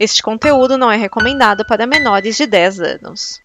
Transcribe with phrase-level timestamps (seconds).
[0.00, 3.42] Este conteúdo não é recomendado para menores de 10 anos.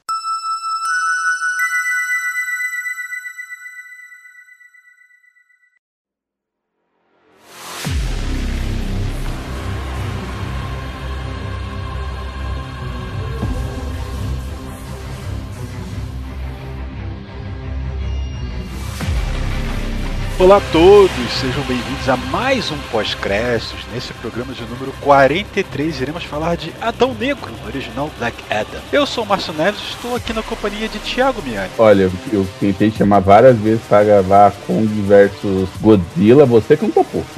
[20.46, 23.80] Olá a todos, sejam bem-vindos a mais um pós-créditos.
[23.91, 28.80] Nesse programa de número 43 iremos falar de Adão Negro, original Black Adam.
[28.94, 31.71] Eu sou o Márcio Neves e estou aqui na companhia de Thiago Miani.
[31.80, 37.26] Olha, eu tentei chamar várias vezes para gravar Kong versus Godzilla, você que não topou.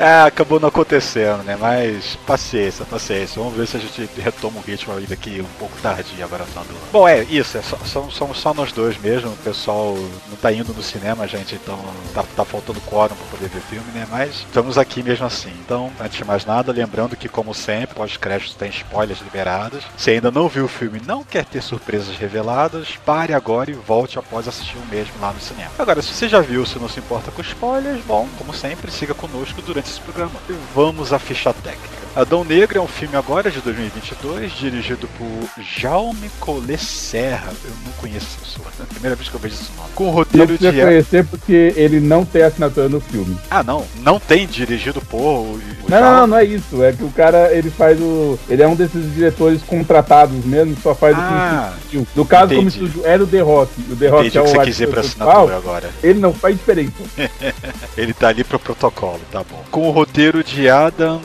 [0.00, 1.58] É, acabou não acontecendo, né?
[1.60, 3.38] Mas paciência, paciência.
[3.38, 6.74] Vamos ver se a gente retoma o ritmo aí daqui um pouco tarde agora falando.
[6.90, 7.76] Bom, é isso, é só,
[8.08, 9.28] somos só nós dois mesmo.
[9.28, 9.94] O pessoal
[10.30, 11.78] não tá indo no cinema, gente, então
[12.14, 14.06] tá, tá faltando quórum pra poder ver filme, né?
[14.10, 15.52] Mas estamos aqui mesmo assim.
[15.62, 19.84] Então, antes de mais nada, lembrando que, como sempre, pós-créditos tem spoilers liberados.
[19.98, 24.18] Se ainda não viu o filme não quer ter surpresas reveladas, pare agora e volte
[24.18, 25.70] após assistir o mesmo lá no cinema.
[25.78, 29.12] Agora, se você já viu, se não se importa com spoilers, bom, como sempre, siga
[29.12, 30.32] conosco durante esse programa.
[30.48, 32.00] E vamos à ficha técnica.
[32.14, 37.52] Adão Negro é um filme agora de 2022, dirigido por Jaume Collet Serra.
[37.64, 39.90] Eu não conheço essa pessoa, é a primeira vez que eu vejo esse nome.
[39.94, 40.72] Com o roteiro de.
[40.72, 43.36] conhecer porque ele não tem assinatura no filme.
[43.48, 43.86] Ah, não?
[44.00, 45.20] Não tem dirigido por.
[45.20, 46.82] O, não, não, não, é isso.
[46.82, 48.36] É que o cara, ele faz o.
[48.48, 52.08] Ele é um desses diretores contratados mesmo, só faz ah, o filme.
[52.16, 52.78] No caso, entendi.
[52.80, 53.72] como se era o The Rock.
[53.88, 55.90] O The Rock entendi é o que você quis dizer pra assinatura agora.
[56.02, 56.92] Ele não faz diferença.
[57.96, 59.62] ele tá ali pro protocolo, tá bom.
[59.70, 61.20] Com o roteiro de Adam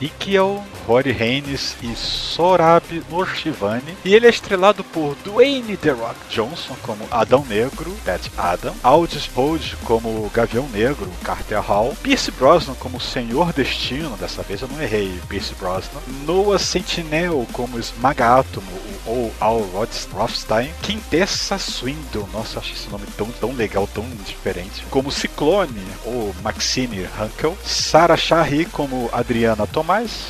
[0.00, 3.96] Ikiel Rory Haynes e Sorab Nurshivani.
[4.04, 9.30] E ele é estrelado por Dwayne The Rock Johnson como Adão Negro, Pat Adam, Aldous
[9.34, 14.82] Hodge como Gavião Negro, Carter Hall, Pierce Brosnan como Senhor Destino, dessa vez eu não
[14.82, 18.70] errei, Pierce Brosnan, Noah Sentinel como Esmagátomo,
[19.06, 19.60] ou Al
[20.12, 26.34] Rothstein, Quintessa Swindle, nossa, acho esse nome tão, tão legal, tão diferente, como Ciclone, ou
[26.42, 30.28] Maxine Hankel, Sarah Shahri como Adriana Tomás,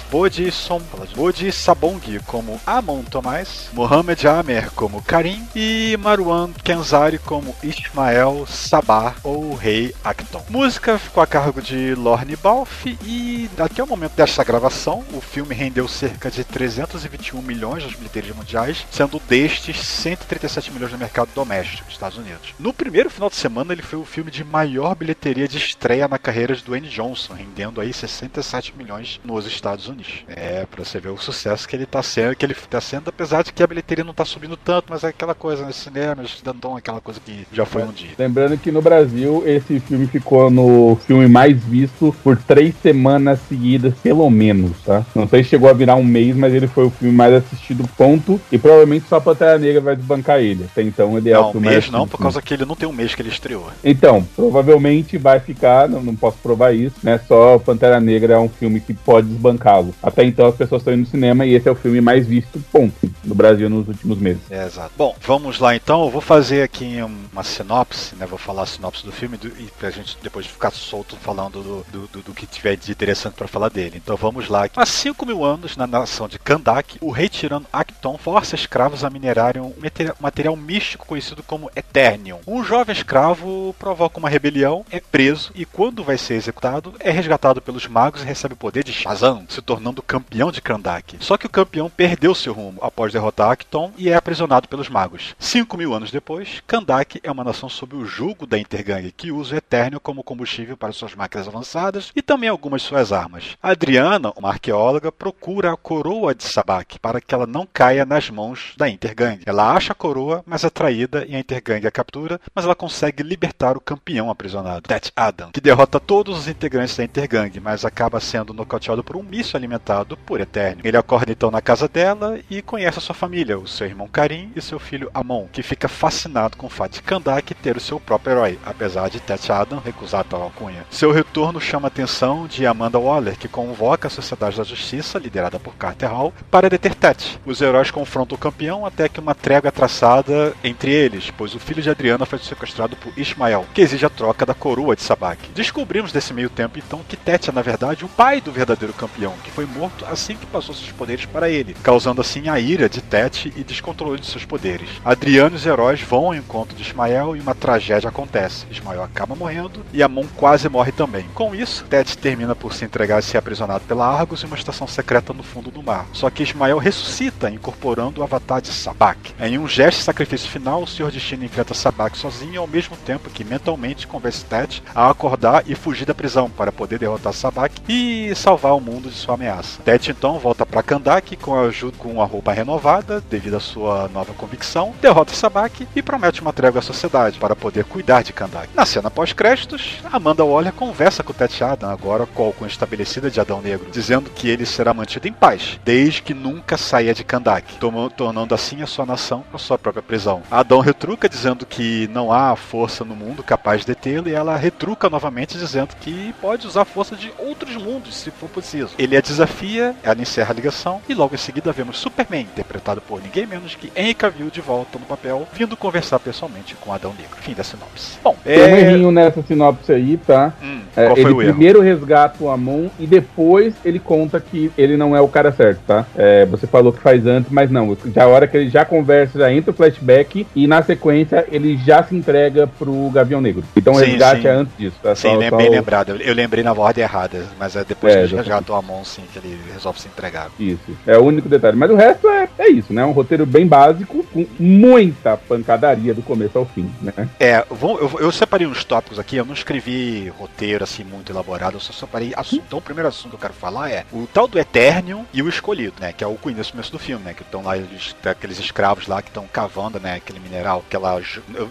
[0.51, 8.47] Bodhi Bodhi Sabong como Amon Tomás, Mohamed Amer como Karim e Marwan Kenzari como Ismael
[8.47, 10.45] Sabah ou Rei Acton.
[10.49, 15.55] Música ficou a cargo de Lorne Balfe e até o momento desta gravação o filme
[15.55, 21.85] rendeu cerca de 321 milhões nas bilheterias mundiais, sendo destes 137 milhões no mercado doméstico
[21.85, 22.55] dos Estados Unidos.
[22.59, 26.19] No primeiro final de semana ele foi o filme de maior bilheteria de estreia na
[26.19, 30.25] carreira de Dwayne Johnson, rendendo aí 67 milhões nos Estados Unidos.
[30.37, 33.43] É, pra você ver o sucesso que ele tá sendo, que ele tá sendo, apesar
[33.43, 35.73] de que a bilheteria não tá subindo tanto, mas é aquela coisa, né?
[35.73, 38.11] Cinemas, Danton, aquela coisa que já foi um dia.
[38.19, 43.95] Lembrando que no Brasil, esse filme ficou no filme mais visto por três semanas seguidas,
[44.03, 45.05] pelo menos, tá?
[45.15, 47.89] Não sei se chegou a virar um mês, mas ele foi o filme mais assistido,
[47.97, 48.41] ponto.
[48.51, 50.65] E provavelmente só a Pantera Negra vai desbancar ele.
[50.65, 52.89] Até então ele é não, o filme mês não, por causa que ele não tem
[52.89, 53.69] um mês que ele estreou.
[53.85, 57.21] Então, provavelmente vai ficar, não, não posso provar isso, né?
[57.27, 59.95] Só Pantera Negra é um filme que pode desbancá-lo.
[60.03, 62.27] Até até então as pessoas estão indo no cinema e esse é o filme mais
[62.27, 62.95] visto, ponto,
[63.25, 64.41] no Brasil nos últimos meses.
[64.51, 64.93] É, exato.
[64.97, 66.05] Bom, vamos lá então.
[66.05, 66.99] Eu vou fazer aqui
[67.33, 68.27] uma sinopse, né?
[68.27, 71.87] Vou falar a sinopse do filme do, e pra gente depois ficar solto falando do,
[71.91, 74.01] do, do, do que tiver de interessante para falar dele.
[74.03, 74.69] Então vamos lá.
[74.77, 79.11] Há 5 mil anos, na nação de Kandak, o rei tirano Acton força escravos a
[79.11, 79.73] minerarem um
[80.21, 82.39] material místico conhecido como Eternium.
[82.47, 87.61] Um jovem escravo provoca uma rebelião, é preso e, quando vai ser executado, é resgatado
[87.61, 91.17] pelos magos e recebe o poder de Shazam, se tornando campeão de Kandak.
[91.21, 95.35] Só que o campeão perdeu seu rumo após derrotar Acton e é aprisionado pelos magos.
[95.39, 99.55] Cinco mil anos depois, Kandak é uma nação sob o jugo da Intergang que usa
[99.55, 103.57] o Eternio como combustível para suas máquinas avançadas e também algumas de suas armas.
[103.63, 108.75] Adriana, uma arqueóloga, procura a coroa de Sabak para que ela não caia nas mãos
[108.77, 109.41] da Intergang.
[109.47, 113.23] Ela acha a coroa, mas é traída e a Intergang a captura, mas ela consegue
[113.23, 118.21] libertar o campeão aprisionado, Tet Adam, que derrota todos os integrantes da Intergang, mas acaba
[118.21, 120.83] sendo nocauteado por um míssil alimentado por Eterno.
[120.85, 124.51] Ele acorda então na casa dela e conhece a sua família, o seu irmão Karim
[124.55, 127.99] e seu filho Amon, que fica fascinado com o fato de Kandak ter o seu
[128.01, 130.85] próprio herói, apesar de Tet Adam recusar tal alcunha.
[130.91, 135.59] Seu retorno chama a atenção de Amanda Waller, que convoca a Sociedade da Justiça, liderada
[135.59, 137.41] por Carter Hall, para deter Tet.
[137.47, 141.61] Os heróis confrontam o campeão até que uma trégua é traçada entre eles, pois o
[141.61, 145.51] filho de Adriana foi sequestrado por Ismael, que exige a troca da coroa de Sabak.
[145.55, 149.35] Descobrimos desse meio tempo então que Tet é na verdade o pai do verdadeiro campeão
[149.45, 153.01] que foi morto assim que passou seus poderes para ele, causando assim a ira de
[153.01, 154.89] Tet e descontrole de seus poderes.
[155.05, 158.67] Adriano e os heróis vão ao encontro de Ismael e uma tragédia acontece.
[158.71, 161.25] Ismael acaba morrendo e Amon quase morre também.
[161.35, 164.87] Com isso, Tet termina por se entregar e ser aprisionado pela Argos em uma estação
[164.87, 166.07] secreta no fundo do mar.
[166.13, 169.35] Só que Ismael ressuscita, incorporando o avatar de Sabak.
[169.41, 173.31] Em um gesto de sacrifício final, o Senhor Destino enfrenta Sabak sozinho ao mesmo tempo
[173.31, 178.33] que mentalmente convence Tet a acordar e fugir da prisão para poder derrotar Sabak e
[178.35, 179.82] salvar o mundo de sua ameaça.
[179.85, 184.09] Tet então volta para Kandak com a ajuda com a roupa renovada devido à sua
[184.09, 188.69] nova convicção, derrota Sabak e promete uma trégua à sociedade para poder cuidar de Kandak.
[188.75, 193.61] Na cena pós-créditos, Amanda Waller conversa com Tet Adam, agora com a estabelecida de Adão
[193.61, 197.75] Negro, dizendo que ele será mantido em paz, desde que nunca saia de Kandak,
[198.17, 200.43] tornando assim a sua nação a sua própria prisão.
[200.51, 205.11] Adão retruca dizendo que não há força no mundo capaz de detê-lo e ela retruca
[205.11, 208.95] novamente dizendo que pode usar força de outros mundos se for preciso.
[208.99, 209.23] Ele a
[209.73, 213.75] desafia, ela encerra a ligação e logo em seguida vemos Superman, interpretado por ninguém menos
[213.75, 217.37] que Henry Cavill de volta no papel, vindo conversar pessoalmente com Adão Negro.
[217.41, 218.19] Fim da sinopse.
[218.23, 218.67] Bom, tem é...
[218.67, 220.53] um errinho nessa sinopse aí, tá?
[220.63, 224.71] Hum, é, qual ele foi o primeiro resgata o Amon e depois ele conta que
[224.77, 226.05] ele não é o cara certo, tá?
[226.17, 227.97] É, você falou que faz antes, mas não.
[228.15, 231.77] Já a hora que ele já conversa, já entra o flashback e na sequência ele
[231.77, 233.65] já se entrega pro Gavião Negro.
[233.77, 234.49] Então o resgate sim.
[234.49, 235.15] é antes disso, tá?
[235.15, 236.17] Sim, só, bem só lembrado.
[236.17, 239.23] Eu lembrei na ordem errada, mas é depois é, que ele resgata o Amon, sim,
[239.33, 240.51] que ele resolve se entregar.
[240.59, 240.97] Isso.
[241.07, 241.77] É o único detalhe.
[241.77, 243.05] Mas o resto é, é isso, né?
[243.05, 247.13] Um roteiro bem básico, com muita pancadaria do começo ao fim, né?
[247.39, 251.81] É, eu, eu separei uns tópicos aqui, eu não escrevi roteiro assim muito elaborado, eu
[251.81, 252.65] só separei assunto.
[252.67, 255.49] Então o primeiro assunto que eu quero falar é o tal do Eternium e o
[255.49, 256.13] Escolhido, né?
[256.13, 257.35] Que é o começo do filme, né?
[257.35, 260.15] Que estão lá, eles, aqueles escravos lá que estão cavando, né?
[260.15, 261.21] Aquele mineral, aquela.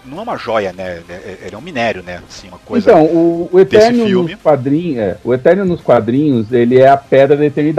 [0.05, 1.01] Não é uma joia, né?
[1.09, 2.21] É, é, ele é um minério, né?
[2.27, 2.91] Assim, uma coisa.
[2.91, 4.97] Então, o, o Eternium nos quadrinhos.
[4.97, 7.70] É, o Eternium nos quadrinhos, ele é a pedra da eternidade.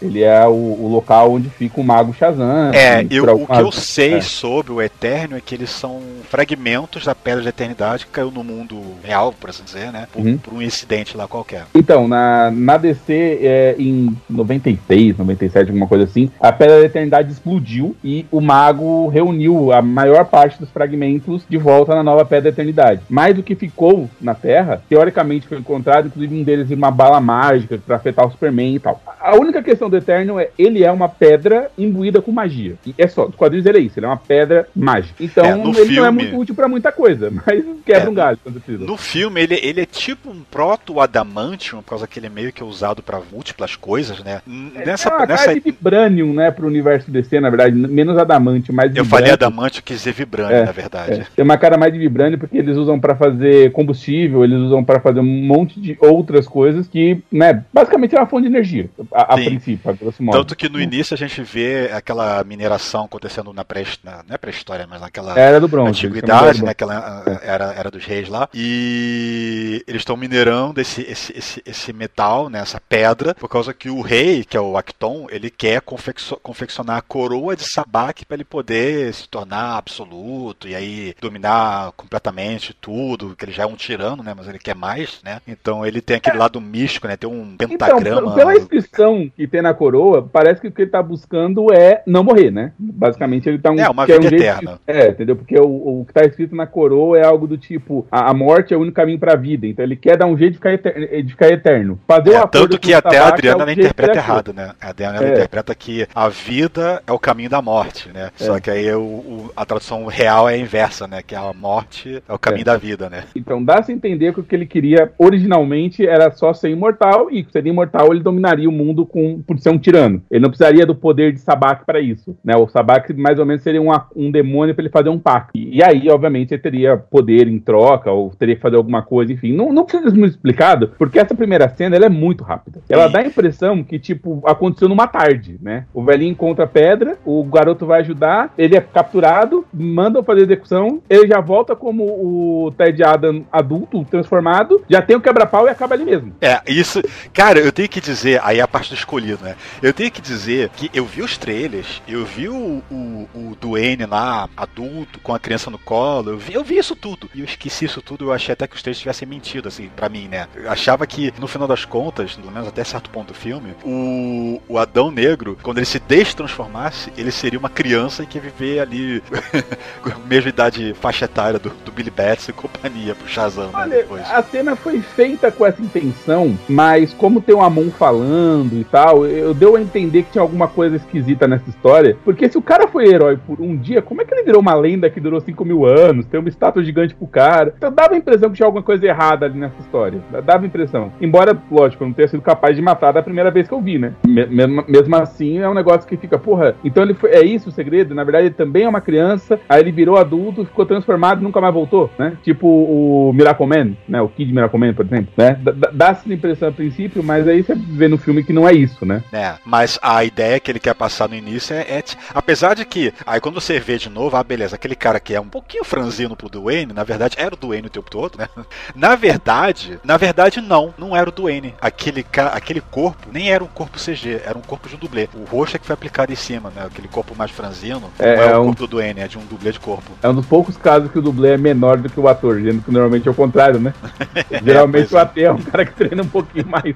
[0.00, 2.72] Ele é o, o local onde fica o mago Shazam.
[2.72, 4.20] É, eu, o que eu sei é.
[4.20, 8.44] sobre o Eternium é que eles são fragmentos da pedra da eternidade que caiu no
[8.44, 10.06] mundo real, por assim dizer, né?
[10.12, 10.36] Por, uhum.
[10.36, 11.64] por um incidente lá qualquer.
[11.74, 17.32] Então, na, na DC, é, em 96, 97, alguma coisa assim, a Pedra da Eternidade
[17.32, 22.42] explodiu e o mago reuniu a maior parte dos fragmentos de volta na nova Pedra
[22.44, 23.00] da Eternidade.
[23.08, 27.78] Mais do que ficou na Terra, teoricamente foi encontrado, inclusive um deles uma bala mágica
[27.78, 29.00] para afetar o Superman e tal.
[29.34, 32.76] A única questão do Eterno é ele é uma pedra imbuída com magia.
[32.86, 35.16] E é só, os quadrinhos ele é isso, ele é uma pedra mágica.
[35.18, 35.96] Então é, ele filme...
[35.96, 38.84] não é muito útil para muita coisa, mas quebra é, um galho quando precisa.
[38.84, 42.62] No filme ele, ele é tipo um proto-adamantium, por causa que ele é meio que
[42.62, 44.40] usado para múltiplas coisas, né?
[44.76, 45.46] É, nessa, é uma nessa...
[45.46, 49.78] cara de vibranium, né, pro universo DC, na verdade, menos adamante, mais Eu falei adamante,
[49.78, 51.12] eu quis dizer vibranium, é, na verdade.
[51.22, 51.26] É.
[51.34, 55.00] Tem uma cara mais de vibranium porque eles usam para fazer combustível, eles usam para
[55.00, 59.23] fazer um monte de outras coisas que, né, basicamente é uma fonte de energia, a,
[59.24, 60.38] a princípio, a grosso modo.
[60.38, 64.38] Tanto que no início a gente vê aquela mineração acontecendo na pré na, não é
[64.38, 69.84] pré-história, mas naquela era do bronze, antiguidade, né, aquela era, era dos reis lá, e
[69.86, 74.00] eles estão minerando esse, esse, esse, esse metal, né, essa pedra, por causa que o
[74.00, 79.12] rei, que é o Acton, ele quer confeccionar a coroa de Sabak para ele poder
[79.12, 84.32] se tornar absoluto e aí dominar completamente tudo, que ele já é um tirano, né,
[84.36, 85.40] mas ele quer mais, né?
[85.46, 87.16] Então ele tem aquele lado místico, né?
[87.16, 88.20] Tem um então, pentagrama.
[88.20, 92.02] Então, pela inscrição que tem na coroa, parece que o que ele tá buscando é
[92.06, 92.72] não morrer, né?
[92.78, 94.80] Basicamente ele tá um É, uma vida é um eterna.
[94.86, 95.36] De, é, entendeu?
[95.36, 98.74] Porque o, o que tá escrito na coroa é algo do tipo, a, a morte
[98.74, 99.66] é o único caminho para a vida.
[99.66, 101.06] Então ele quer dar um jeito de ficar eterno.
[101.24, 101.98] De ficar eterno.
[102.06, 104.72] Fazer é, tanto que até a Adriana é interpreta errado, né?
[104.80, 105.32] A Adriana é.
[105.32, 108.30] interpreta que a vida é o caminho da morte, né?
[108.38, 108.44] É.
[108.44, 111.22] Só que aí o, o, a tradução real é a inversa, né?
[111.22, 112.64] Que a morte é o caminho é.
[112.64, 113.24] da vida, né?
[113.34, 117.66] Então dá-se entender que o que ele queria originalmente era só ser imortal e ser
[117.66, 120.22] imortal ele dominaria o mundo com, por ser um tirano.
[120.30, 122.56] Ele não precisaria do poder de Sabak para isso, né?
[122.56, 125.52] O Sabak mais ou menos seria um, um demônio para ele fazer um pacto.
[125.54, 129.32] E, e, aí, obviamente, ele teria poder em troca ou teria que fazer alguma coisa,
[129.32, 129.52] enfim.
[129.52, 132.80] Não, não precisa ser muito explicado, porque essa primeira cena ela é muito rápida.
[132.88, 135.84] Ela dá a impressão que, tipo, aconteceu numa tarde, né?
[135.92, 141.00] O velhinho encontra a pedra, o garoto vai ajudar, ele é capturado, mandam fazer execução,
[141.08, 145.94] ele já volta como o Ted Adam adulto, transformado, já tem o quebra-pau e acaba
[145.94, 146.34] ali mesmo.
[146.40, 147.02] É, isso.
[147.32, 149.56] Cara, eu tenho que dizer, aí a parte do escolhido, né?
[149.82, 154.06] Eu tenho que dizer que eu vi os trailers, eu vi o, o, o Duane
[154.06, 157.28] lá, adulto, com a criança no colo, eu vi, eu vi isso tudo.
[157.34, 160.08] E eu esqueci isso tudo, eu achei até que os trailers tivessem mentido, assim, pra
[160.08, 160.46] mim, né?
[160.54, 164.60] Eu achava que, no final das contas, pelo menos até certo ponto do filme, o,
[164.68, 169.22] o Adão Negro, quando ele se destransformasse, ele seria uma criança e que viver ali
[170.02, 173.72] com a mesma idade faixa etária do, do Billy Bats e companhia pro Shazam, né,
[173.74, 174.30] Olha, né, depois.
[174.30, 179.54] A cena foi feita com essa intenção, mas como tem um Amon falando tal, eu
[179.54, 182.16] deu a entender que tinha alguma coisa esquisita nessa história.
[182.24, 184.74] Porque se o cara foi herói por um dia, como é que ele virou uma
[184.74, 186.26] lenda que durou 5 mil anos?
[186.26, 187.74] Tem uma estátua gigante pro cara.
[187.76, 190.20] Então dava a impressão que tinha alguma coisa errada ali nessa história.
[190.44, 191.12] Dava a impressão.
[191.20, 193.98] Embora, lógico, eu não tenha sido capaz de matar da primeira vez que eu vi,
[193.98, 194.12] né?
[194.26, 197.30] Mesmo, mesmo assim, é um negócio que fica, porra, então ele foi.
[197.30, 198.14] É isso o segredo?
[198.14, 201.60] Na verdade, ele também é uma criança, aí ele virou adulto, ficou transformado e nunca
[201.60, 202.36] mais voltou, né?
[202.42, 204.20] Tipo o Miracle Man, né?
[204.20, 205.58] O Kid Miracle Man, por exemplo, né?
[205.92, 209.04] Dá essa impressão a princípio, mas aí você vê no filme que não é isso,
[209.04, 209.22] né?
[209.32, 212.04] É, mas a ideia que ele quer passar no início é, é
[212.34, 215.40] apesar de que, aí quando você vê de novo, ah, beleza, aquele cara que é
[215.40, 218.48] um pouquinho franzino pro Duane, na verdade era o Duane o tempo todo, né?
[218.94, 221.74] Na verdade, na verdade não, não era o Duane.
[221.80, 225.28] Aquele, aquele corpo nem era um corpo CG, era um corpo de um dublê.
[225.34, 226.84] O rosto é que foi aplicado em cima, né?
[226.86, 229.38] Aquele corpo mais franzino, é, não é, é o um, corpo do Duane, é de
[229.38, 230.10] um dublê de corpo.
[230.22, 232.82] É um dos poucos casos que o dublê é menor do que o ator, dizendo
[232.82, 233.94] que normalmente é o contrário, né?
[234.64, 236.94] Geralmente é, o ator é um cara que treina um pouquinho mais.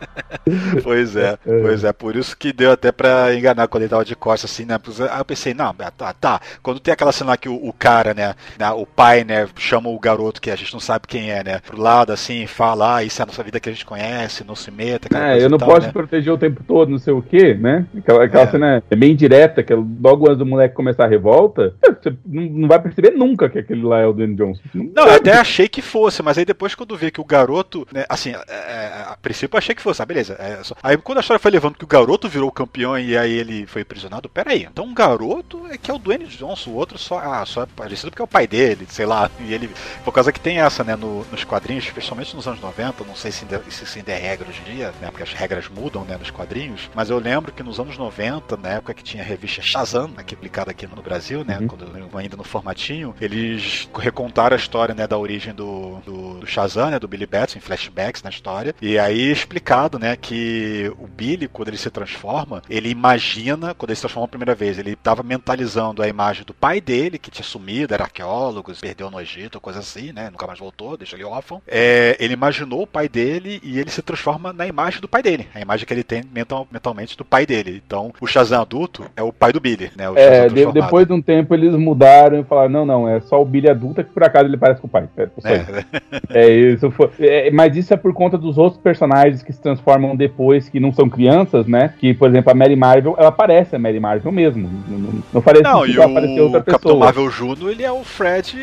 [0.82, 4.04] pois é, é, pois é, por isso que deu até pra enganar quando ele tava
[4.04, 4.78] de costas assim, né?
[5.10, 6.40] Aí eu pensei, não, tá, tá.
[6.62, 9.88] Quando tem aquela cena lá que o, o cara, né, né, o pai, né, chama
[9.88, 13.04] o garoto que a gente não sabe quem é, né, pro lado assim, fala, ah,
[13.04, 15.08] isso é a nossa vida que a gente conhece, não se meta.
[15.16, 15.92] É, eu não tal, posso né?
[15.92, 17.86] proteger o tempo todo, não sei o quê, né?
[17.96, 18.50] Aquela, aquela é.
[18.50, 22.68] cena é bem direta, que logo antes do moleque começar a revolta, você não, não
[22.68, 24.62] vai perceber nunca que aquele lá é o Dan Johnson.
[24.74, 27.86] Não, não eu até achei que fosse, mas aí depois quando vi que o garoto,
[27.92, 30.36] né, assim, é, é, a princípio eu achei que fosse, ah, beleza.
[30.38, 30.74] É, só...
[30.82, 33.82] Aí quando a história foi levando que o garoto virou campeão e aí ele foi
[33.82, 37.44] aprisionado, peraí, então um garoto é que é o Dwayne Johnson, o outro só, ah,
[37.46, 39.30] só é parecido porque é o pai dele, sei lá.
[39.40, 39.70] E ele.
[40.04, 43.30] Por causa que tem essa, né, no, nos quadrinhos, especialmente nos anos 90, não sei
[43.30, 45.08] se ainda, se ainda é regra hoje em dia, né?
[45.08, 46.90] Porque as regras mudam, né, nos quadrinhos.
[46.94, 50.24] Mas eu lembro que nos anos 90, na época que tinha a revista Shazam, né,
[50.24, 51.58] que é publicada aqui no Brasil, né?
[51.60, 51.68] Uhum.
[51.68, 56.90] Quando ainda no formatinho, eles recontaram a história, né, da origem do, do, do Shazam,
[56.90, 56.98] né?
[56.98, 58.74] Do Billy Batson, em flashbacks na história.
[58.82, 63.96] E aí explicado, né, que o Billy, quando ele se transforma, ele imagina, quando ele
[63.96, 67.44] se transforma a primeira vez, ele estava mentalizando a imagem do pai dele, que tinha
[67.44, 70.30] sumido, era arqueólogo, perdeu no Egito, coisa assim, né?
[70.30, 71.62] Nunca mais voltou, deixa ele órfão.
[71.66, 75.46] É, ele imaginou o pai dele e ele se transforma na imagem do pai dele,
[75.54, 77.82] a imagem que ele tem mental, mentalmente do pai dele.
[77.84, 80.04] Então, o Shazam adulto é o pai do Billy, né?
[80.16, 83.44] é, de, depois de um tempo eles mudaram e falaram: não, não, é só o
[83.44, 85.08] Billy adulto que por acaso ele parece com o pai.
[85.16, 86.40] É, é.
[86.40, 87.10] é isso foi.
[87.18, 90.92] É, mas isso é por conta dos outros personagens que se transformam depois, que não
[90.92, 91.27] são crianças,
[91.66, 91.92] né?
[91.98, 94.68] Que, por exemplo, a Mary Marvel, ela parece a Mary Marvel mesmo.
[94.88, 98.56] Não, não, não parece não, e o Capitão Marvel Júnior, ele é o Fred.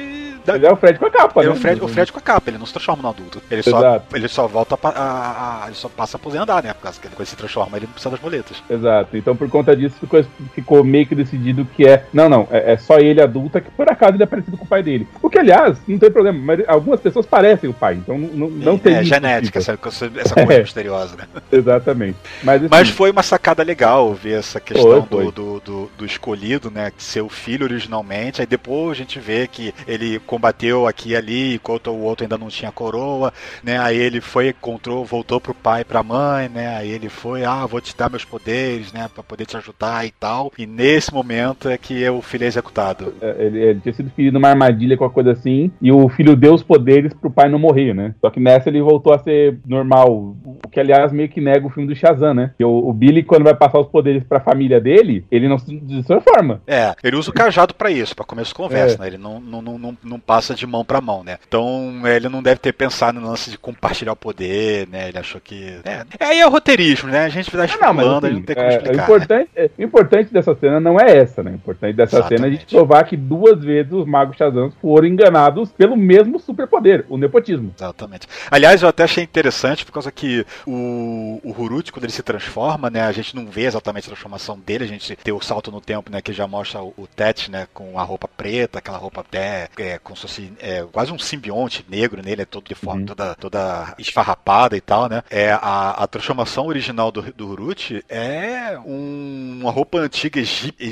[0.45, 0.55] Da...
[0.55, 1.55] Ele é o Fred com a capa, ele né?
[1.55, 3.41] É o Fred, o Fred com a capa, ele não se transforma no adulto.
[3.49, 6.73] Ele, só, ele só volta a, a, a, Ele só passa a aposentar, né?
[6.73, 8.63] Por causa que ele se transforma, ele não precisa das boletas.
[8.69, 9.17] Exato.
[9.17, 12.05] Então, por conta disso, ficou, ficou meio que decidido que é.
[12.13, 14.67] Não, não, é, é, só ele adulta, que por acaso ele é parecido com o
[14.67, 15.07] pai dele.
[15.21, 18.49] O que, aliás, não tem problema, mas algumas pessoas parecem o pai, então não, não,
[18.49, 18.95] não tem.
[18.95, 20.61] É genética, essa, essa coisa é.
[20.61, 21.25] misteriosa, né?
[21.51, 22.17] Exatamente.
[22.43, 25.25] Mas, assim, mas foi uma sacada legal ver essa questão foi, foi.
[25.25, 26.91] Do, do, do, do escolhido, né?
[26.97, 31.55] Ser o filho originalmente, aí depois a gente vê que ele combateu aqui e ali,
[31.55, 33.33] enquanto o outro ainda não tinha coroa,
[33.63, 33.77] né?
[33.79, 36.75] Aí ele foi, encontrou, voltou pro pai e pra mãe, né?
[36.77, 39.09] Aí ele foi, ah, vou te dar meus poderes, né?
[39.13, 40.51] Pra poder te ajudar e tal.
[40.57, 43.13] E nesse momento é que o filho é executado.
[43.21, 46.35] É, ele, ele, tinha sido ferido numa armadilha com a coisa assim, e o filho
[46.35, 48.13] deu os poderes pro pai não morrer, né?
[48.21, 50.35] Só que nessa ele voltou a ser normal.
[50.65, 52.44] O que, aliás, meio que nega o filme do Shazam, né?
[52.57, 56.03] Que o, o Billy, quando vai passar os poderes pra família dele, ele não se
[56.05, 56.61] transforma.
[56.67, 58.99] É, ele usa o cajado para isso, para começo de conversa, é.
[58.99, 59.07] né?
[59.07, 61.37] Ele não, não, não, não passa de mão para mão, né?
[61.47, 65.09] Então ele não deve ter pensado no lance de compartilhar o poder, né?
[65.09, 65.79] Ele achou que.
[65.83, 67.25] É, aí é o roteirismo, né?
[67.25, 69.01] A gente vai estar explicando, não, assim, não tem como é, explicar.
[69.01, 69.69] O importante, né?
[69.77, 71.51] é, importante dessa cena não é essa, né?
[71.51, 72.37] O importante dessa Exatamente.
[72.37, 76.39] cena é a gente provar que duas vezes os magos Shazam foram enganados pelo mesmo
[76.39, 77.73] superpoder, o nepotismo.
[77.77, 78.27] Exatamente.
[78.49, 82.34] Aliás, eu até achei interessante por causa que o, o Hurut, quando ele se transforma,
[82.89, 83.01] né?
[83.01, 86.11] A gente não vê exatamente a transformação dele, a gente tem o salto no tempo,
[86.11, 86.21] né?
[86.21, 87.67] Que já mostra o, o Tet, né?
[87.73, 91.85] Com a roupa preta, aquela roupa até é, como se fosse é, quase um simbionte
[91.89, 93.07] negro nele, é todo de forma uhum.
[93.07, 95.23] toda, toda esfarrapada e tal, né?
[95.29, 100.41] É, a, a transformação original do, do Hurut é um, uma roupa antiga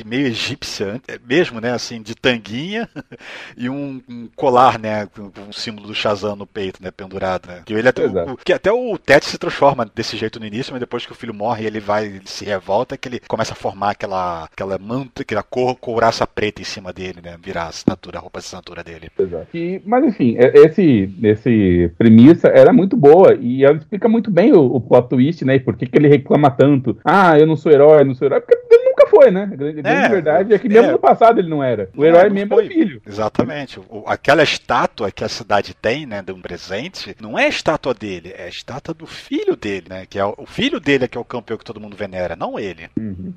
[0.05, 1.71] meio egípcia, é mesmo, né?
[1.71, 2.89] Assim, de tanguinha
[3.57, 5.05] e um, um, colar, né?
[5.07, 6.91] Com um símbolo do Shazam no peito, né?
[6.91, 7.63] Pendurado, né?
[7.65, 10.79] Que, ele até, o, que até o Tet se transforma desse jeito no início, mas
[10.79, 13.91] depois que o filho morre ele vai, ele se revolta, que ele começa a formar
[13.91, 17.37] aquela, aquela manta, aquela cor, couraça preta em cima dele, né?
[17.43, 19.09] Virar a assinatura, a roupa de assinatura dele.
[19.19, 19.47] Exato.
[19.53, 24.53] E, mas enfim, é, esse, esse premissa era muito boa e ela explica muito bem
[24.53, 25.55] o, o plot twist, né?
[25.55, 26.97] E por que, que ele reclama tanto.
[27.03, 28.41] Ah, eu não sou herói, eu não sou herói.
[28.41, 28.82] Porque ele
[29.13, 29.43] foi, né?
[29.51, 30.91] A grande, a É, verdade é que mesmo é.
[30.93, 31.89] no passado ele não era.
[31.95, 32.63] O herói mesmo foi.
[32.63, 33.01] é o filho.
[33.07, 33.79] Exatamente.
[33.89, 37.93] O- aquela estátua que a cidade tem, né, de um presente, não é a estátua
[37.93, 40.05] dele, é a estátua do filho dele, né?
[40.09, 42.35] Que é o, o filho dele é que é o campeão que todo mundo venera,
[42.35, 42.89] não ele.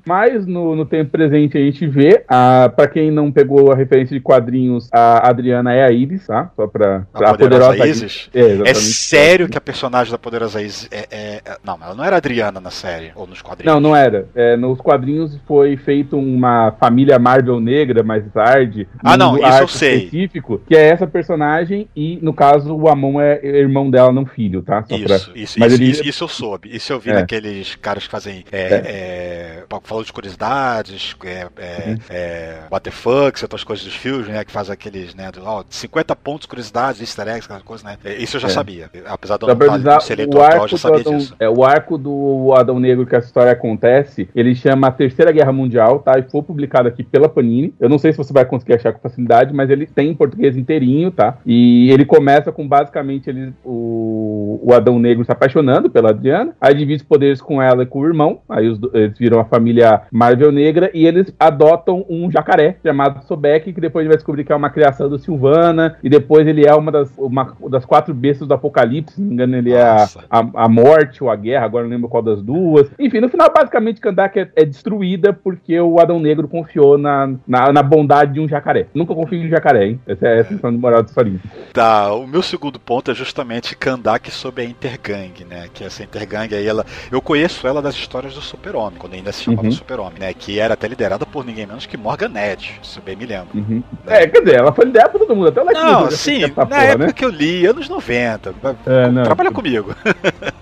[0.05, 4.15] Mas no, no tempo presente a gente vê, a, pra quem não pegou a referência
[4.15, 6.51] de quadrinhos, a Adriana é a Iris, tá?
[6.55, 7.05] Só pra.
[7.13, 8.29] A poderosa Isis?
[8.33, 8.79] É, É exatamente.
[8.79, 12.59] sério que a personagem da Poderosa Isis é, é- é- Não, ela não era Adriana
[12.59, 13.73] na série, ou nos quadrinhos.
[13.73, 14.27] Não, não era.
[14.35, 18.87] É, nos quadrinhos foi feito uma família Marvel negra mais tarde.
[19.03, 19.95] Ah, não, isso eu sei.
[19.97, 24.61] específico, que é essa personagem e, no caso, o Amon é irmão dela, não filho,
[24.61, 24.83] tá?
[24.87, 26.69] Só pra- Isso, isso, Mas isso, ele- isso, isso eu soube.
[26.75, 27.13] Isso eu vi É.
[27.15, 28.45] naqueles caras que fazem.
[28.51, 31.97] É, é, falou de curiosidades, é, é, Uhum.
[32.09, 34.43] é, what the fuck, outras coisas dos filmes, né?
[34.45, 35.31] Que faz aqueles, né?
[35.31, 37.97] Do, ó, 50 pontos, curiosidades, easter eggs, aquelas coisas, né?
[38.05, 38.51] é, Isso eu já É.
[38.51, 38.89] sabia.
[39.05, 41.35] Apesar de eu não estar Atual, arco, já sabia Adão, disso.
[41.39, 45.51] é, o arco do Adão Negro que essa história acontece, ele chama a Terceira Guerra
[45.57, 46.17] Mundial, tá?
[46.17, 47.73] E foi publicado aqui pela Panini.
[47.79, 50.55] Eu não sei se você vai conseguir achar com facilidade, mas ele tem em português
[50.57, 51.37] inteirinho, tá?
[51.45, 56.73] E ele começa com basicamente ele, o, o Adão Negro se apaixonando pela Adriana, aí
[56.73, 60.01] divide os poderes com ela e com o irmão, aí os eles viram a família
[60.11, 64.55] Marvel Negra e eles adotam um jacaré chamado Sobek, que depois vai descobrir que é
[64.55, 68.53] uma criação do Silvana, e depois ele é uma das, uma das quatro bestas do
[68.53, 71.83] Apocalipse, se não me engano, ele é a, a, a morte ou a guerra, agora
[71.83, 72.89] não lembro qual das duas.
[72.99, 77.71] Enfim, no final, basicamente, Kandak é, é destruída porque o Adão Negro confiou na, na,
[77.71, 78.87] na bondade de um jacaré.
[78.93, 79.99] Nunca confio em jacaré, hein?
[80.07, 81.39] Essa é a lição de moral do historinha.
[81.73, 85.67] Tá, o meu segundo ponto é justamente Kandak sobre a Intergang, né?
[85.73, 86.85] Que essa Intergang aí, ela.
[87.11, 89.71] Eu conheço ela das histórias do Super-Homem, quando ainda se chamava Uhum.
[89.71, 90.33] Super-Homem, né?
[90.33, 93.49] Que era até liderada por ninguém menos que Morgan Edge, se eu bem me lembro.
[93.55, 93.83] Uhum.
[94.05, 96.49] É, quer dizer, ela foi ideia pra todo mundo, até o Lex Não, sim, na
[96.49, 97.13] porra, época né?
[97.13, 98.53] que eu li, anos 90.
[98.85, 99.95] É, não, Trabalha comigo.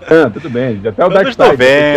[0.08, 1.50] Ah, tudo bem, até o anos Darkseid.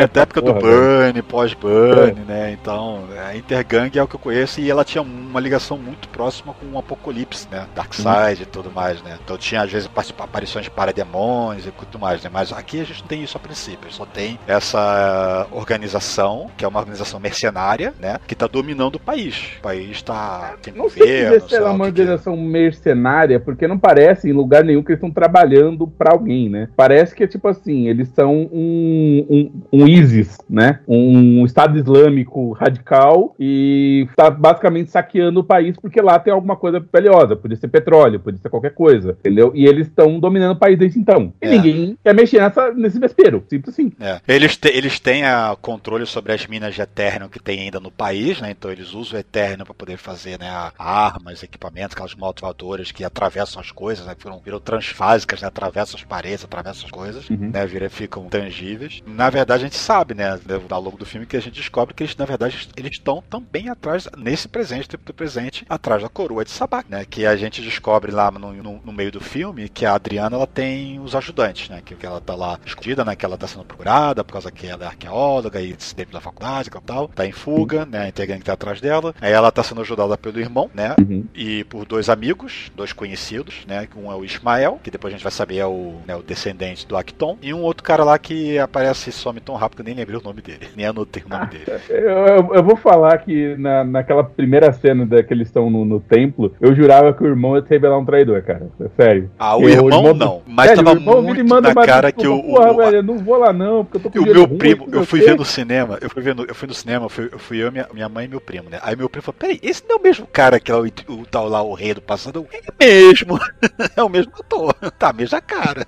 [0.07, 1.13] 90, época do porra, velho.
[1.13, 2.57] Burn, pós-Burn, né?
[2.59, 6.53] Então, a Intergang é o que eu conheço e ela tinha uma ligação muito próxima
[6.53, 7.67] com o Apocalipse, né?
[7.75, 9.17] Darkseid e tudo mais, né?
[9.23, 12.29] Então tinha às vezes aparições de parademônios e tudo mais, né?
[12.31, 16.67] Mas aqui a gente não tem isso a princípio, só tem essa organização, que é
[16.67, 18.19] uma organização mercenária, né?
[18.27, 19.53] Que tá dominando o país.
[19.59, 20.55] O país tá.
[20.61, 22.03] Tem Não sei governo, dizer se sei ela é uma o que é.
[22.03, 26.69] organização mercenária, porque não parece em lugar nenhum que eles estão trabalhando pra alguém, né?
[26.75, 30.79] Parece que é tipo assim, eles são um, um, um ISIS, né?
[30.87, 36.83] Um Estado Islâmico radical e tá basicamente saqueando o país porque lá tem alguma coisa
[36.91, 39.51] valiosa, podia ser petróleo, podia ser qualquer coisa, entendeu?
[39.55, 41.33] E eles estão dominando o país desde então.
[41.41, 41.49] E É.
[41.49, 43.91] ninguém quer mexer nessa, nesse vespeiro, simples assim.
[43.99, 44.19] É.
[44.27, 47.91] Eles, te- eles têm a controle sobre as minas de Eterno que tem ainda no
[47.91, 48.51] país, né?
[48.51, 53.03] Então eles usam o Eterno para poder fazer né, armas, equipamentos, aquelas motos voadoras que
[53.03, 54.15] atravessam as coisas, né?
[54.15, 55.47] Que viram, viram transfásicas, né?
[55.47, 57.49] Atravessam as paredes, atravessam as coisas, Uhum.
[57.53, 57.65] né?
[57.65, 59.01] Vira, ficam tangíveis.
[59.05, 60.39] Na verdade, a gente sabe, né?
[60.69, 63.69] Ao longo do filme que a gente descobre que eles, na verdade, eles estão também
[63.69, 67.05] atrás, nesse presente, tempo do presente, atrás da coroa de Sabak, né?
[67.09, 70.47] Que a gente descobre lá no, no- no meio do filme que a Adriana ela
[70.47, 71.81] tem os ajudantes, né?
[71.83, 73.15] Que, que ela tá lá escondida, né?
[73.15, 76.69] Que ela tá sendo procurada por causa que ela é arqueóloga e se da faculdade
[76.73, 77.07] e tal.
[77.09, 78.03] Tá em fuga, né?
[78.03, 79.13] A integrante tá atrás dela.
[79.19, 80.95] Aí ela tá sendo ajudada pelo irmão, né?
[80.99, 81.25] Uhum.
[81.35, 83.87] E por dois amigos, dois conhecidos, né?
[83.95, 86.87] Um é o Ismael, que depois a gente vai saber é o, né, o descendente
[86.87, 87.37] do Acton.
[87.41, 90.17] E um outro cara lá que aparece e some tão rápido que eu nem lembrei
[90.17, 90.69] o nome dele.
[90.75, 91.65] Nem anotei o nome dele.
[91.89, 95.85] Eu, eu- eu vou falar que na, naquela primeira cena da, que eles estão no,
[95.85, 98.67] no templo, eu jurava que o irmão ia se revelar um traidor, cara.
[98.79, 99.29] É sério.
[99.37, 100.41] Ah, o Eu- irmão, irmão- não.
[100.47, 102.95] Mas Sério, tava o irmão muito manda na cara que o, desculpa, Porra, o- velho,
[102.97, 105.01] eu não vou lá não, porque eu tô com E o meu ruim, primo, eu
[105.01, 107.29] o fui ver no cinema, eu fui ver no, eu fui no cinema, eu fui,
[107.31, 108.79] eu fui eu, minha, minha mãe e meu primo, né?
[108.81, 111.25] Aí meu primo falou, peraí, esse não é o mesmo cara que é o, o
[111.29, 112.39] tal lá, o rei do passado?
[112.39, 112.47] Eu,
[112.79, 113.39] É mesmo,
[113.95, 115.85] é o mesmo ator, tá a mesma cara.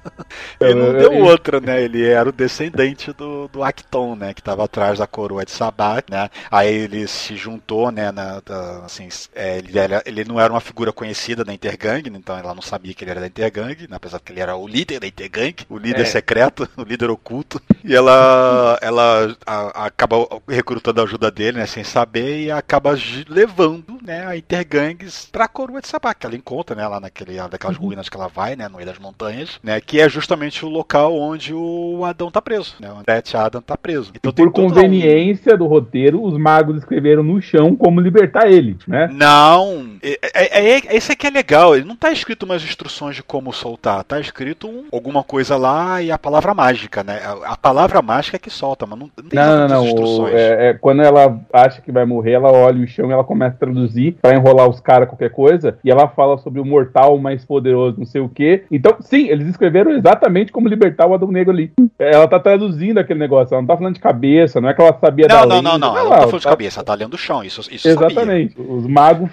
[0.59, 1.81] Ele não Eu- deu eu- outra, né?
[1.83, 4.33] Ele era o descendente do, do Acton, né?
[4.33, 6.29] Que tava atrás da coroa de Sabak, né?
[6.49, 8.11] Aí ele se juntou, né?
[8.11, 8.41] Na,
[8.85, 12.53] assim, é, ele, era- ele não era uma figura conhecida da Intergang, né, então ela
[12.53, 15.07] não sabia que ele era da Intergang, né, apesar que ele era o líder da
[15.07, 16.05] Intergang, o líder É.
[16.05, 17.61] secreto, o líder oculto.
[17.83, 21.65] E ela, ela a- acaba recrutando a ajuda dele, né?
[21.65, 22.95] Sem saber, e acaba
[23.27, 24.25] levando, né?
[24.25, 26.87] A Intergangs pra coroa de Sabak, que ela encontra, né?
[26.87, 27.85] Lá naquele, daquelas Uhum.
[27.85, 28.67] ruínas que ela vai, né?
[28.67, 29.79] No meio das montanhas, né?
[29.81, 32.91] Que é justamente o local onde o Adão tá preso, né?
[32.91, 34.11] Onde Adam tá preso.
[34.15, 38.77] Então Por lá um- conveniência do roteiro, os magos escreveram no chão como libertar ele,
[38.87, 39.09] né?
[39.11, 41.75] Não, é, é, é- esse aqui é legal.
[41.75, 44.03] Ele não tá escrito umas instruções de como soltar.
[44.03, 47.19] Tá escrito um- alguma coisa lá e a palavra mágica, né?
[47.23, 49.85] A, a palavra mágica é que solta, mas não, não tem Não, não, as o-
[49.87, 50.33] instruções.
[50.33, 53.55] é, é quando ela acha que vai morrer, ela olha o chão e ela começa
[53.55, 57.43] a traduzir pra enrolar os caras qualquer coisa, e ela fala sobre o mortal mais
[57.45, 58.63] poderoso, não sei o quê.
[58.71, 61.71] Então, sim, eles escreveram exatamente como libertar o Adão Negro ali.
[61.99, 64.97] Ela tá traduzindo aquele negócio, ela não tá falando de cabeça, não é que ela
[64.99, 65.61] sabia Não, da não, lei.
[65.63, 65.97] não, não.
[65.97, 67.43] Ela não tá falando de cabeça, ela tá lendo o chão.
[67.43, 68.07] Isso, isso eu sabia.
[68.11, 68.55] Exatamente.
[68.59, 69.29] Os magos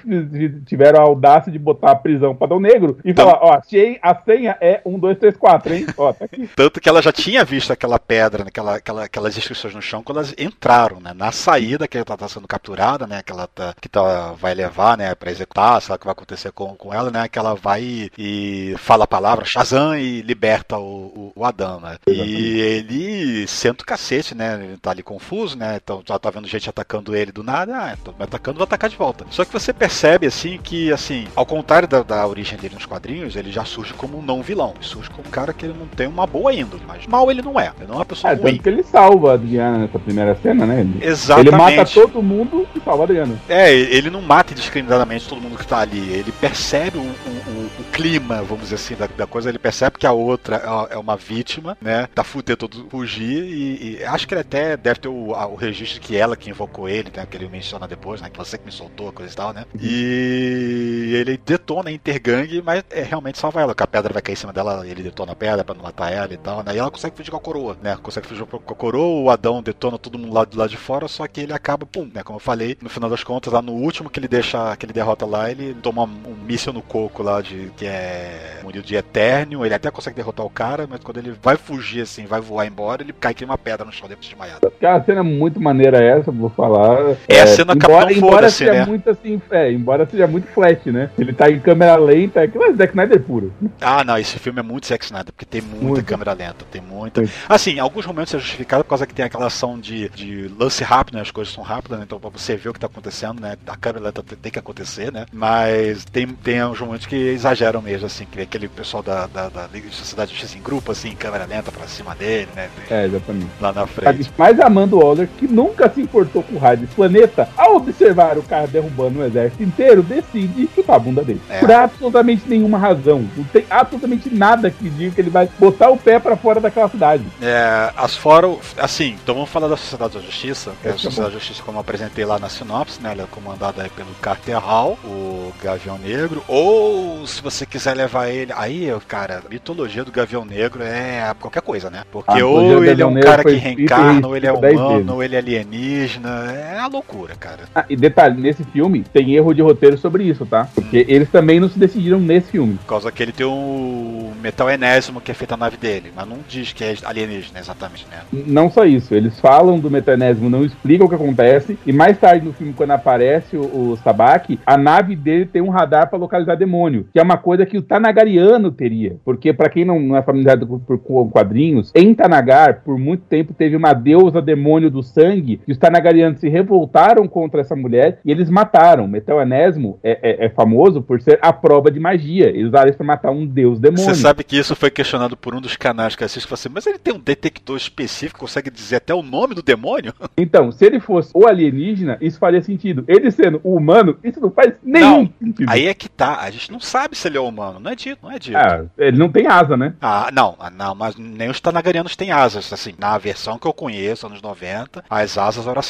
[0.67, 3.99] tiveram a audácia de botar a prisão para Adão Negro e Então- falar: ó, achei,
[4.03, 5.87] a senha é 1, 2, 3, 4, hein?
[5.97, 6.49] Ó, tá aqui.
[6.57, 10.19] Tanto que ela já tinha visto aquela pedra, aquela, aquela- aquelas inscrições no chão quando
[10.19, 11.13] elas entraram, né?
[11.15, 13.23] Na saída que ela tá sendo capturada, né?
[13.23, 15.15] Que ela tá, que tá, vai levar, né?
[15.15, 17.29] Pra executar, sei lá o que vai acontecer com, com ela, né?
[17.29, 21.81] Que ela vai e, e fala a palavra Shazam e liberta o, o, o Adão,
[21.81, 21.97] né?
[22.07, 24.59] E ele senta o cacete, né?
[24.63, 25.79] Ele tá ali confuso, né?
[25.83, 28.89] Então já tá vendo gente atacando ele do nada, ah, tô me atacando, vou atacar
[28.89, 29.25] de volta.
[29.31, 33.35] Só que você percebe, assim, que, assim, ao contrário da, da origem dele nos quadrinhos,
[33.37, 34.73] ele já surge como um não vilão.
[34.77, 37.43] Ele surge como um cara que ele não tem uma boa índole, mas mal ele
[37.43, 37.73] não é.
[37.79, 38.53] Ele não é uma pessoa É, ruim.
[38.53, 40.81] tanto que ele salva a Adriana nessa primeira cena, né?
[40.81, 41.49] Ele, Exatamente.
[41.49, 43.35] ele mata todo mundo e salva a Adriana.
[43.49, 45.99] É, ele não mata indiscriminadamente todo mundo que tá ali.
[46.13, 49.49] Ele percebe o, o- o- clima, vamos dizer assim, da, da coisa.
[49.49, 52.09] Ele percebe que a outra é- é uma vítima, né?
[52.15, 53.43] Da fuder todo fugir.
[53.45, 56.89] E, e acho que ele até deve ter o, o registro que ela que invocou
[56.89, 57.27] ele, né?
[57.29, 58.29] Que ele menciona depois, né?
[58.29, 59.65] Que você que me soltou, coisa e tal, né?
[59.81, 63.75] E ele detona a Intergang, mas é realmente salva ela.
[63.75, 66.13] Que a pedra vai cair em cima dela, ele detona a pedra pra não matar
[66.13, 66.75] ela e tal, né?
[66.75, 67.97] E ela consegue fugir com a coroa, né?
[68.03, 71.07] Consegue fugir com a coroa, o Adão detona todo mundo lá do lado de fora,
[71.07, 72.23] só que ele acaba, pum, né?
[72.23, 74.93] Como eu falei, no final das contas, lá no último que ele deixa, que ele
[74.93, 79.65] derrota lá, ele toma um míssil no coco lá de que é munido de Eternio,
[79.65, 83.03] ele até consegue derrotar o cara, mas quando ele vai fugir assim, vai voar embora,
[83.03, 84.73] ele cai que uma pedra no chão depois de desmaiado.
[84.81, 87.17] É uma cena muito maneira essa, vou falar.
[87.29, 88.87] É a cena embora, Capitão embora seja né?
[88.87, 91.11] muito assim, é, embora seja muito flash, né?
[91.19, 93.53] Ele tá em câmera lenta, aquilo é Zack Snyder puro.
[93.81, 96.05] Ah, não, esse filme é muito Zack Snyder, porque tem muita Muito.
[96.05, 97.21] câmera lenta, tem muita.
[97.21, 97.33] Muito.
[97.49, 100.83] Assim, em alguns momentos é justificado por causa que tem aquela ação de, de lance
[100.83, 101.23] rápido, né?
[101.23, 102.05] As coisas são rápidas, né?
[102.07, 103.57] Então pra você ver o que tá acontecendo, né?
[103.67, 105.27] A câmera lenta tem que acontecer, né?
[105.33, 109.67] Mas tem, tem uns momentos que exageram mesmo, assim, que aquele pessoal da, da, da
[109.73, 112.69] Liga de Sociedade de Justiça em grupo, assim, câmera lenta pra cima dele, né?
[112.91, 113.49] É, exatamente.
[113.61, 114.31] Lá na frente.
[114.37, 119.25] Mas Amanda Waller, que nunca se importou do planeta, ao observar o cara derrubando o
[119.25, 121.41] exército inteiro, decide chutar a bunda dele.
[121.49, 121.61] É.
[121.61, 123.29] Por absolutamente nenhuma razão.
[123.37, 126.89] Não tem absolutamente nada que diga que ele vai botar o pé pra fora daquela
[126.89, 127.25] cidade.
[127.41, 128.49] É, as fora,
[128.79, 130.73] assim, então vamos falar da Sociedade da Justiça.
[130.83, 133.13] que a é Sociedade da Justiça, como eu apresentei lá na sinopse, né?
[133.13, 136.43] Ela é comandada aí pelo Carter Hall, o Gavião Negro.
[136.49, 138.53] Ou se você quiser levar ele.
[138.57, 142.05] Aí, cara, a mitologia do Gavião Negro é qualquer coisa, né?
[142.11, 145.39] Porque ou ele é um cara que reencarna, ou ele é humano, ou ele é
[145.39, 146.28] alienígena.
[146.55, 147.65] É a loucura, cara.
[147.75, 150.69] Ah, e detalhe, nesse filme tem erro de roteiro sobre isso, tá?
[150.75, 152.75] Porque eles também não se decidiram nesse filme.
[152.75, 156.29] Por causa que ele tem o metal enésimo que é feito a nave dele, mas
[156.29, 158.19] não diz que é alienígena exatamente, né?
[158.47, 162.45] Não só isso, eles falam do metanésimo, não explicam o que acontece, e mais tarde
[162.45, 163.63] no filme, quando aparece o,
[163.93, 167.67] o Sabaki, a nave dele tem um radar pra localizar demônio, que é uma coisa
[167.67, 169.17] que o Tanagariano teria.
[169.25, 173.55] Porque, pra quem não, não é familiarizado com, com quadrinhos, em Tanagar, por muito tempo,
[173.55, 178.31] teve uma deusa demônio do sangue, que os Tanagarianos se revoltaram contra essa mulher e
[178.31, 179.05] eles mataram.
[179.05, 182.49] O metanésimo é, é- é famoso por ser a prova de magia.
[182.49, 184.05] Eles usaram isso pra matar um deus demônio.
[184.05, 186.87] Você sabe que isso foi questionado por um dos canais que assiste, falou assim, mas
[186.87, 190.13] ele tem um detector específico, consegue dizer até o nome do demônio?
[190.41, 193.05] Então, se ele fosse o alienígena, isso faria sentido.
[193.09, 195.69] Ele sendo o humano, isso não faz nenhum Não, sentido.
[195.69, 198.19] Aí é que tá, a gente não sabe se ele é humano, não é dito,
[198.23, 198.57] não é dito.
[198.57, 199.95] Ah, ele não tem asa, né?
[200.01, 203.73] Ah, não, ah, não, mas nem os Tanagarianos têm asas, assim, na versão que eu
[203.73, 205.81] conheço, anos 90, as asas eram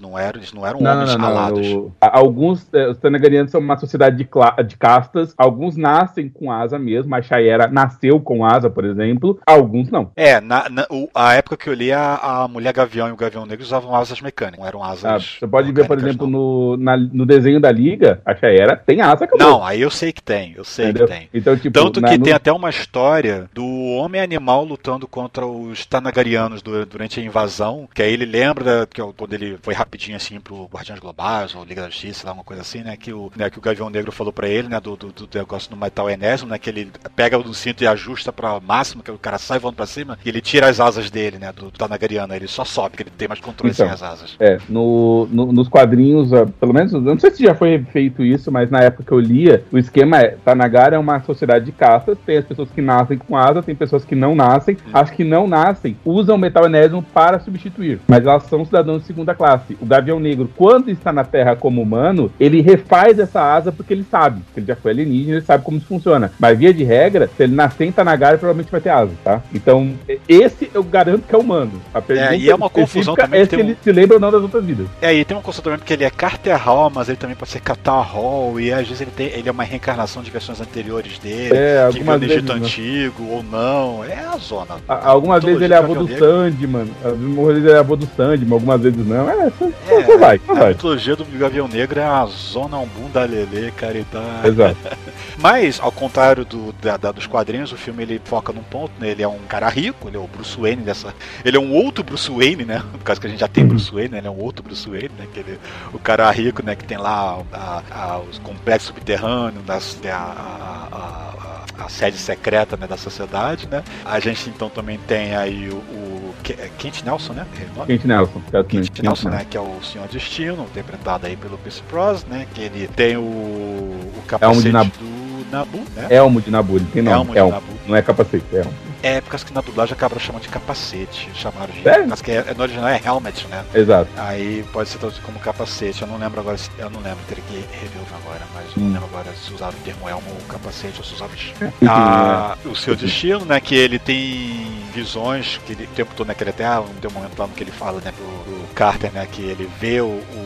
[0.00, 1.66] não eram, eles não eram homens alados.
[1.68, 4.28] O- alguns, eh, os Tanagarianos são uma sociedade de,
[4.66, 5.34] de castas.
[5.36, 7.14] Alguns nascem com asa mesmo.
[7.14, 9.38] A Shayera nasceu com asa, por exemplo.
[9.46, 10.10] Alguns não.
[10.16, 13.16] É, na, na- o- a época que eu li, a, a Mulher Gavião e o
[13.16, 15.04] Gavião Negro usavam asas mecânicas, não eram asas.
[15.04, 16.38] Ah, você pode ver, por exemplo, não.
[16.38, 19.46] no, na- no desenho da Liga, a Shayera tem asa, acabou.
[19.46, 21.06] Não, aí eu sei que tem, eu sei entendeu?
[21.06, 21.28] que tem.
[21.34, 25.84] Então, tipo, Tanto que no- tem até uma história do homem animal lutando contra os
[25.86, 30.16] Tanagarianos du- durante a invasão, que aí ele lembra que ó, quando ele foi rapidinho
[30.16, 33.30] assim pro Guardiões Globais ou Liga da Justiça, lá, uma coisa assim, né, que o,
[33.36, 36.08] né, que o Gavião Negro falou pra ele, né, do, do, do negócio do metal
[36.10, 39.58] enésimo, né, que ele pega o cinto e ajusta pra máximo, que o cara sai
[39.58, 42.64] voando pra cima, e ele tira as asas dele, né, do, do Tanagariano, ele só
[42.64, 43.86] sobe, que ele tem mais controle Então.
[43.86, 44.36] sem as asas.
[44.40, 48.50] É, no, no- nos quadrinhos, ah, pelo menos, não sei se já foi feito isso,
[48.50, 52.18] mas na época que eu lia, o esquema é, Nagar é uma sociedade de caças,
[52.26, 54.76] tem as pessoas que nascem com asa, tem pessoas que não nascem.
[54.92, 59.06] As que não nascem usam o metal enésimo para substituir, mas elas são cidadãos de
[59.06, 59.47] segunda classe.
[59.80, 64.04] O Gavião Negro, quando está na Terra como humano, ele refaz essa asa porque ele
[64.10, 66.32] sabe, porque ele já foi alienígena, ele sabe como isso funciona.
[66.38, 69.42] Mas via de regra, se ele nascer em Tanagar, provavelmente vai ter asa, tá?
[69.54, 69.94] Então,
[70.28, 71.80] esse eu garanto que é humano.
[71.92, 73.40] A pergunta é, e é uma confusão também.
[73.40, 73.60] É se um...
[73.60, 74.86] ele se lembra ou não das outras vidas.
[75.00, 77.50] É, e tem uma confusão também porque ele é Carter Hall, mas ele também pode
[77.50, 81.18] ser Catar Hall, e às vezes ele, tem, ele é uma reencarnação de versões anteriores
[81.18, 84.04] dele, é, que no Egito Antigo ou não.
[84.04, 84.76] É a zona.
[84.88, 88.52] A, algumas vezes ele é avô do Sandman, algumas vezes ele é avô do Sandman,
[88.52, 89.27] algumas vezes não.
[89.32, 90.68] É, você, é, você vai, você a vai.
[90.68, 94.42] mitologia do Gavião Negro é a zona um bunda lelê, cara, e tá...
[94.44, 94.76] Exato.
[95.38, 99.10] mas, ao contrário do, da, da, dos quadrinhos, o filme ele foca num ponto, né?
[99.10, 101.14] Ele é um cara rico, ele é o Bruce Wayne dessa.
[101.44, 102.82] Ele é um outro Bruce Wayne, né?
[102.92, 103.70] Por causa que a gente já tem uhum.
[103.70, 104.18] Bruce Wayne, né?
[104.18, 105.26] Ele é um outro Bruce Wayne, né?
[105.32, 105.58] Que ele,
[105.92, 106.74] o cara rico, né?
[106.74, 112.96] Que tem lá a, a, os complexos subterrâneos, das, a, a, sede secreta né, da
[112.96, 113.82] sociedade, né?
[114.04, 116.34] A gente então também tem aí o, o
[116.78, 117.46] Kent Nelson, né?
[117.86, 118.42] Kent Nelson.
[118.68, 119.46] Kent Nelson, né?
[119.48, 122.46] Que é o Senhor Destino, interpretado aí pelo Pierce Pros, né?
[122.54, 126.06] Que ele tem o, o capacete do Nabu, né?
[126.10, 127.16] Elmo de Nabu, ele tem nome.
[127.16, 127.52] Elmo, Elmo.
[127.52, 127.66] Nabu.
[127.86, 128.87] Não é capacete, é Elmo.
[129.02, 131.30] É, por causa que na dublagem acabaram chamando de capacete.
[131.34, 131.80] Chamaram de.
[131.80, 133.64] Por que é, no original é helmet, né?
[133.74, 134.10] Exato.
[134.16, 136.02] Aí pode ser traduzido como capacete.
[136.02, 138.92] Eu não lembro agora, eu não lembro, teria que rever agora, mas eu não hum.
[138.92, 141.32] lembro agora se usava o termo elmo ou capacete ou se usava.
[141.88, 143.60] ah, o seu destino, né?
[143.60, 146.34] Que ele tem visões, que ele, o tempo todo, né?
[146.34, 146.64] Que ele até
[147.00, 149.26] tem um momento lá no que ele fala, né, pro, pro Carter, né?
[149.30, 150.37] Que ele vê o, o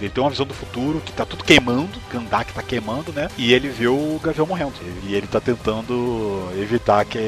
[0.00, 3.28] ele tem uma visão do futuro que tá tudo queimando, Gandak tá queimando, né?
[3.36, 4.72] E ele vê o Gavião morrendo.
[5.04, 7.18] E ele tá tentando evitar que,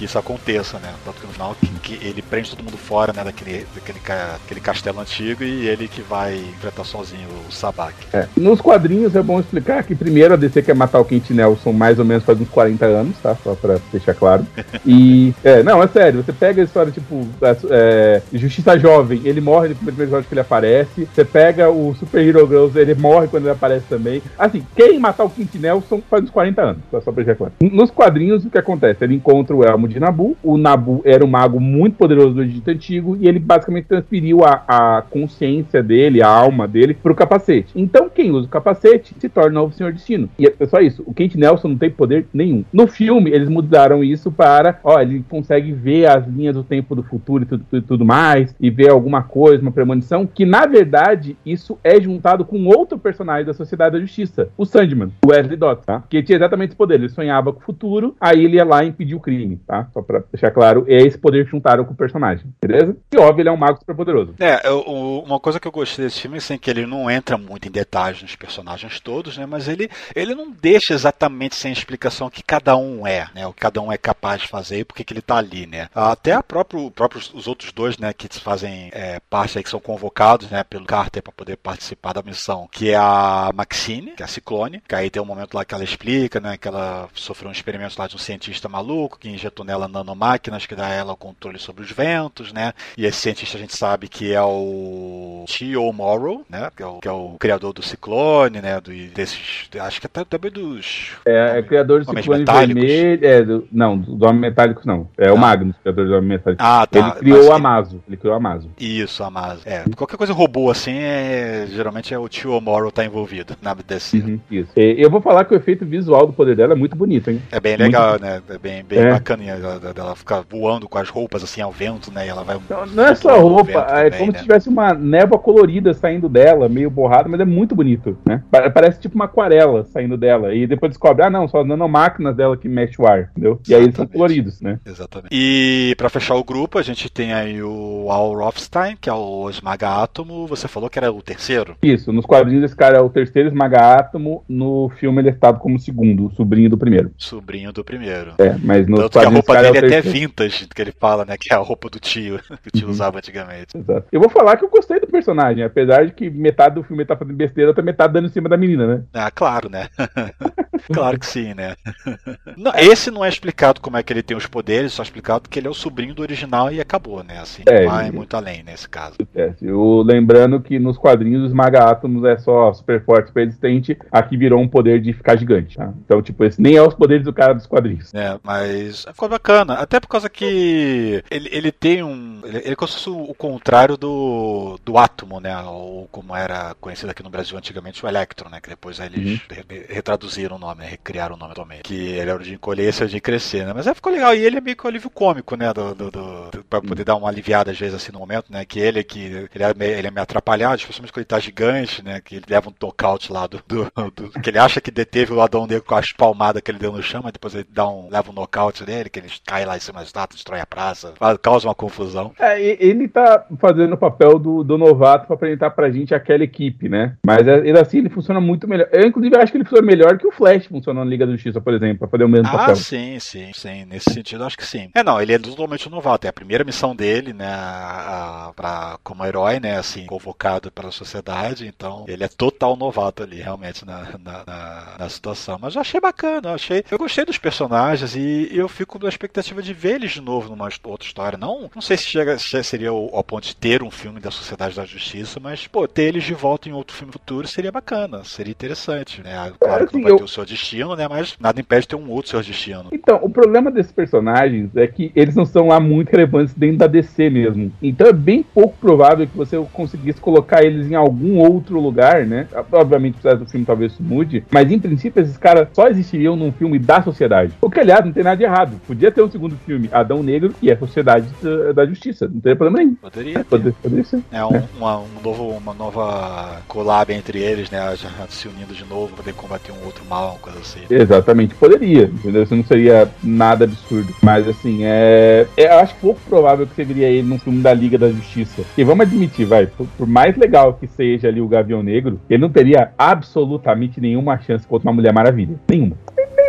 [0.00, 0.94] que isso aconteça, né?
[1.04, 3.22] Tanto que no final que, que ele prende todo mundo fora, né?
[3.22, 7.94] Daquele, daquele, daquele castelo antigo e ele que vai enfrentar sozinho o Sabak.
[8.10, 8.26] É.
[8.34, 11.98] Nos quadrinhos é bom explicar que primeiro a DC quer matar o Kent Nelson mais
[11.98, 13.36] ou menos faz uns 40 anos, tá?
[13.44, 14.46] Só pra deixar claro.
[14.86, 15.34] E.
[15.44, 17.26] É, não, é sério, você pega a história, tipo,
[17.68, 21.06] é, Justiça Jovem, ele morre no primeiro episódio que ele aparece.
[21.12, 24.22] Você pega o Super Hero Girls, ele morre quando ele aparece também.
[24.38, 27.52] Assim, quem matar o Kent Nelson faz uns 40 anos, só pra deixar claro.
[27.60, 29.04] Nos quadrinhos, o que acontece?
[29.04, 30.36] Ele encontra o Elmo de Nabu.
[30.42, 34.62] O Nabu era um mago muito poderoso do Egito Antigo e ele basicamente transferiu a,
[34.66, 37.72] a consciência dele, a alma dele, pro capacete.
[37.74, 40.28] Então, quem usa o capacete se torna o novo Senhor Destino.
[40.38, 41.02] E é só isso.
[41.06, 42.64] O Kent Nelson não tem poder nenhum.
[42.72, 47.02] No filme, eles mudaram isso para, ó, ele consegue ver as linhas do tempo do
[47.02, 51.36] futuro e tudo, tudo, tudo mais, e ver alguma coisa, uma premonição, que na verdade
[51.44, 55.84] isso é juntado com outro personagem da Sociedade da Justiça, o Sandman, o Wesley Dodds,
[55.84, 56.02] tá?
[56.08, 56.94] Que tinha exatamente esse poder.
[56.94, 59.79] Ele sonhava com o futuro, aí ele ia lá e impedia o crime, tá?
[59.92, 62.96] Só pra deixar claro, é esse poder juntaram com o personagem, beleza?
[63.12, 64.34] E óbvio, ele é um mago super poderoso.
[64.38, 64.80] É, eu,
[65.24, 67.70] uma coisa que eu gostei desse filme é assim, que ele não entra muito em
[67.70, 69.46] detalhes nos personagens todos, né?
[69.46, 73.46] Mas ele, ele não deixa exatamente sem explicação que cada um é, né?
[73.46, 75.88] O que cada um é capaz de fazer e por que ele tá ali, né?
[75.94, 79.80] Até a próprio, próprios, os outros dois, né, que fazem é, parte aí, que são
[79.80, 84.24] convocados, né, pelo Carter para poder participar da missão, que é a Maxine, que é
[84.24, 87.48] a Ciclone, que aí tem um momento lá que ela explica, né, que ela sofreu
[87.48, 91.12] um experimento lá de um cientista maluco que injetou nela nanomáquinas que dá a ela
[91.12, 95.44] o controle sobre os ventos, né, e esse cientista a gente sabe que é o
[95.46, 99.68] Tio Morrow, né, que é o, que é o criador do Ciclone, né, do, desses,
[99.80, 101.12] acho que até também dos...
[101.24, 105.36] É, é criador do Ciclone vermelho, é, do, não, do Homem Metálico não, é o
[105.36, 105.38] ah.
[105.38, 106.62] Magnus, criador do Homem Metálico.
[106.62, 106.98] Ah, tá.
[106.98, 108.70] Ele criou o Amazo, ele criou o Amazo.
[108.78, 109.62] Isso, Amazo.
[109.64, 114.18] É, qualquer coisa robô assim, é, geralmente é o tio Morrow tá envolvido na DC.
[114.18, 114.72] Uhum, isso.
[114.76, 117.40] Eu vou falar que o efeito visual do poder dela é muito bonito, hein?
[117.52, 118.22] É bem legal, muito...
[118.22, 118.42] né?
[118.48, 119.10] É bem, bem é.
[119.10, 119.59] bacaninha
[119.94, 122.26] dela ficar voando com as roupas assim ao vento, né?
[122.26, 122.58] E ela vai.
[122.68, 124.38] Não, não é só roupa, é também, como né?
[124.38, 128.42] se tivesse uma névoa colorida saindo dela, meio borrada, mas é muito bonito, né?
[128.50, 130.54] Parece tipo uma aquarela saindo dela.
[130.54, 133.60] E depois descobre, ah, não, só nanomáquinas dela que mexe o ar, entendeu?
[133.68, 134.78] E aí eles são coloridos, né?
[134.84, 135.30] Exatamente.
[135.32, 139.48] E pra fechar o grupo, a gente tem aí o Al Rothstein, que é o
[139.48, 140.46] Esmaga Átomo.
[140.46, 141.76] Você falou que era o terceiro?
[141.82, 144.44] Isso, nos quadrinhos esse cara é o terceiro Esmaga Átomo.
[144.48, 147.10] No filme ele é estado como segundo, o sobrinho do primeiro.
[147.16, 148.34] Sobrinho do primeiro.
[148.38, 149.39] É, mas nos Tanto quadrinhos.
[149.40, 151.36] Roupa dele é, até vintage, que ele fala, né?
[151.38, 152.92] Que é a roupa do tio, que o tio uhum.
[152.92, 153.76] usava antigamente.
[153.76, 154.06] Exato.
[154.10, 157.16] Eu vou falar que eu gostei do personagem, apesar de que metade do filme tá
[157.16, 159.02] fazendo besteira, outra metade dando em cima da menina, né?
[159.14, 159.88] Ah, claro, né?
[160.92, 161.74] claro que sim, né?
[162.56, 165.48] Não, esse não é explicado como é que ele tem os poderes, só é explicado
[165.48, 167.38] que ele é o sobrinho do original e acabou, né?
[167.38, 169.16] Assim, é, vai muito além nesse caso.
[169.34, 173.44] É, o, lembrando que nos quadrinhos quadrinhos, o esmaga átomos é só super forte, super
[173.44, 175.76] resistente, aqui virou um poder de ficar gigante.
[175.76, 175.92] Tá?
[176.04, 178.12] Então, tipo, esse nem é os poderes do cara dos quadrinhos.
[178.14, 179.74] É, mas ficou bacana.
[179.74, 182.40] Até por causa que ele, ele tem um.
[182.44, 185.56] Ele, ele é como se fosse o contrário do, do átomo, né?
[185.62, 188.60] Ou como era conhecido aqui no Brasil antigamente, o Electron, né?
[188.60, 189.40] Que depois eles Uhum.
[189.68, 190.88] re- retraduziram o nome, né?
[190.90, 191.80] recriaram o nome também.
[191.82, 193.72] Que ele era o de encolher, esse é o de crescer, né?
[193.74, 194.34] Mas é, ficou legal.
[194.34, 195.72] E ele é meio que o alívio cômico, né?
[195.72, 198.64] Do, do, do- pra poder dar uma aliviada às vezes assim no momento, né?
[198.64, 202.02] Que ele que ele é meio, ele é meio atrapalhado, especialmente quando ele tá gigante,
[202.02, 202.20] né?
[202.20, 205.40] Que ele leva um knockout lá do, do, do- que ele acha que deteve o
[205.40, 208.08] Adão Negro com a palmada que ele deu no chão, mas depois ele dá um,
[208.10, 211.12] leva um nocaute nele, que ele cai lá em cima da estátua, destrói a praça,
[211.16, 212.32] faz- causa uma confusão.
[212.38, 216.42] É, e- ele tá fazendo o papel do, do novato pra apresentar pra gente aquela
[216.44, 217.16] equipe, né?
[217.24, 218.88] Mas é, ele assim, ele funciona muito melhor.
[218.92, 221.60] Eu, inclusive, acho que ele funciona melhor que o Flash funcionou na Liga da Justiça,
[221.60, 222.76] por exemplo, pra fazer o mesmo Ah, papel.
[222.76, 223.84] sim, sim, sim.
[223.84, 224.90] Nesse sentido, acho que sim.
[224.94, 226.26] É, não, ele é totalmente um novato.
[226.26, 230.90] É a primeira missão dele, né, a, a- pra, como herói, né, assim, convocado pela
[230.90, 231.66] sociedade.
[231.66, 235.58] Então, ele é total novato ali, realmente, na, na, na- na situação.
[235.60, 236.84] Mas eu achei bacana, eu achei.
[236.90, 241.06] Eu gostei dos personagens e eu fico expectativa de ver eles de novo numa outra
[241.06, 241.38] história.
[241.38, 244.30] Não, não sei se chega, se seria o- ao ponto de ter um filme da
[244.30, 248.22] Sociedade da Justiça, mas, pô, ter eles de volta em outro filme futuro seria bacana,
[248.24, 249.52] seria interessante, né?
[249.60, 251.06] Claro que assim, não vai eu- ter o seu destino, né?
[251.08, 252.86] Mas nada impede de ter um outro seu destino.
[252.92, 256.86] Então, o problema desses personagens é que eles não são lá muito relevantes dentro da
[256.86, 257.72] DC mesmo.
[257.82, 262.46] Então é bem pouco provável que você conseguisse colocar eles em algum outro lugar, né?
[262.72, 266.52] Obviamente, precisa do filme talvez isso mude, mas em princípio esses caras só existiriam num
[266.52, 267.52] filme da sociedade.
[267.60, 268.80] O que, aliás, não tem nada de errado.
[268.86, 271.28] Podia ter um segundo filme, Adão Negro, e a Sociedade
[271.72, 272.28] da, Justiça.
[272.28, 272.94] Não teria problema nenhum.
[272.96, 273.44] Poderia ter.
[273.44, 274.20] Poder, poderia ser.
[274.32, 277.78] É um, uma, um novo, uma nova collab entre eles, né?
[277.96, 280.80] Já se unindo de novo pra poder combater um outro mal, uma coisa assim.
[280.90, 282.42] Exatamente, poderia, entendeu?
[282.42, 284.12] Isso não seria nada absurdo.
[284.22, 285.46] Mas assim, é.
[285.56, 288.62] é- eu acho pouco provável que você veria ele num filme da Liga da Justiça.
[288.76, 292.40] E vamos admitir, vai, por, por mais legal que seja ali o Gavião Negro, ele
[292.40, 295.60] não teria absolutamente nenhuma chance contra uma Mulher Maravilha.
[295.68, 295.96] Nenhuma.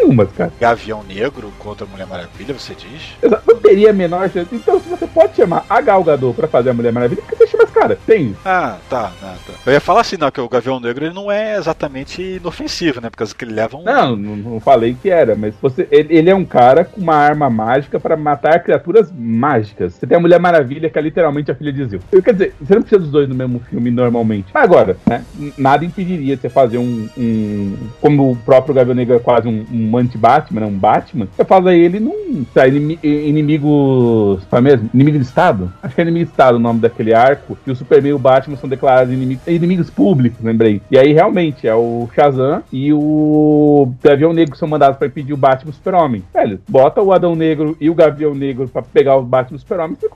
[0.01, 0.51] Nenhuma, cara.
[0.59, 3.01] Gavião Negro contra a Mulher Maravilha, você diz?
[3.21, 4.53] Exa- Não teria a menor chance.
[4.53, 7.35] Então, se você pode chamar a Gal Gadot pra fazer a Mulher Maravilha, por que
[7.35, 7.97] você chama esse cara?
[8.05, 8.35] Tem.
[8.45, 9.53] Ah, tá, tá, tá.
[9.65, 13.09] Eu ia falar assim, não, que o Gavião Negro ele não é exatamente inofensivo, né?
[13.09, 13.83] Por causa que ele leva um.
[13.83, 17.15] Não, não, não falei que era, mas você, ele, ele é um cara com uma
[17.15, 19.93] arma mágica para matar criaturas mágicas.
[19.93, 22.03] Você tem a Mulher Maravilha, que é literalmente a filha de Zeus.
[22.23, 24.47] Quer dizer, você não precisa dos dois no mesmo filme normalmente.
[24.53, 25.23] Mas agora, né,
[25.57, 29.65] nada impediria de você fazer um, um- Como o próprio Gavião Negro é quase um,
[29.71, 32.43] um anti-Batman, né, um Batman, você faz ele num.
[32.53, 32.99] Tá, inimi-
[33.51, 34.41] inimigos.
[34.51, 34.89] É mesmo?
[34.93, 35.71] Inimigo de Estado?
[35.81, 37.57] Acho que é inimigo de Estado o nome daquele arco.
[37.63, 40.81] Que o Superman e o Batman são declarados inimigos, inimigos públicos, lembrei.
[40.89, 45.37] E aí realmente é o Shazam e o Gavião Negro são mandados pra impedir o
[45.37, 46.23] Batman e o Super-Homem.
[46.33, 49.59] Velho, bota o Adão Negro e o Gavião Negro pra pegar o Batman e o
[49.59, 50.07] Super-Homem, você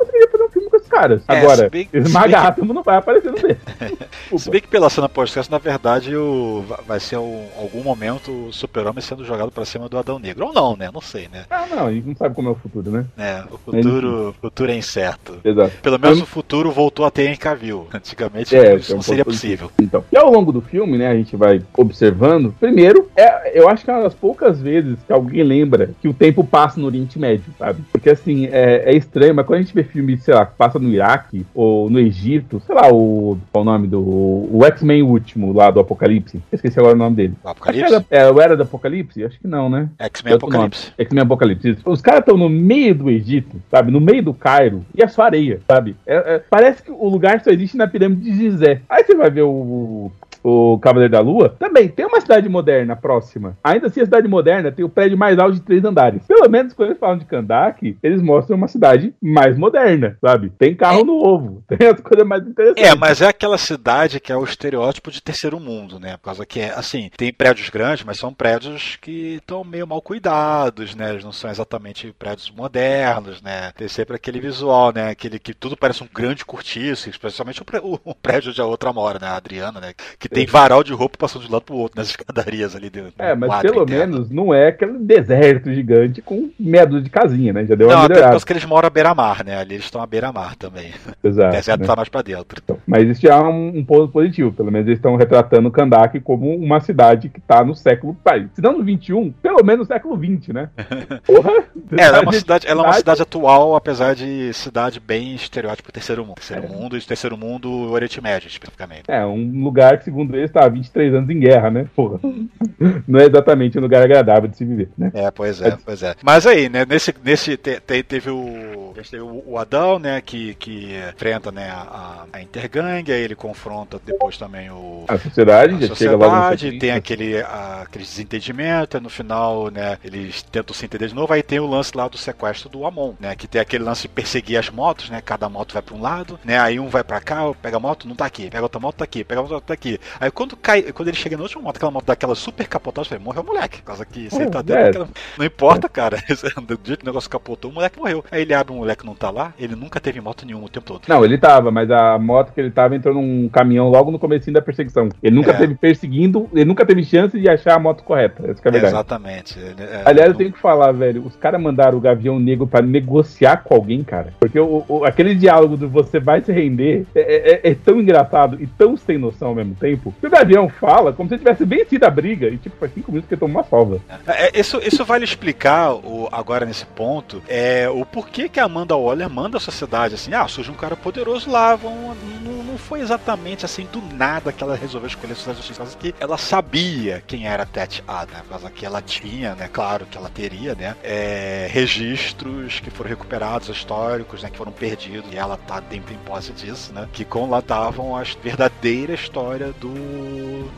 [0.85, 1.21] um esses caras.
[1.27, 4.43] É, Agora, bem- se Esmaga bem que- Átomo não vai aparecer no desse.
[4.43, 8.53] Se bem que pela cena pós-crédito, na verdade, o, vai ser um, algum momento o
[8.53, 10.45] Super-Homem sendo jogado pra cima do Adão Negro.
[10.47, 10.89] Ou não, né?
[10.93, 11.45] Não sei, né?
[11.49, 13.05] Ah, não, a gente não sabe como é o futuro, né?
[13.17, 15.37] É, o futuro, o futuro é incerto.
[15.43, 15.71] Exato.
[15.81, 17.87] Pelo menos Eu- o futuro voltou a ter em Cavill.
[17.93, 19.71] Antigamente É, isso é um não seria pouco possível.
[19.81, 22.53] Então, e ao longo do filme, né, a gente vai observando.
[22.59, 26.13] Primeiro, é, eu acho que é uma das poucas vezes que alguém lembra que o
[26.13, 27.81] tempo passa no Oriente Médio, sabe?
[27.91, 30.79] Porque assim, é, é estranho, mas quando a gente vê filme, sei lá, que passa
[30.79, 33.37] no Iraque ou no Egito, sei lá, o.
[33.51, 33.99] Qual o nome do.
[34.01, 36.41] O X-Men último lá do Apocalipse.
[36.51, 37.33] Esqueci agora o nome dele.
[37.43, 37.93] O Apocalipse?
[37.93, 39.23] Era, é, o Era do Apocalipse?
[39.23, 39.89] Acho que não, né?
[39.99, 40.35] X-Men.
[40.35, 40.91] Apocalipse.
[40.97, 41.77] X-Men Apocalipse.
[41.85, 43.91] Os caras estão no meio do Egito, sabe?
[43.91, 44.85] No meio do Cairo.
[44.93, 45.95] E é só areia, sabe?
[46.05, 48.81] É- é- parece que o lugar só existe na pirâmide de Gizé.
[48.89, 50.11] Aí você vai ver o.
[50.47, 53.57] O Cavaleiro da Lua também tem uma cidade moderna próxima.
[53.63, 56.21] Ainda assim, a cidade moderna tem o prédio mais alto de três andares.
[56.27, 60.51] Pelo menos quando eles falam de Kandak, eles mostram uma cidade mais moderna, sabe?
[60.57, 62.83] Tem carro novo, tem as coisas mais interessantes.
[62.83, 66.15] É, mas é aquela cidade que é o estereótipo de terceiro mundo, né?
[66.17, 70.01] Por causa que, é, assim, tem prédios grandes, mas são prédios que estão meio mal
[70.01, 71.09] cuidados, né?
[71.09, 73.71] Eles não são exatamente prédios modernos, né?
[73.75, 75.09] Tem sempre aquele visual, né?
[75.09, 78.65] Aquele que tudo parece um grande cortiço, especialmente o, pré- o- o prédio onde a
[78.65, 79.27] outra mora, né?
[79.27, 79.93] A Adriana, né?
[80.19, 83.13] Que tem varal de roupa passando de um lado pro outro nas escadarias ali dentro.
[83.17, 84.13] É, mas pelo interno.
[84.13, 86.49] menos não é aquele deserto gigante com
[86.85, 87.65] dúzia de casinha, né?
[87.65, 88.29] Já deu Não, uma melhorada.
[88.31, 89.57] causa que eles moram à beira-mar, né?
[89.57, 90.91] Ali eles estão à beira-mar também.
[91.23, 91.51] O Exato.
[91.55, 91.87] deserto né?
[91.87, 92.61] tá mais pra dentro.
[92.63, 94.51] Então, mas isso já é um, um ponto positivo.
[94.53, 98.15] Pelo menos eles estão retratando Kandak como uma cidade que tá no século.
[98.53, 100.69] Se não no 21, pelo menos no século 20, né?
[101.25, 101.51] Porra!
[101.97, 105.91] É, ela é uma cidade, ela é uma cidade atual, apesar de cidade bem estereótipo
[105.91, 106.35] terceiro mundo.
[106.35, 106.67] Terceiro É.
[106.69, 109.03] mundo e terceiro mundo Oriente Médio, especificamente.
[109.07, 111.87] É, um lugar que, segundo ele, está há 23 anos em guerra, né?
[111.95, 112.19] Porra.
[113.07, 115.11] Não é exatamente um lugar agradável de se viver, né?
[115.13, 116.15] É, pois é, pois é.
[116.23, 118.93] Mas aí, né, nesse, nesse te, te, teve o.
[118.95, 124.37] Teve o Adão, né, que, que enfrenta né, a, a Intergang, aí ele confronta depois
[124.37, 125.05] também o.
[125.07, 129.97] A sociedade, a já sociedade, chega logo tem aquele, a, aquele desentendimento, no final, né,
[130.03, 133.13] eles tentam se entender de novo, aí tem o lance lá do sequestro do Amon,
[133.19, 136.01] né, que tem aquele lance de perseguir as motos, né, cada moto vai pra um
[136.01, 138.79] lado, né, aí um vai pra cá, pega a moto, não tá aqui, pega outra
[138.79, 139.99] moto, tá aqui, pega outra moto, tá aqui.
[140.19, 143.19] Aí quando cai, quando ele chega na última moto, aquela moto daquela super capotagem, eu
[143.19, 144.85] falei, morreu o moleque, por causa que você tá dentro é.
[144.85, 145.07] daquela...
[145.37, 146.17] Não importa, cara,
[146.67, 148.23] do jeito que o negócio capotou, o moleque morreu.
[148.31, 150.85] Aí ele abre, o moleque não tá lá, ele nunca teve moto nenhuma o tempo
[150.85, 151.01] todo.
[151.07, 154.53] Não, ele tava, mas a moto que ele tava entrou num caminhão logo no comecinho
[154.53, 155.09] da perseguição.
[155.21, 155.53] Ele nunca É.
[155.57, 158.43] teve perseguindo, ele nunca teve chance de achar a moto correta.
[158.49, 158.93] Essa que é a verdade.
[158.93, 159.59] Exatamente.
[159.59, 163.57] É, Aliás, eu tenho que falar, velho, os caras mandaram o Gavião Negro pra negociar
[163.63, 164.33] com alguém, cara.
[164.39, 168.61] Porque o, o- aquele diálogo do você vai se render é, é- é tão engraçado
[168.61, 169.94] e tão sem noção ao mesmo tempo.
[170.19, 173.29] Que o Gavião fala como se tivesse vencido a briga e, tipo, faz cinco minutos
[173.29, 173.99] que tomou uma salva.
[174.27, 178.95] É, isso, isso vale explicar o, agora nesse ponto é, o porquê que a Amanda
[178.95, 183.01] Waller manda a sociedade assim, ah, surge um cara poderoso lá, vão, não, não foi
[183.01, 187.23] exatamente assim do nada que ela resolveu escolher a sociedade justiça, causa que ela sabia
[187.25, 190.95] quem era Tet Ada, por causa que ela tinha, né, claro que ela teria, né,
[191.03, 196.17] é, registros que foram recuperados, históricos, né, que foram perdidos, e ela tá dentro em
[196.17, 199.84] posse disso, né, que conlatavam a verdadeira história do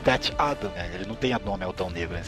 [0.04, 2.22] Tet Ada, né, ele não tem a nome Altão Negro, né,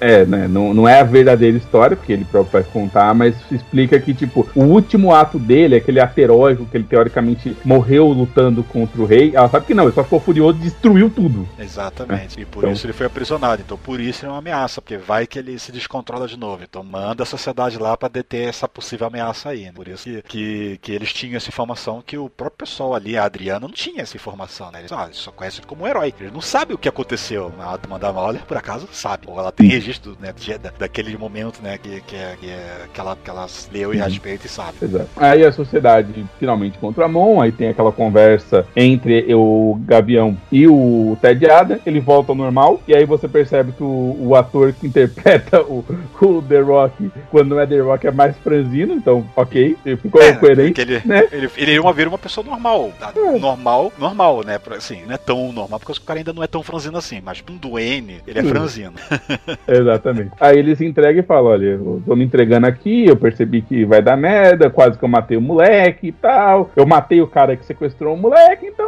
[0.00, 0.46] É, é né?
[0.46, 4.46] Não, não é a verdadeira história, porque ele próprio vai contar, mas explica que, tipo,
[4.54, 9.32] o último ato dele, aquele ato heróico que ele teoricamente morreu lutando contra o rei,
[9.34, 11.48] ela sabe que não, ele só ficou furioso e destruiu tudo.
[11.58, 12.40] Exatamente.
[12.40, 13.62] E por Então- isso ele foi aprisionado.
[13.64, 16.62] Então por isso ele é uma ameaça, porque vai que ele se descontrola de novo.
[16.62, 19.64] Então manda a sociedade lá pra deter essa possível ameaça aí.
[19.64, 19.72] né?
[19.74, 23.24] Por isso que, que, que eles tinham essa informação que o próprio pessoal ali, a
[23.24, 24.80] Adriana, não tinha essa informação, né?
[24.80, 26.14] Eles, ah, só conhecem ele como um herói.
[26.20, 27.52] Eles não sabem o que aconteceu.
[27.58, 29.24] A Amanda Waller, por acaso, sabe.
[29.26, 32.86] Ou ela tem registro né, de- da- daquele momento, né, que, que, é- que, é-
[32.92, 34.04] que, ela, que ela leu e Uhum.
[34.04, 34.76] respeita e sabe.
[34.80, 35.08] Exato.
[35.16, 40.66] Aí a sociedade finalmente contra a Mon, aí tem aquela conversa entre o Gavião e
[40.68, 44.72] o Ted Ada, ele volta ao normal, e aí você percebe que o, o ator
[44.72, 45.84] que interpreta o,
[46.20, 50.22] o The Rock, quando não é The Rock, é mais franzino, então ok, ele ficou
[50.22, 50.80] É, coerente.
[50.80, 51.26] ele, né?
[51.32, 52.92] ele, ele ia ver uma pessoa normal.
[52.98, 53.12] tá?
[53.40, 54.58] Normal, normal, né?
[54.76, 57.42] Assim, não é tão normal, porque o cara ainda não é tão franzino assim, mas
[57.50, 58.94] um duene, ele é franzino.
[59.68, 60.30] Exatamente.
[60.40, 63.84] Aí ele se entrega e fala: Olha, eu tô me entregando aqui, eu percebi que
[63.84, 66.70] vai dar merda, quase que eu matei o moleque e tal.
[66.76, 68.86] Eu matei o cara que sequestrou o moleque, então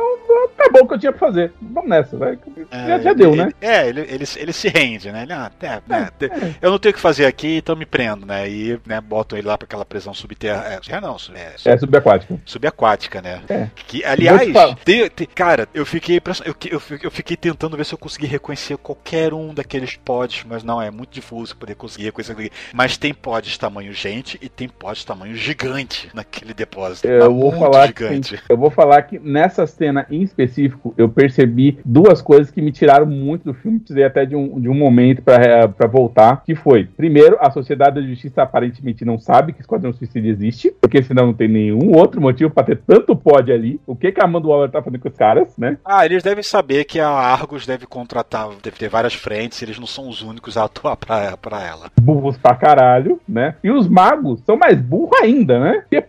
[0.59, 1.53] acabou o que eu tinha pra fazer.
[1.61, 2.39] Vamos nessa, vai.
[2.72, 3.53] Já, já ele- deu, ele- né?
[3.61, 5.22] É, ele, ele, ele se rende, né?
[5.22, 6.30] Ele, ah, é, né, te-
[6.61, 8.49] Eu não tenho o que fazer aqui, então me prendo, né?
[8.49, 10.80] E né, botam ele lá pra aquela prisão subterrânea.
[10.89, 12.37] É, não, é, É subaquática.
[12.45, 13.41] subaquática, né?
[13.49, 13.66] É.
[13.87, 14.49] Que, aliás,
[14.85, 18.26] te te- cara, eu fiquei, eu, eu, fiquei- eu fiquei tentando ver se eu consegui
[18.26, 22.50] reconhecer qualquer um daqueles pods, mas não, é muito difícil poder conseguir reconhecer.
[22.72, 27.06] Mas tem pods tamanho gente e tem pods tamanho gigante naquele depósito.
[27.06, 28.30] Eu Tá vou falar que gigante.
[28.36, 32.72] tem- eu vou falar que nessa cena em específico eu percebi duas coisas que me
[32.72, 36.54] tiraram muito do filme, precisei até de um, de um momento pra pra voltar, que
[36.54, 41.26] foi, primeiro, a Sociedade da Justiça aparentemente não sabe que Esquadrão Suicida existe, porque senão
[41.26, 43.80] não tem nenhum outro motivo pra ter tanto pod ali.
[43.86, 45.76] O que que a Amanda Waller tá fazendo com os caras, né?
[45.84, 49.86] Ah, eles devem saber que a Argos deve contratar, deve ter várias frentes, eles não
[49.86, 51.90] são os únicos a atuar pra, pra ela.
[52.00, 53.56] Burros pra caralho, né?
[53.62, 55.84] E os magos são mais burros ainda, né?
[55.90, 56.02] Que eu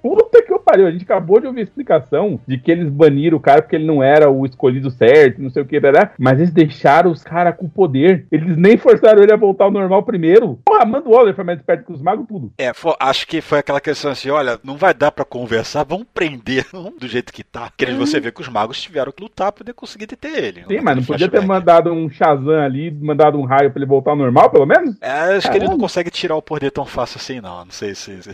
[0.65, 3.75] pariu, a gente acabou de ouvir a explicação de que eles baniram o cara porque
[3.75, 6.11] ele não era o escolhido certo, não sei o que, né?
[6.17, 8.25] mas eles deixaram os caras com poder.
[8.31, 10.59] Eles nem forçaram ele a voltar ao normal primeiro.
[10.65, 12.51] Porra, Amanda Waller foi mais esperto que os magos, tudo.
[12.57, 16.65] É, acho que foi aquela questão assim, olha, não vai dar pra conversar, vamos prender
[16.99, 17.69] do jeito que tá.
[17.69, 20.65] Porque você vê que os magos tiveram que lutar pra poder conseguir deter ele.
[20.67, 24.11] Sim, mas não podia ter mandado um Shazam ali, mandado um raio pra ele voltar
[24.11, 24.95] ao normal, pelo menos?
[25.01, 27.65] É, acho que ele não consegue tirar o poder tão fácil assim, não.
[27.65, 28.31] Não sei se, se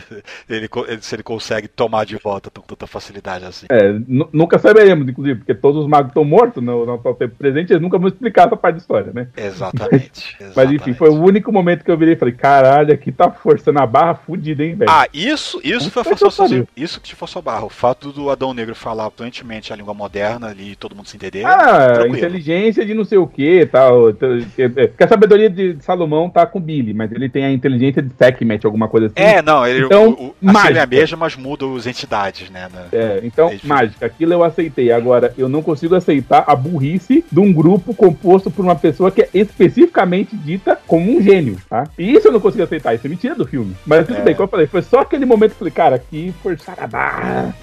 [0.48, 0.68] ele,
[1.00, 3.66] se ele consegue tomar de volta com tanta facilidade assim.
[3.70, 7.34] É, nu- nunca saberemos, inclusive, porque todos os magos estão mortos no no atual tempo
[7.36, 9.28] presente, eles nunca vão explicar essa parte da história, né?
[9.36, 10.36] Exatamente.
[10.54, 13.78] Mas enfim, foi o único momento que eu virei e falei, caralho, aqui tá forçando
[13.80, 14.90] a barra fudida, hein, velho?
[14.90, 16.68] Ah, isso, isso foi Puta forçar pariu.
[16.76, 17.64] Isso que te forçou a barra.
[17.64, 21.44] O fato do Adão Negro falar fluentemente a língua moderna ali, todo mundo se entender.
[21.44, 22.16] Ah, tranquilo.
[22.16, 24.12] inteligência de não sei o que tal.
[24.12, 27.52] t- t- Porque a sabedoria de Salomão tá com o Billy, mas ele tem a
[27.52, 29.14] inteligência de Sekhmet, alguma coisa assim.
[29.16, 32.11] É, não, ele, Então, o, o, a é a mesma, mas muda as entidades,
[32.50, 32.68] né?
[32.72, 32.86] né?
[32.92, 34.92] É, então, É, mágica, aquilo eu aceitei.
[34.92, 39.22] Agora, eu não consigo aceitar a burrice de um grupo composto por uma pessoa que
[39.22, 41.84] é especificamente dita como um gênio, tá?
[41.98, 43.74] E isso eu não consigo aceitar, isso é mentira do filme.
[43.86, 44.22] Mas tudo É.
[44.22, 46.86] bem, como eu falei, foi só aquele momento que eu falei, cara, aqui forçaram a
[46.86, 47.54] barra.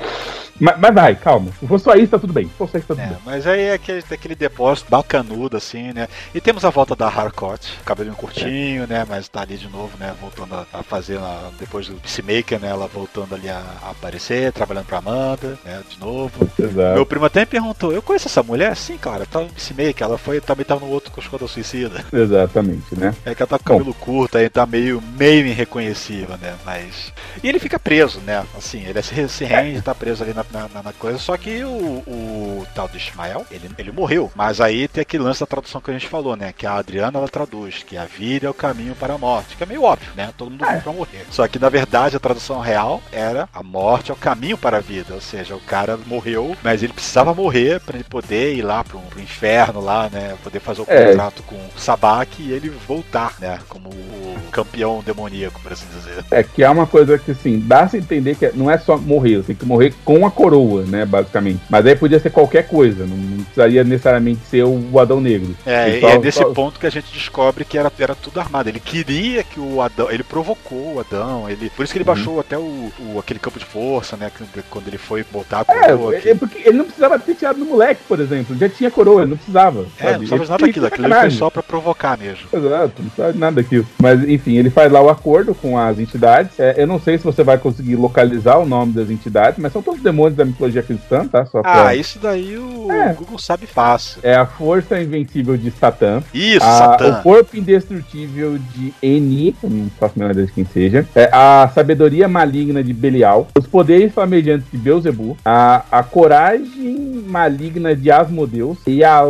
[0.60, 1.52] Mas, mas vai, calma.
[1.60, 2.46] Se for só isso, tá tudo bem.
[2.46, 3.18] Se for só isso, tá tudo É, bem.
[3.26, 6.08] mas aí é aquele, aquele depósito bacanudo, assim, né?
[6.34, 9.06] E temos a volta da Harcourt, cabelinho curtinho, né?
[9.08, 10.14] Mas tá ali de novo, né?
[10.20, 12.70] Voltando a, a fazer, a- depois do Peacemaker, né?
[12.70, 15.82] Ela voltando ali a, a aparecer, trabalhando pra Amanda, né?
[15.90, 16.50] De novo.
[16.60, 16.96] Exato.
[16.96, 18.76] Meu primo até me perguntou, eu conheço essa mulher?
[18.76, 22.04] Sim, cara, tá no Peacemaker, ela foi, também tava no outro com Esquadrão Suicida.
[22.12, 23.16] Exatamente, né?
[23.26, 26.56] É que ela tá com cabelo curto, aí tá meio, meio irreconhecível, né?
[26.66, 27.12] Mas.
[27.44, 28.46] E ele fica preso, né?
[28.58, 31.18] Assim, ele se, se rende, tá preso ali na, na, na coisa.
[31.18, 31.70] Só que o,
[32.08, 34.32] o tal do Ismael, ele, ele morreu.
[34.36, 36.54] Mas aí tem aquele lance da tradução que a gente falou, né?
[36.56, 39.56] Que a Adriana ela traduz, que a vida é o caminho para a morte.
[39.56, 40.32] Que é meio óbvio, né?
[40.38, 41.26] Todo mundo pra morrer.
[41.32, 44.82] Só que na verdade a tradução real era a morte é o caminho para a
[44.82, 45.14] vida.
[45.14, 49.00] Ou seja, o cara morreu, mas ele precisava morrer para ele poder ir lá pro,
[49.00, 50.36] pro inferno lá, né?
[50.44, 51.08] Poder fazer o É.
[51.08, 53.60] contrato com o Sabak e ele voltar, né?
[53.68, 56.24] Como o campeão demoníaco, por assim dizer.
[56.32, 59.48] É que é uma coisa que, assim, dá-se entender que não é só morrer, você
[59.48, 61.60] tem que morrer com a coroa, né, basicamente.
[61.70, 65.54] Mas aí podia ser qualquer coisa, não, não precisaria necessariamente ser o Adão Negro.
[65.66, 68.40] É, e só- é nesse só- ponto que a gente descobre que era, era tudo
[68.40, 68.70] armado.
[68.70, 70.10] Ele queria que o Adão.
[70.10, 71.50] Ele provocou o Adão.
[71.50, 72.16] Ele, por isso que ele Uhum.
[72.16, 74.32] baixou até o, o- aquele campo de força, né?
[74.70, 76.16] Quando ele foi botar a É, coroa.
[76.16, 78.56] é, que- é porque ele não precisava ter tirado no moleque, por exemplo.
[78.58, 79.86] Já tinha coroa, ele não precisava.
[80.00, 80.86] É, não precisava de nada daquilo.
[80.88, 82.48] Aquilo foi só pra provocar mesmo.
[82.54, 83.86] Exato, não precisava de nada daquilo.
[84.02, 86.60] Mas, enfim, ele faz lá o acordo com as entidades.
[86.60, 89.82] É, eu não sei se você vai conseguir localizar o nome das entidades, mas são
[89.82, 91.46] todos demônios da mitologia cristã, tá?
[91.46, 91.88] Só pra...
[91.88, 93.14] Ah, isso daí o É.
[93.14, 94.20] Google sabe fácil.
[94.24, 96.22] É a força invencível de Satã.
[96.34, 97.20] Isso, a- Satã.
[97.20, 101.06] o corpo indestrutível de Eni, não faço a menor ideia de quem seja.
[101.16, 103.48] É, a sabedoria maligna de Belial.
[103.58, 105.38] Os poderes flamejantes de Beuzebu.
[105.46, 108.78] A, a coragem maligna de Asmodeus.
[108.88, 109.22] E a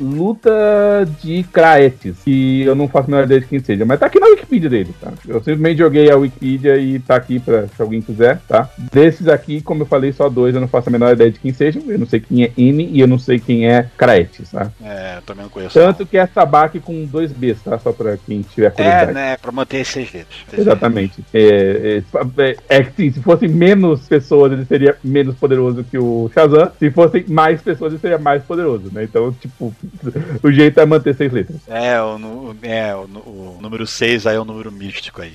[0.00, 2.16] luta de Kraetes.
[2.24, 3.84] Que eu não faço a menor ideia de quem seja.
[3.84, 5.12] Mas tá aqui na Wikipedia dele, tá?
[5.26, 8.68] Eu simplesmente joguei a Wikipedia e tá aqui pra se alguém quiser, tá?
[8.92, 11.52] Desses aqui, como eu falei, só dois eu não faço a menor ideia de quem
[11.52, 11.82] sejam.
[11.86, 14.70] Eu não sei quem é Eni e eu não sei quem é Kraetes, tá?
[14.82, 15.74] É, também não conheço.
[15.74, 17.78] Tanto que é Sabak com dois Bs, tá?
[17.78, 19.12] Só pra quem tiver É, curiosidade.
[19.12, 19.36] né?
[19.36, 20.38] Pra manter seis letras.
[20.50, 21.24] Seis Exatamente.
[21.32, 22.02] É,
[22.38, 26.30] é, é, é que sim, se fossem menos pessoas, ele seria menos poderoso que o
[26.34, 26.70] Shazam.
[26.78, 29.04] Se fossem mais pessoas, ele seria mais poderoso, né?
[29.04, 29.74] Então, tipo,
[30.42, 31.56] o jeito é manter seis letras.
[31.68, 35.32] É, o, é, o, o número 6 aí é o número místico aí.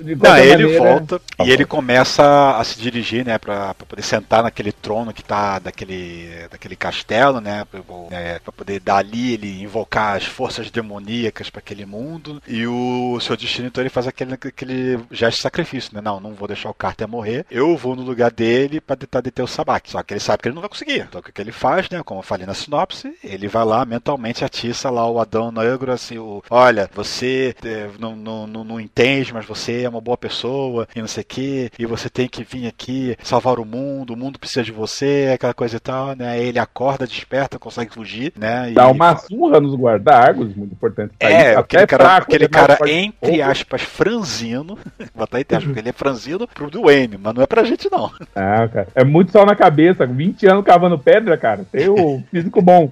[0.00, 3.74] De Não, qualquer ele maneira- volta Tá e ele começa a se dirigir, né, pra,
[3.74, 7.80] pra poder sentar naquele trono que tá daquele, daquele castelo, né, pra,
[8.12, 12.40] é, poder dali ele invocar as forças demoníacas pra aquele mundo.
[12.46, 16.00] E o seu destino, então, ele faz aquele, aquele gesto de sacrifício, né?
[16.00, 19.44] Não, não vou deixar o Carter morrer, eu vou no lugar dele pra tentar deter
[19.44, 19.90] o Sabak.
[19.90, 21.00] Só que ele sabe que ele não vai conseguir.
[21.00, 23.84] Então o que que ele faz, né, como eu falei na sinopse, ele vai lá
[23.84, 28.80] mentalmente atiça lá o Adão Negro, assim, o, olha, você é, não, não, não, não
[28.80, 32.28] entende, mas você é uma boa pessoa e não sei o que, e você tem
[32.28, 36.14] que vir aqui salvar o mundo, o mundo precisa de você, aquela coisa e tal,
[36.16, 36.42] né?
[36.42, 38.70] Ele acorda, desperta, consegue fugir, né?
[38.72, 41.12] Dá e- uma surra nos guarda-águas, muito importante.
[41.20, 45.56] É, aquele cara, fraco, aquele ele é mais cara entre aspas, franzino, vou botar entre
[45.56, 48.10] aspas, porque ele é franzino pro Duane, mas não é pra gente não.
[48.34, 48.88] Ah, cara.
[48.94, 51.64] É muito sol na cabeça, 20 anos cavando pedra, cara.
[51.70, 52.90] Tem o físico bom.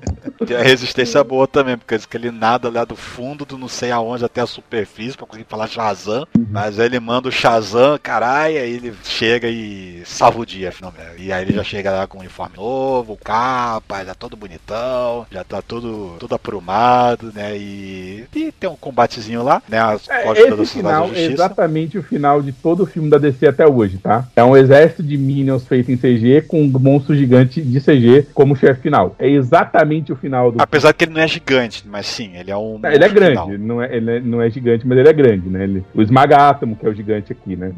[0.49, 4.25] E a resistência boa também, porque ele nada lá do fundo do não sei aonde
[4.25, 6.27] até a superfície pra conseguir falar Shazam.
[6.51, 10.73] Mas aí ele manda o Shazam, caralho, aí ele chega e salva o dia,
[11.19, 15.43] E aí ele já chega lá com um uniforme novo, capa, já todo bonitão, já
[15.43, 17.57] tá todo, todo aprumado, né?
[17.57, 19.79] E, e tem um combatezinho lá, né?
[19.81, 23.67] As É, esse final é exatamente o final de todo o filme da DC até
[23.67, 24.27] hoje, tá?
[24.37, 28.55] É um exército de Minions feito em CG com um monstro gigante de CG como
[28.57, 29.17] chefe final.
[29.19, 30.61] É exatamente o final do.
[30.63, 32.79] Apesar que ele não é gigante, mas sim, ele é um.
[32.85, 33.49] É, ele é grande, final.
[33.59, 35.65] não é, ele é- não é gigante, mas ele é grande, né?
[35.65, 37.73] Ele, o Esmaga-Átomo, que é o gigante aqui, né?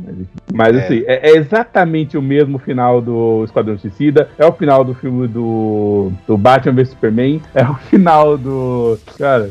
[0.53, 0.81] Mas, É.
[0.85, 5.29] assim, é, é exatamente o mesmo final do Esquadrão Suicida, é o final do filme
[5.29, 8.99] do, do Batman vs Superman, é o final do.
[9.19, 9.51] Cara,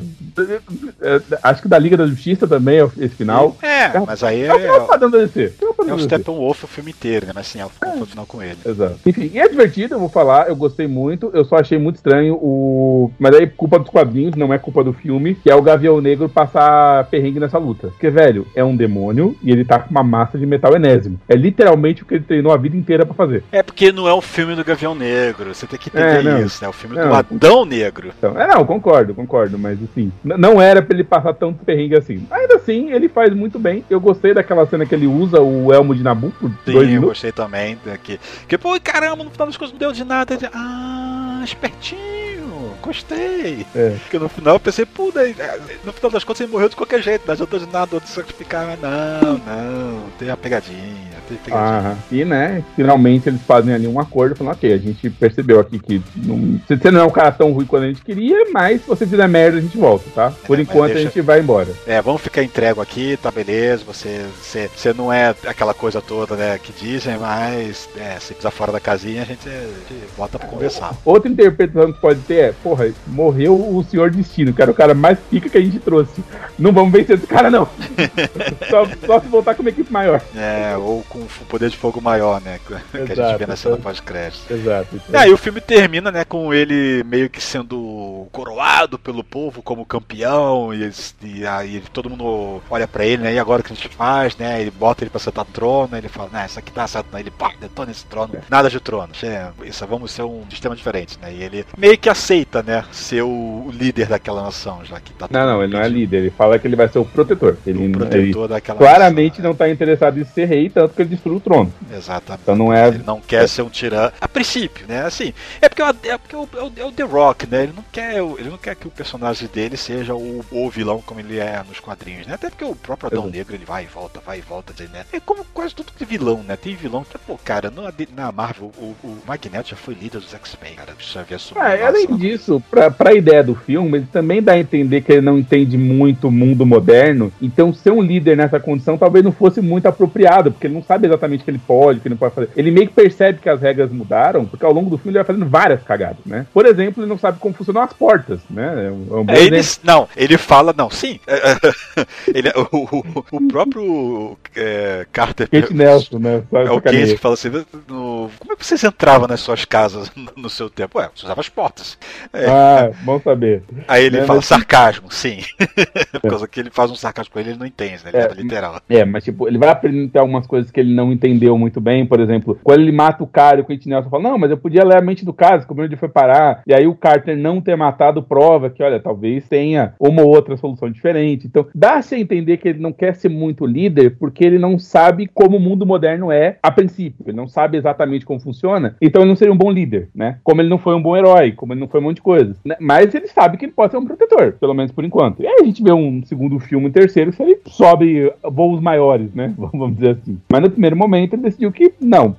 [1.43, 3.55] acho que da Liga da Justiça também é esse final.
[3.61, 5.53] É, mas aí É o final é, do padrão da DC.
[5.61, 5.99] É o é o.
[5.99, 7.31] Steppenwolf o filme inteiro, né?
[7.33, 8.57] Mas sim, é o confronto final com ele.
[8.65, 8.99] Exato.
[9.05, 12.35] Enfim, e é divertido, eu vou falar, eu gostei muito, eu só achei muito estranho
[12.35, 13.11] o.
[13.19, 16.29] Mas aí, culpa dos quadrinhos, não é culpa do filme, que é o Gavião Negro
[16.29, 17.87] passar perrengue nessa luta.
[17.89, 21.19] Porque, velho, é um demônio e ele tá com uma massa de metal enésimo.
[21.27, 23.43] É literalmente o que ele treinou a vida inteira pra fazer.
[23.51, 26.61] É porque não é o filme do Gavião Negro, você tem que entender É, isso,
[26.61, 26.67] né?
[26.67, 27.09] É o filme Não.
[27.09, 28.11] do Adão Negro.
[28.17, 32.25] Então, é, não, concordo, concordo, mas assim, não era pra ele passar tanto perrengue assim.
[32.29, 33.83] Ainda assim, ele faz muito bem.
[33.89, 36.93] Eu gostei daquela cena que ele usa o elmo de Nabu por Sim, dois eu
[36.93, 37.09] minutos.
[37.09, 37.77] gostei também.
[38.03, 40.33] Que, que, pô, caramba, no final das contas não deu de nada.
[40.33, 43.65] Ele, Ah, espertinho, gostei.
[43.75, 43.89] É.
[44.01, 46.75] Porque no final eu pensei, pô, daí, é, no final das contas ele morreu de
[46.75, 48.65] qualquer jeito, não adiantou de nada, outro sacrificar.
[48.67, 51.08] Mas Não, não, tem a pegadinha.
[51.51, 55.79] Ah, e né, finalmente eles fazem ali um acordo, falando, ok, a gente percebeu aqui
[55.79, 58.87] que não, você não é um cara tão ruim quanto a gente queria, mas se
[58.87, 60.31] você fizer merda, a gente volta, tá?
[60.45, 61.67] Por É, enquanto deixa- a gente vai embora.
[61.87, 66.35] É, vamos ficar entrego aqui, tá beleza, você, você, você não é aquela coisa toda,
[66.35, 70.37] né, que dizem, mas é, se quiser fora da casinha, a gente, a gente bota
[70.39, 70.93] pra conversar.
[71.05, 74.93] Outra interpretação que pode ter é, porra, morreu o Senhor Destino, que era o cara
[74.93, 76.23] mais pica que a gente trouxe.
[76.57, 77.67] Não vamos vencer esse cara, não.
[78.69, 80.21] só, só se voltar com uma equipe maior.
[80.35, 83.55] É, ou com o poder de fogo maior, né, que a gente Exato, vê na
[83.55, 83.83] cena então.
[83.83, 84.51] pós-crédito.
[84.51, 85.01] Exato.
[85.09, 89.85] E aí o filme termina, né, com ele meio que sendo coroado pelo povo como
[89.85, 90.91] campeão, e,
[91.23, 94.35] e aí todo mundo olha pra ele, né, e agora o que a gente faz,
[94.37, 97.17] né, ele bota ele pra sentar no trono, ele fala, né, isso aqui tá certo,
[97.17, 101.17] ele pá, detona esse trono, nada de trono, é, isso, vamos ser um sistema diferente,
[101.21, 105.27] né, e ele meio que aceita, né, ser o, líder daquela nação, já que tá
[105.31, 107.57] Não, não, ele não é líder, ele fala que ele vai ser o protetor.
[107.65, 111.01] Ele, o ele protetor daquela claramente nação, não tá interessado em ser rei, tanto que
[111.01, 111.73] ele destruiu o trono.
[111.89, 111.97] né.
[111.97, 112.41] Exatamente.
[112.43, 112.87] Então não é.
[112.87, 114.11] Ele não quer ser um tirano.
[114.21, 115.03] A princípio, né?
[115.03, 117.63] Assim, é porque, é porque é o, é o- é o The Rock, né?
[117.63, 121.19] Ele não quer, ele não quer que o personagem dele seja o, o vilão como
[121.19, 122.35] ele é nos quadrinhos, né?
[122.35, 123.37] Até porque o próprio Adão Exato.
[123.37, 125.03] Negro ele vai e volta, vai e volta, né?
[125.11, 126.55] É como quase tudo de vilão, né?
[126.55, 130.33] Tem vilão que, pô, cara, na, na Marvel, o, o Magneto já foi líder dos
[130.33, 130.93] X-Men, cara.
[130.99, 131.65] Já havia subido.
[131.65, 132.17] Ah, além lá.
[132.17, 135.77] disso, pra, pra ideia do filme, ele também dá a entender que ele não entende
[135.77, 137.31] muito o mundo moderno.
[137.41, 140.98] Então, ser um líder nessa condição talvez não fosse muito apropriado, porque ele não sabe
[141.05, 142.49] exatamente o que ele pode, o que ele não pode fazer.
[142.55, 145.25] Ele meio que percebe que as regras mudaram, porque ao longo do filme ele vai
[145.25, 146.45] fazendo várias cagadas, né?
[146.53, 148.87] Por exemplo, ele não sabe como funcionam as portas, né?
[148.87, 151.19] É um, é um bom É, ele, não, ele fala, não, sim.
[152.33, 155.49] ele, o, o, o próprio é, Carter.
[155.49, 156.43] Kate Nelson, né?
[156.51, 156.81] Sabe É o.
[156.81, 157.49] Kate que fala assim,
[157.87, 160.97] no- como é que vocês entravam nas suas casas no, no seu tempo?
[160.99, 161.97] Ué, você usava as portas.
[162.33, 162.45] É.
[162.47, 163.63] Ah, bom saber.
[163.87, 165.39] Aí ele É, fala mas- sarcasmo, sim.
[166.21, 168.09] Por causa que ele faz um sarcasmo com ele, ele não entende, né?
[168.13, 168.81] Ele É, leva literal.
[168.89, 172.19] É, mas tipo, ele vai apresentar algumas coisas que ele não entendeu muito bem, por
[172.19, 174.83] exemplo, quando ele mata o cara e o Quentin Nelson fala, não, mas eu podia
[174.83, 177.75] ler a mente do caso, como ele foi parar, e aí o Carter não ter
[177.75, 181.47] matado prova que, olha, talvez tenha uma ou outra solução diferente.
[181.47, 185.27] Então, dá-se a entender que ele não quer ser muito líder, porque ele não sabe
[185.27, 189.29] como o mundo moderno é a princípio, ele não sabe exatamente como funciona, então ele
[189.29, 190.37] não seria um bom líder, né?
[190.43, 192.57] Como ele não foi um bom herói, como ele não foi um monte de coisas,
[192.65, 192.75] né?
[192.79, 195.41] Mas ele sabe que ele pode ser um protetor, pelo menos por enquanto.
[195.41, 199.33] E aí a gente vê um segundo filme, um terceiro, se ele sobe voos maiores,
[199.33, 199.53] né?
[199.57, 200.39] Vamos dizer assim.
[200.51, 202.35] Mas no primeiro momento ele decidiu que, não,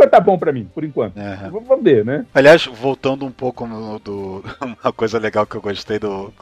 [0.00, 1.14] o protetor tá bom pra mim, por enquanto.
[1.50, 2.26] Vamos ver, né?
[2.34, 4.44] Aliás, voltando um pouco no, do.
[4.82, 6.32] Uma coisa legal que eu gostei do.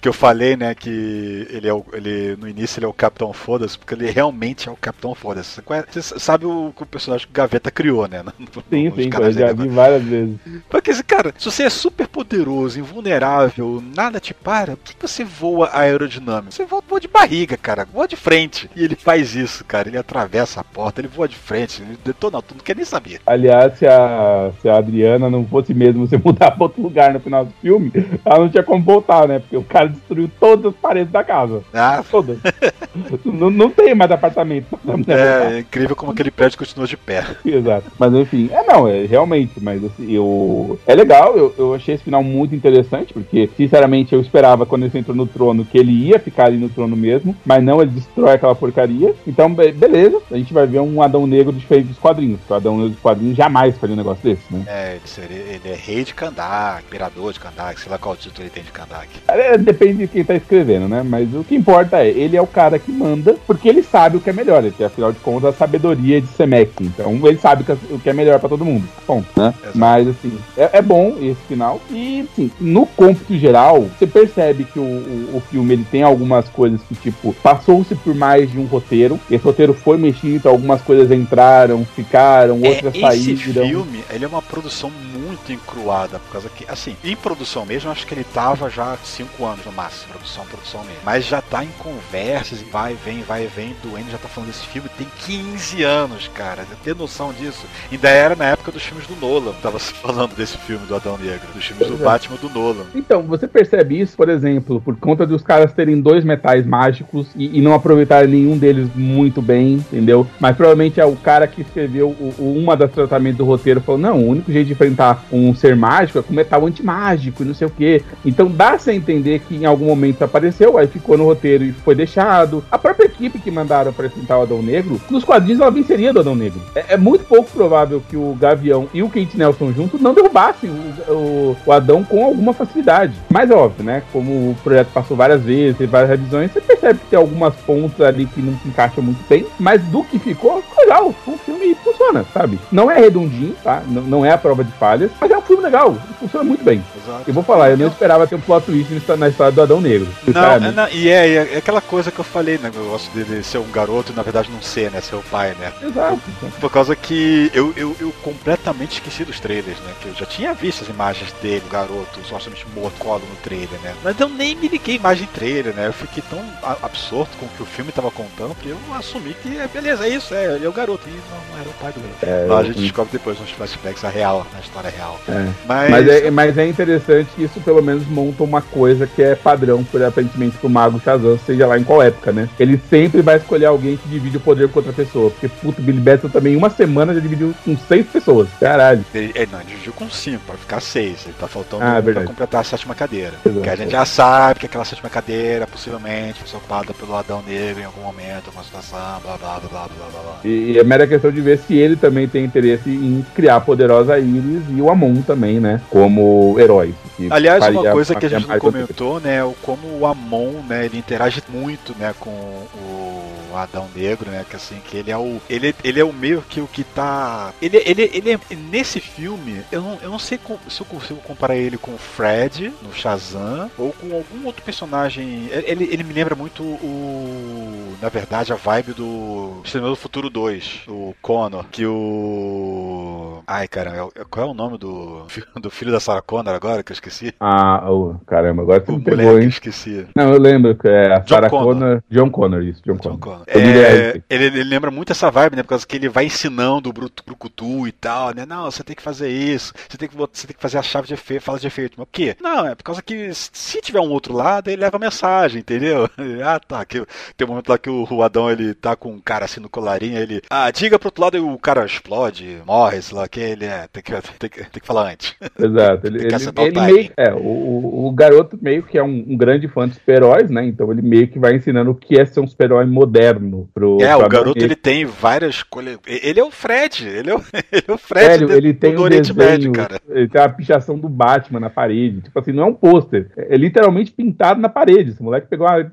[0.00, 0.74] Que eu falei, né?
[0.74, 1.84] Que ele é o.
[1.92, 5.60] Ele, no início ele é o Capitão Foda-se, porque ele realmente é o Capitão Foda-se.
[5.60, 8.22] Você Você sabe o, que o personagem que o Gaveta criou, né?
[8.38, 10.36] no- Sim, sim, eu já vi várias vezes.
[10.68, 15.24] Porque, esse cara, se você é super poderoso, invulnerável, nada te para, por que você
[15.24, 16.52] voa aerodinâmico?
[16.52, 18.70] Você voa, voa de barriga, cara, voa de frente.
[18.76, 19.88] E ele faz isso, cara.
[19.88, 23.07] Ele atravessa a porta, ele voa de frente, ele detona tudo, não quer nem saber.
[23.26, 27.20] Aliás, se a, se a Adriana não fosse mesmo você mudar pra outro lugar no
[27.20, 27.92] final do filme,
[28.24, 29.38] ela não tinha como voltar, né?
[29.38, 31.62] Porque o cara destruiu todas as paredes da casa.
[31.72, 32.38] Ah, Todas.
[33.24, 34.66] não, não tem mais apartamento.
[35.06, 37.24] é, é incrível como aquele prédio continua de pé.
[37.44, 37.90] Exato.
[37.98, 40.78] Mas enfim, é não, é realmente, mas assim, eu.
[40.86, 44.98] É legal, eu, eu achei esse final muito interessante, porque, sinceramente, eu esperava quando ele
[44.98, 48.32] entrou no trono que ele ia ficar ali no trono mesmo, mas não, ele destrói
[48.34, 49.14] aquela porcaria.
[49.26, 52.76] Então, be- beleza, a gente vai ver um Adão Negro diferente dos quadrinhos, o Adão
[52.78, 54.64] Negro dos quadrinhos jamais faria um negócio desse, né?
[54.66, 58.42] É, ele, seria, ele é rei de Kandak, imperador de Kandak, sei lá qual título
[58.42, 59.08] ele tem de Kandak.
[59.28, 61.02] É, depende de quem tá escrevendo, né?
[61.02, 64.20] Mas o que importa é, ele é o cara que manda, porque ele sabe o
[64.20, 66.72] que é melhor, ele tem, afinal de contas, a sabedoria de Semek.
[66.80, 68.86] Então, ele sabe o que é melhor pra todo mundo.
[69.06, 69.54] Bom, né?
[69.62, 69.78] Exato.
[69.78, 71.80] Mas, assim, é, é bom esse final.
[71.90, 76.48] E, assim, no cômputo geral, você percebe que o, o, o filme ele tem algumas
[76.48, 79.20] coisas que, tipo, passou-se por mais de um roteiro.
[79.30, 83.66] Esse roteiro foi mexido, então algumas coisas entraram, ficaram, outras É, esse saíram.
[83.66, 88.06] filme, ele é uma produção muito encruada, por causa que, assim, em produção mesmo, acho
[88.06, 91.00] que ele tava já há 5 anos no máximo, produção, produção mesmo.
[91.04, 94.48] Mas já tá em conversas, e vai, vem, vai, vem, do N já tá falando
[94.50, 96.64] desse filme tem 15 anos, cara.
[96.82, 97.64] Tem noção disso?
[97.90, 101.16] Ainda era na época dos filmes do Nolan, tava se falando desse filme do Adão
[101.18, 102.04] Negro, dos filmes do Pois é.
[102.04, 102.86] Batman do Nolan.
[102.94, 107.58] Então, você percebe isso, por exemplo, por conta dos caras terem dois metais mágicos e,
[107.58, 110.26] e não aproveitarem nenhum deles muito bem, entendeu?
[110.40, 114.00] Mas provavelmente é o cara que escreveu o, o- uma das tratamentos do roteiro falou:
[114.00, 117.54] não, o único jeito de enfrentar um ser mágico é com metal antimágico e não
[117.54, 118.02] sei o quê.
[118.24, 121.94] Então dá-se a entender que em algum momento apareceu, aí ficou no roteiro e foi
[121.94, 122.64] deixado.
[122.70, 126.20] A própria equipe que mandaram para enfrentar o Adão Negro, nos quadrinhos ela venceria do
[126.20, 126.60] Adão Negro.
[126.74, 130.70] É, é muito pouco provável que o Gavião e o Kate Nelson juntos não derrubassem
[130.70, 133.14] o, o, o Adão com alguma facilidade.
[133.28, 134.02] Mas é óbvio, né?
[134.12, 138.00] Como o projeto passou várias vezes, teve várias revisões, você percebe que tem algumas pontas
[138.00, 141.14] ali que não se encaixam muito bem, mas do que ficou, legal.
[141.26, 142.57] O filme funciona, sabe?
[142.70, 143.82] Não é redondinho, tá?
[143.86, 145.96] Não, não é a prova de falhas, mas é um filme legal.
[146.20, 146.82] Funciona muito bem.
[146.96, 147.24] Exato.
[147.26, 150.08] Eu vou falar, eu não esperava ter um plot twist na história do Adão Negro.
[150.26, 152.70] Não, é, não e é, é, aquela coisa que eu falei, né?
[152.74, 155.00] Eu gosto dele ser um garoto e na verdade não ser, né?
[155.00, 155.72] Ser o pai, né?
[155.82, 156.20] Exato.
[156.60, 159.92] Por causa que eu, eu, eu completamente esqueci dos trailers, né?
[160.00, 163.80] Que eu já tinha visto as imagens dele, o garoto, supostamente morto, colo no trailer,
[163.82, 163.94] né?
[164.02, 165.86] Mas eu nem me liguei mais em trailer, né?
[165.86, 166.42] Eu fiquei tão
[166.82, 170.08] absorto com o que o filme tava contando que eu assumi que, é, beleza, é
[170.08, 171.08] isso, é, ele é o garoto.
[171.08, 172.26] E não, não era o pai do garoto.
[172.26, 175.20] É, Mas a gente descobre depois nos flashbacks a real, na história real.
[175.28, 175.48] É.
[175.66, 175.90] Mas...
[175.90, 179.82] Mas, é, mas é interessante que isso pelo menos monta uma coisa que é padrão,
[179.84, 182.48] por aparentemente, pro Mago Shazam, seja lá em qual época, né?
[182.58, 185.30] Ele sempre vai escolher alguém que divide o poder com outra pessoa.
[185.30, 188.48] Porque, puto, Billy Batson também, uma semana já dividiu com seis pessoas.
[188.60, 189.04] Caralho.
[189.14, 191.24] Ele, ele não, ele dividiu com cinco, pra ficar seis.
[191.24, 193.32] Ele tá faltando ah, pra completar a sétima cadeira.
[193.44, 193.52] Exato.
[193.52, 197.82] Porque a gente já sabe que aquela sétima cadeira possivelmente foi ocupada pelo Adão Negro
[197.82, 200.40] em algum momento, uma situação, blá blá blá blá blá blá.
[200.44, 203.60] E, e é mera questão de ver se ele também tem interesse em criar a
[203.60, 205.80] poderosa Iris e o Amon também, né?
[205.90, 206.94] Como heróis.
[207.30, 209.42] Aliás, uma coisa que a gente não comentou, né?
[209.44, 210.84] O como o Amon, né?
[210.84, 212.14] Ele interage muito, né?
[212.18, 214.44] Com o Adão Negro, né?
[214.48, 215.40] Que assim, que ele é o.
[215.48, 217.52] Ele, ele é o meio que o que tá.
[217.60, 218.40] Ele, ele, ele é.
[218.54, 220.38] Nesse filme, eu não, eu não sei
[220.68, 225.48] se eu consigo comparar ele com o Fred no Shazam ou com algum outro personagem.
[225.50, 227.96] Ele, ele me lembra muito o.
[228.00, 233.27] Na verdade, a vibe do Exterminador do Futuro 2, o Connor, que o.
[233.50, 235.26] Ai, caramba, é qual é o nome do,
[235.56, 237.34] do filho da Sarah Connor agora que eu esqueci?
[237.40, 239.48] Ah, oh, caramba, agora o me pegou, hein?
[239.48, 240.06] esqueci.
[240.14, 241.72] Não, eu lembro que é a John Sarah Connor.
[241.72, 242.02] Connor.
[242.10, 243.18] John Connor, isso, John, John Connor.
[243.18, 243.44] Connor.
[243.46, 245.62] É, ele, ele, lembra muito essa vibe, né?
[245.62, 248.44] Por causa que ele vai ensinando o Brucutu e tal, né?
[248.44, 251.06] Não, você tem que fazer isso, você tem que, você tem que fazer a chave
[251.06, 251.94] de efeito, fala de efeito.
[251.96, 252.36] Mas o quê?
[252.42, 256.06] Não, é por causa que se tiver um outro lado, ele leva a mensagem, entendeu?
[256.44, 256.84] ah, tá.
[256.84, 257.02] Que,
[257.34, 260.18] tem um momento lá que o Ruadão ele tá com um cara assim no colarinho,
[260.18, 260.42] ele.
[260.50, 263.86] Ah, diga pro outro lado e o cara explode, morre, sei lá, que ele é.
[263.92, 265.34] Tem que, tem que, tem que falar antes.
[265.58, 266.06] Exato.
[266.08, 269.86] Ele, ele, ele meio, é, o, o garoto meio que é um, um grande fã
[269.86, 270.64] de super-heróis, né?
[270.64, 274.00] Então ele meio que vai ensinando o que é ser um super-herói moderno pro.
[274.00, 275.98] É, o garoto ele tem várias coisas.
[276.06, 277.38] Ele é o Fred, ele é o,
[277.70, 280.00] ele é o Fred Velho, ele tem do um Oriente desenho, Médio, cara.
[280.08, 282.22] Ele tem a pichação do Batman na parede.
[282.22, 283.30] Tipo assim, não é um pôster.
[283.36, 285.10] É literalmente pintado na parede.
[285.10, 285.92] Esse moleque pegou uma,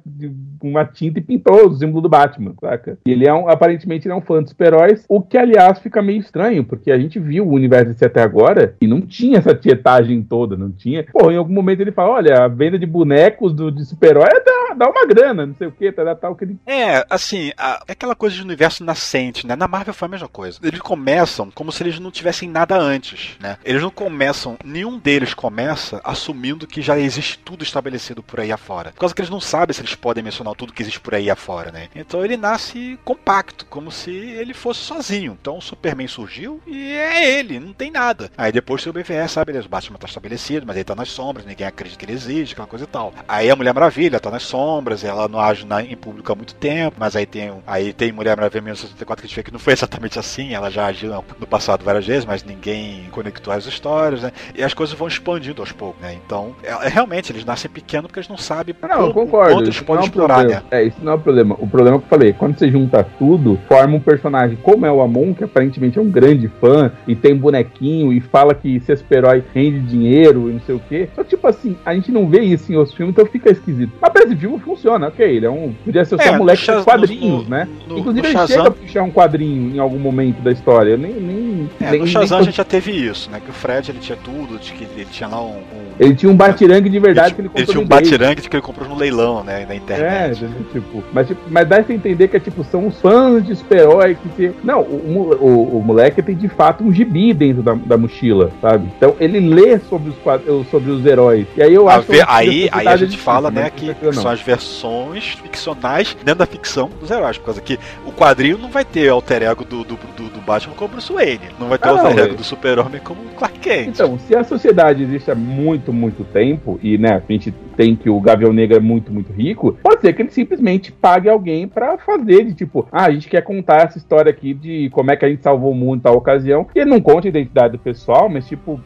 [0.61, 2.97] uma tinta e pintou o símbolo do Batman, saca?
[3.05, 6.01] E ele é um, aparentemente ele é um fã de super-heróis, o que, aliás, fica
[6.01, 9.53] meio estranho, porque a gente viu o universo desse até agora e não tinha essa
[9.53, 11.05] tietagem toda, não tinha.
[11.11, 14.73] Pô, em algum momento ele fala: olha, a venda de bonecos do, de super-herói dá,
[14.75, 16.57] dá uma grana, não sei o que, tá, tal, que ele.
[16.65, 19.55] É, assim, a, é aquela coisa de universo nascente, né?
[19.55, 20.59] Na Marvel foi a mesma coisa.
[20.63, 23.57] Eles começam como se eles não tivessem nada antes, né?
[23.63, 28.91] Eles não começam, nenhum deles começa assumindo que já existe tudo estabelecido por aí afora.
[28.91, 31.29] Por causa que eles não sabem se eles podem mencionar tudo que existe por aí
[31.29, 31.87] afora, né?
[31.95, 35.37] Então ele nasce compacto, como se ele fosse sozinho.
[35.39, 38.29] Então o Superman surgiu e é ele, não tem nada.
[38.37, 39.47] Aí depois tem o BVS, sabe?
[39.47, 42.53] Beleza, o Batman tá estabelecido, mas ele tá nas sombras, ninguém acredita que ele existe,
[42.53, 43.13] aquela coisa e tal.
[43.27, 46.55] Aí a Mulher Maravilha tá nas sombras, ela não age na, em público há muito
[46.55, 49.59] tempo, mas aí tem, aí tem Mulher Maravilha 1974 que a gente vê que não
[49.59, 54.23] foi exatamente assim, ela já agiu no passado várias vezes, mas ninguém conectou as histórias,
[54.23, 54.31] né?
[54.55, 56.17] E as coisas vão expandindo aos poucos, né?
[56.25, 59.79] Então, é, é realmente, eles nascem pequenos porque eles não sabem não, eu concordo, eles
[59.81, 60.61] podem é explorar, né?
[60.71, 61.55] É, isso não é o problema.
[61.59, 65.01] O problema que eu falei, quando você junta tudo, forma um personagem como é o
[65.01, 69.43] Amon, que aparentemente é um grande fã e tem bonequinho e fala que ser super-herói
[69.53, 71.09] rende dinheiro e não sei o quê.
[71.15, 73.91] Só tipo assim, a gente não vê isso em outros filmes, então fica esquisito.
[74.01, 75.25] Mas pra esse filme funciona, ok.
[75.25, 75.73] Ele é um.
[75.83, 77.67] Podia ser só é, um moleque de quadrinhos, no, né?
[77.87, 80.97] No, Inclusive, ele chega a puxar um quadrinho em algum momento da história.
[80.97, 82.39] Nem, nem, é, nem, no Shazam nem...
[82.39, 83.39] a gente já teve isso, né?
[83.43, 85.57] Que o Fred ele tinha tudo, de que ele tinha lá um.
[85.57, 87.63] um ele tinha um batirangue de verdade ele, que ele comprou.
[87.63, 89.65] Ele tinha um batirangue que ele comprou no leilão, né?
[89.65, 90.45] Na internet.
[90.45, 93.55] É, tipo, mas, tipo, mas dá pra entender que é tipo, são os fãs de
[93.55, 94.53] super-herói que tem.
[94.63, 98.89] Não, o, o, o, moleque tem de fato um gibi dentro da, da mochila, sabe?
[98.97, 101.45] Então ele lê sobre os, sobre os heróis.
[101.55, 104.41] E aí eu acho ver, aí, aí a gente fala, né, que, que são as
[104.41, 107.37] versões ficcionais dentro da ficção dos heróis.
[107.37, 110.73] Por causa que o quadrinho não vai ter alter ego do, do, do, do Batman
[110.75, 111.39] como Bruce Wayne.
[111.59, 112.37] Não vai ter ah, alter ego é.
[112.37, 113.87] do Super-Homem como Clark Kent.
[113.87, 117.95] Então, se a sociedade existe há muito muito, muito tempo, e né, a gente tem
[117.95, 121.67] que o Gavião Negro é muito, muito rico, pode ser que ele simplesmente pague alguém
[121.67, 125.15] para fazer, de tipo, ah, a gente quer contar essa história aqui de como é
[125.15, 127.73] que a gente salvou o mundo em tal ocasião, e ele não conta a identidade
[127.73, 128.79] do pessoal, mas tipo,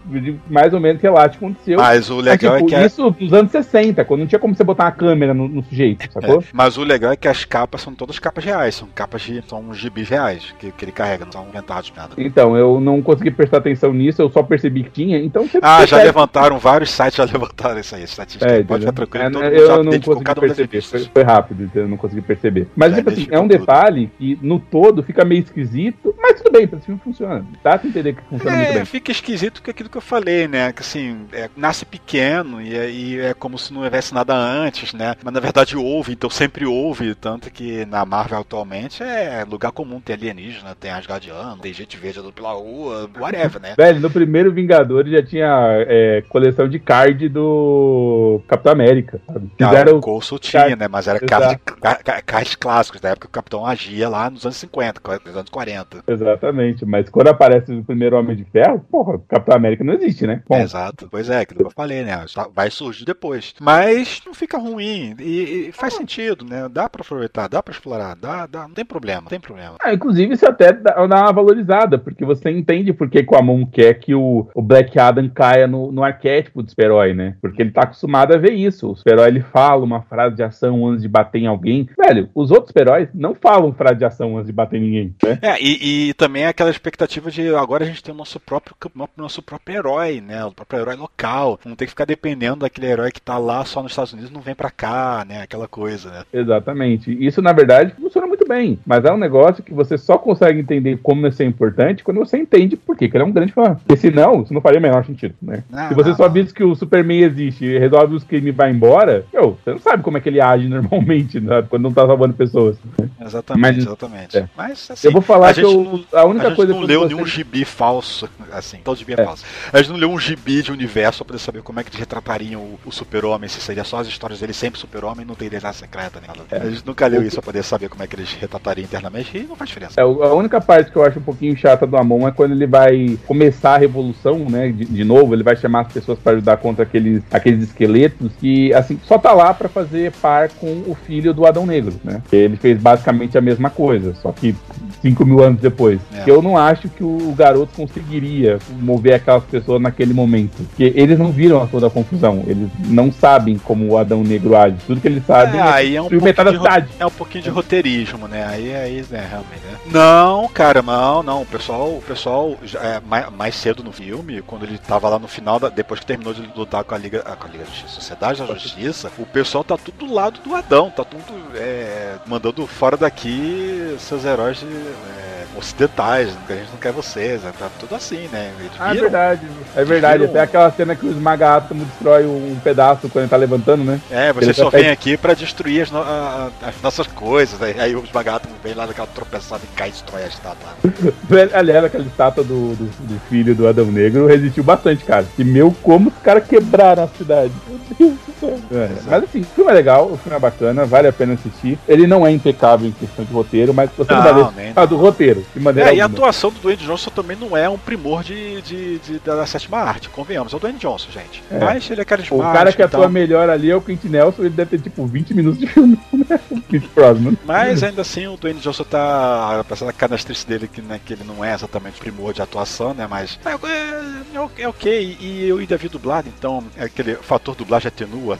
[0.49, 1.77] mais ou menos relate o que aconteceu.
[1.77, 2.85] Mas o legal Mas, tipo, é que.
[2.87, 6.11] Isso nos anos 60, quando não tinha como você botar uma câmera no, no sujeito,
[6.11, 6.41] sacou?
[6.41, 9.43] É, mas o legal é que as capas são todas capas reais, são capas de.
[9.47, 12.13] são gibis reais que, que ele carrega, não são inventados nada.
[12.17, 15.85] Então, eu não consegui prestar atenção nisso, eu só percebi que tinha, então você Ah,
[15.85, 18.45] já levantaram, vários sites já levantaram isso aí, estatística.
[18.45, 21.81] É, Pode ficar tranquilo, É, todo mundo eu não consegui perceber, foi, foi rápido, então
[21.83, 22.67] eu não consegui perceber.
[22.75, 23.59] Mas, Já tipo assim, é um tudo.
[23.59, 27.45] detalhe que no todo fica meio esquisito, mas tudo bem, esse filme funciona.
[27.63, 28.85] Pra entender que funciona muito É, bem.
[28.85, 30.71] fica esquisito que aquilo que eu falei, né?
[30.71, 35.15] Que assim, é, nasce pequeno e aí é como se não houvesse nada antes, né?
[35.23, 37.13] Mas na verdade houve, então sempre houve.
[37.15, 42.19] Tanto que na Marvel atualmente é lugar comum, tem alienígena, tem Asgardiano, tem gente verde
[42.19, 43.73] andando pela rua, whatever, né?
[43.77, 45.47] Velho, no primeiro Vingadores já tinha
[45.87, 49.49] é, coleção de card do Capitão América, sabe?
[49.61, 50.87] Ah, o Coulson tinha, card- né?
[50.87, 54.29] Mas era cards, de, ca- ca- cards clássicos, da época que o Capitão agia lá
[54.29, 56.03] nos anos 50, nos anos 40.
[56.07, 60.41] Exatamente, mas quando aparece o primeiro Homem de Ferro, porra, Capitão América não existe, né?
[60.47, 62.25] Bom, Exato, pois é, aquilo que eu falei, né?
[62.53, 63.53] Vai surgir depois.
[63.59, 66.67] Mas não fica ruim e, e faz sentido, né?
[66.69, 69.75] Dá pra aproveitar, dá pra explorar, dá, dá, não tem problema, não tem problema.
[69.81, 73.37] Ah, inclusive, isso até dá, dá uma valorizada, porque você entende por que que o
[73.37, 77.35] Amon quer que o, o Black Adam caia no, no arquétipo do super-herói, né?
[77.41, 78.91] Porque ele tá acostumado a ver isso.
[78.91, 81.87] O super-herói ele fala uma frase de ação antes de bater em alguém.
[81.97, 85.39] Velho, os outros super-heróis não falam frase de ação antes de bater em ninguém, né?
[85.41, 88.75] É, e, e também aquela expectativa de agora a gente tem o nosso próprio,
[89.15, 90.43] nosso próprio herói, né?
[90.43, 91.59] O próprio herói local.
[91.63, 94.41] Não tem que ficar dependendo daquele herói que tá lá só nos Estados Unidos não
[94.41, 95.43] vem pra cá, né?
[95.43, 96.23] Aquela coisa, né?
[96.33, 97.15] Exatamente.
[97.23, 98.79] Isso, na verdade, funciona bem.
[98.85, 102.37] Mas é um negócio que você só consegue entender como isso é importante quando você
[102.37, 103.75] entende por que que ele é um grande fã.
[103.75, 105.63] Porque senão, isso não faria o menor sentido, né?
[105.69, 106.45] Não, Se você não, só não.
[106.45, 110.17] que o Superman existe, resolve os crimes e vai embora, meu, você não sabe como
[110.17, 111.63] é que ele age normalmente, né?
[111.69, 112.77] Quando não tá salvando pessoas.
[113.21, 114.37] Exatamente, Mas- exatamente.
[114.37, 114.49] é.
[114.57, 116.73] Mas assim, Eu vou falar a que gente eu- não, a única a gente coisa
[116.73, 119.25] não que leu nenhum gibi falso, assim, todo gibi é, É.
[119.25, 119.45] falso.
[119.71, 121.99] A gente não leu um gibi de universo pra poder saber como é que eles
[121.99, 125.75] retratariam o, o super-homem, se seria só as histórias dele sempre super-homem, não tem identidade
[125.77, 126.41] secreta nem nada.
[126.51, 126.67] É.
[126.67, 129.43] A gente nunca leu isso pra poder saber como é que eles retratariam internamente e
[129.43, 129.99] não faz diferença.
[129.99, 132.67] É, a única parte que eu acho um pouquinho chata do Amon é quando ele
[132.67, 134.69] vai começar a revolução, né?
[134.69, 138.73] De, de novo, ele vai chamar as pessoas para ajudar contra aqueles, aqueles esqueletos que,
[138.73, 142.21] assim, só tá lá pra fazer par com o filho do Adão Negro, né?
[142.31, 144.55] Ele fez basicamente a mesma coisa, só que
[145.01, 145.99] 5 mil anos depois.
[146.13, 146.23] É.
[146.29, 150.57] Eu não acho que o garoto conseguiria mover aquelas pessoas naquele momento.
[150.69, 154.55] Porque eles não viram a toda a confusão, eles não sabem como o Adão Negro
[154.55, 154.75] age.
[154.87, 156.87] Tudo que eles sabem É, aí é um metade da pouquinho de ro- cidade.
[156.99, 158.45] É um pouquinho de roteirismo, né?
[158.45, 159.77] Aí, aí, né, realmente, né?
[159.91, 161.41] Não, cara, não, não.
[161.41, 165.27] O pessoal, o pessoal é, mais, mais cedo no filme, quando ele tava lá no
[165.27, 167.69] final, da- depois que terminou de lutar com a Liga, ah, com a Liga da
[167.69, 171.21] Justiça, Sociedade da Justiça, o pessoal tá tudo do lado do Adão, tá tudo
[171.55, 177.41] é, mandando fora daqui seus heróis de, é, ocidentais, que a gente não quer vocês,
[177.43, 177.51] né?
[177.57, 178.51] tá tudo assim, né?
[178.79, 179.41] Ah, é verdade.
[179.75, 180.23] É verdade.
[180.25, 183.99] Até aquela cena que o esmaga átomo destrói um pedaço quando ele tá levantando, né?
[184.11, 187.61] É, você Ele só pede- aqui pra destruir as, no- as nossas coisas.
[187.61, 190.69] Aí, aí os bagatos vem lá daquela tropeçada e cai e destrói a estátua.
[191.53, 195.25] Aliás, aquela estátua do, do, do filho do Adão Negro resistiu bastante, cara.
[195.37, 197.51] E meu, como os caras quebraram a cidade.
[197.67, 198.59] Meu Deus do céu.
[198.71, 201.77] É, mas assim, o filme é legal, o filme é bacana, vale a pena assistir.
[201.87, 204.69] Ele não é impecável em questão de roteiro, mas você não, Não, vai ver nem-
[204.69, 206.19] por causa do roteiro, de maneira É, e a alguma.
[206.19, 210.09] atuação do Dwayne Johnson também não é um primor de, de, de- da sétima arte,
[210.09, 210.53] convenhamos.
[210.53, 211.43] É o Dwayne Johnson, gente.
[211.51, 211.59] É.
[211.59, 212.49] Mas ele é carismático.
[212.49, 215.33] O cara que atua melhor ali é o Quentin Nelson, ele deve ter tipo 20
[215.33, 216.39] minutos de filme, né?
[216.51, 217.37] O.
[217.45, 219.59] Mas ainda assim o Dwayne Johnson tá.
[219.61, 223.07] Apesar da canastrice dele, que, né, que ele não é exatamente primor de atuação, né?
[223.09, 225.03] Mas é, é, é ok- é.
[225.03, 228.37] E eu ainda vi dublado, então é aquele fator dublagem atenua,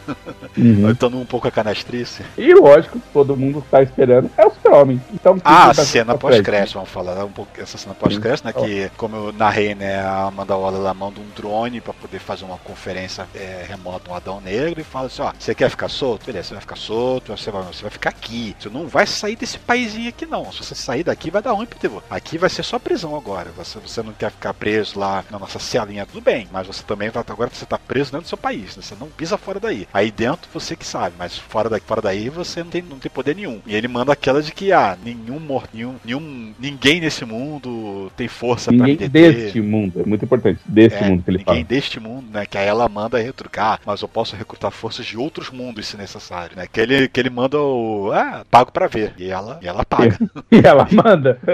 [0.58, 0.90] Uhum.
[0.92, 2.22] então um pouco a canastrice.
[2.38, 5.02] E lógico, todo mundo tá esperando, é o super-homem.
[5.14, 8.54] Então, Ah, a tá- cena tá pós-crédito, vamos falar um pouco essa cena pós-crédito, né?
[8.54, 12.46] Que, como eu narrei, né, a Amanda Waller ela manda um drone pra poder fazer
[12.46, 16.26] uma conferência é, remota no Adão Negro e fala assim: ó, você quer ficar solto?
[16.26, 18.56] Beleza, você vai ficar solto, você vai, você vai ficar aqui.
[18.60, 20.52] Você não vai sair desse paísinho aqui, não.
[20.52, 22.02] Se você sair daqui, vai dar ruim pro teu.
[22.10, 23.52] Aqui vai ser só prisão agora.
[23.58, 27.10] Você, você não quer ficar preso lá na nossa celinha, tudo bem, mas você também
[27.10, 27.24] vai.
[27.30, 28.82] Agora você tá preso dentro do seu país, né?
[28.82, 29.88] Você não pisa fora daí.
[29.94, 33.12] Aí dentro você que sabe, mas fora daqui, fora daí você não tem, não tem
[33.12, 33.62] poder nenhum.
[33.66, 35.40] E ele manda aquela de que, ah, nenhum
[35.74, 39.34] nenhum, nenhum, ninguém nesse mundo tem força Ninguém pra me deter.
[39.44, 41.66] deste mundo, é muito importante, deste É, mundo que ele ninguém fala.
[41.66, 42.46] deste mundo, né?
[42.46, 46.56] Que aí ela manda retrucar, mas eu posso recrutar forças de outros mundos se necessário,
[46.56, 46.66] né?
[46.72, 48.12] Que ele, que ele manda o.
[48.14, 49.14] Ah, pago pra ver.
[49.18, 50.18] E ela, e ela paga.
[50.52, 51.40] E ela manda.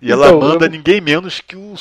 [0.00, 1.74] E ela Então, manda eu- ninguém menos que o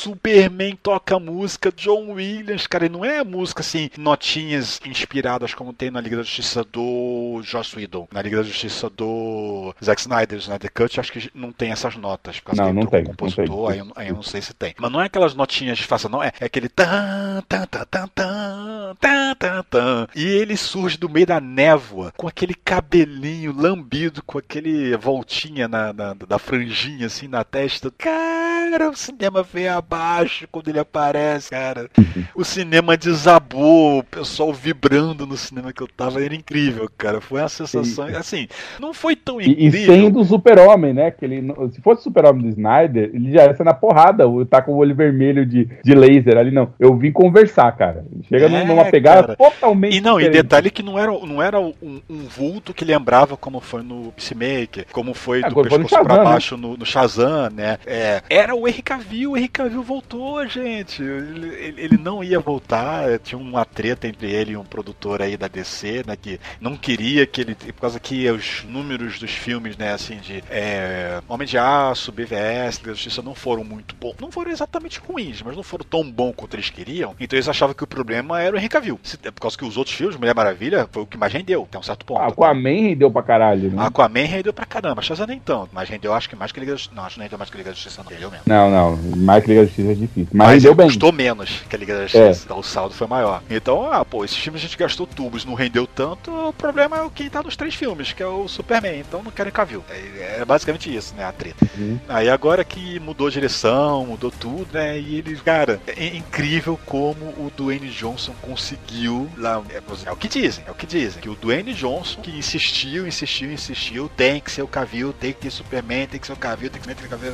[0.00, 5.72] Superman toca a música John Williams, cara, e não é música assim, notinhas inspiradas como
[5.72, 10.38] tem na Liga da Justiça do Joss Whedon, na Liga da Justiça do Zack Snyder,
[10.38, 13.66] Snyder Cut, acho que não tem essas notas, por causa não, não tem, compositor, não
[13.66, 13.72] tem.
[13.72, 14.74] Aí, eu, aí eu não sei se tem.
[14.78, 18.08] Mas não é aquelas notinhas de faça, não, é, é aquele tan, tan, tan, tan,
[18.08, 24.22] tan, tan, tan, tan, e ele surge do meio da névoa, com aquele cabelinho lambido,
[24.22, 27.92] com aquele voltinha na, na da franjinha assim na testa.
[27.96, 28.59] Cara,
[28.90, 31.88] o cinema veio abaixo quando ele aparece, cara.
[32.34, 37.20] O cinema desabou, o pessoal vibrando no cinema que eu tava, era incrível, cara.
[37.20, 38.48] Foi uma sensação, e, assim,
[38.78, 39.80] não foi tão incrível.
[39.80, 41.10] E, sendo o super-homem, né?
[41.10, 44.62] Que ele, se fosse o super-homem do Snyder, ele já ia ser na porrada, tá
[44.62, 46.72] com o olho vermelho de, de laser ali, não.
[46.78, 48.04] Eu vim conversar, cara.
[48.28, 49.36] Chega é, numa pegada cara.
[49.36, 50.38] totalmente E não, diferente.
[50.38, 54.12] e detalhe que não era, não era um, um, vulto que lembrava como foi no
[54.12, 56.24] Peacemaker, como foi é, do pescoço Shazam, pra né?
[56.24, 56.62] baixo né?
[56.62, 57.78] no, no Shazam, né?
[57.86, 61.02] É, era o Henry Cavill, o Henry Cavill voltou, gente.
[61.02, 65.48] Ele, ele, não ia voltar, tinha uma treta entre ele e um produtor aí da
[65.48, 66.16] DC, né?
[66.16, 67.54] Que não queria que ele.
[67.54, 72.78] Por causa que os números dos filmes, né, assim, de é, Homem de Aço, BVS,
[72.78, 74.16] da Justiça não foram muito bons.
[74.20, 77.14] Não foram exatamente ruins, mas não foram tão bons quanto eles queriam.
[77.18, 79.00] Então eles achavam que o problema era o Henry Cavill.
[79.22, 81.78] É por causa que os outros filmes, Mulher Maravilha, foi o que mais rendeu, até
[81.78, 82.20] um certo ponto.
[82.20, 83.82] Aquaman rendeu pra caralho, né?
[83.86, 86.76] Aquaman rendeu pra caramba, Shazam nem tanto, mas rendeu acho que mais que Liga da
[86.76, 86.94] Justiça.
[86.94, 88.10] Não, acho que não rendeu mais que Liga da Justiça, não.
[88.10, 88.39] Rendeu mesmo.
[88.46, 90.28] Não, não, mais que Liga da Justiça é difícil.
[90.32, 90.86] Mas, mas rendeu bem.
[90.86, 92.44] Custou menos que a Liga da Justiça, é.
[92.44, 93.42] então o saldo foi maior.
[93.50, 97.02] Então, ah, pô, esses filmes a gente gastou tubos, não rendeu tanto, o problema é
[97.02, 99.84] o que tá nos três filmes, que é o Superman, então não querem Cavill.
[99.90, 101.66] É, é basicamente isso, né, a treta.
[101.78, 101.98] Uhum.
[102.08, 107.26] Aí agora que mudou a direção, mudou tudo, né, e eles, cara, é incrível como
[107.26, 111.28] o Dwayne Johnson conseguiu lá, é, é o que dizem, é o que dizem, que
[111.28, 115.50] o Dwayne Johnson que insistiu, insistiu, insistiu, tem que ser o Cavill, tem que ter
[115.50, 117.32] Superman, tem que ser o Cavill, tem que ser o Cavill,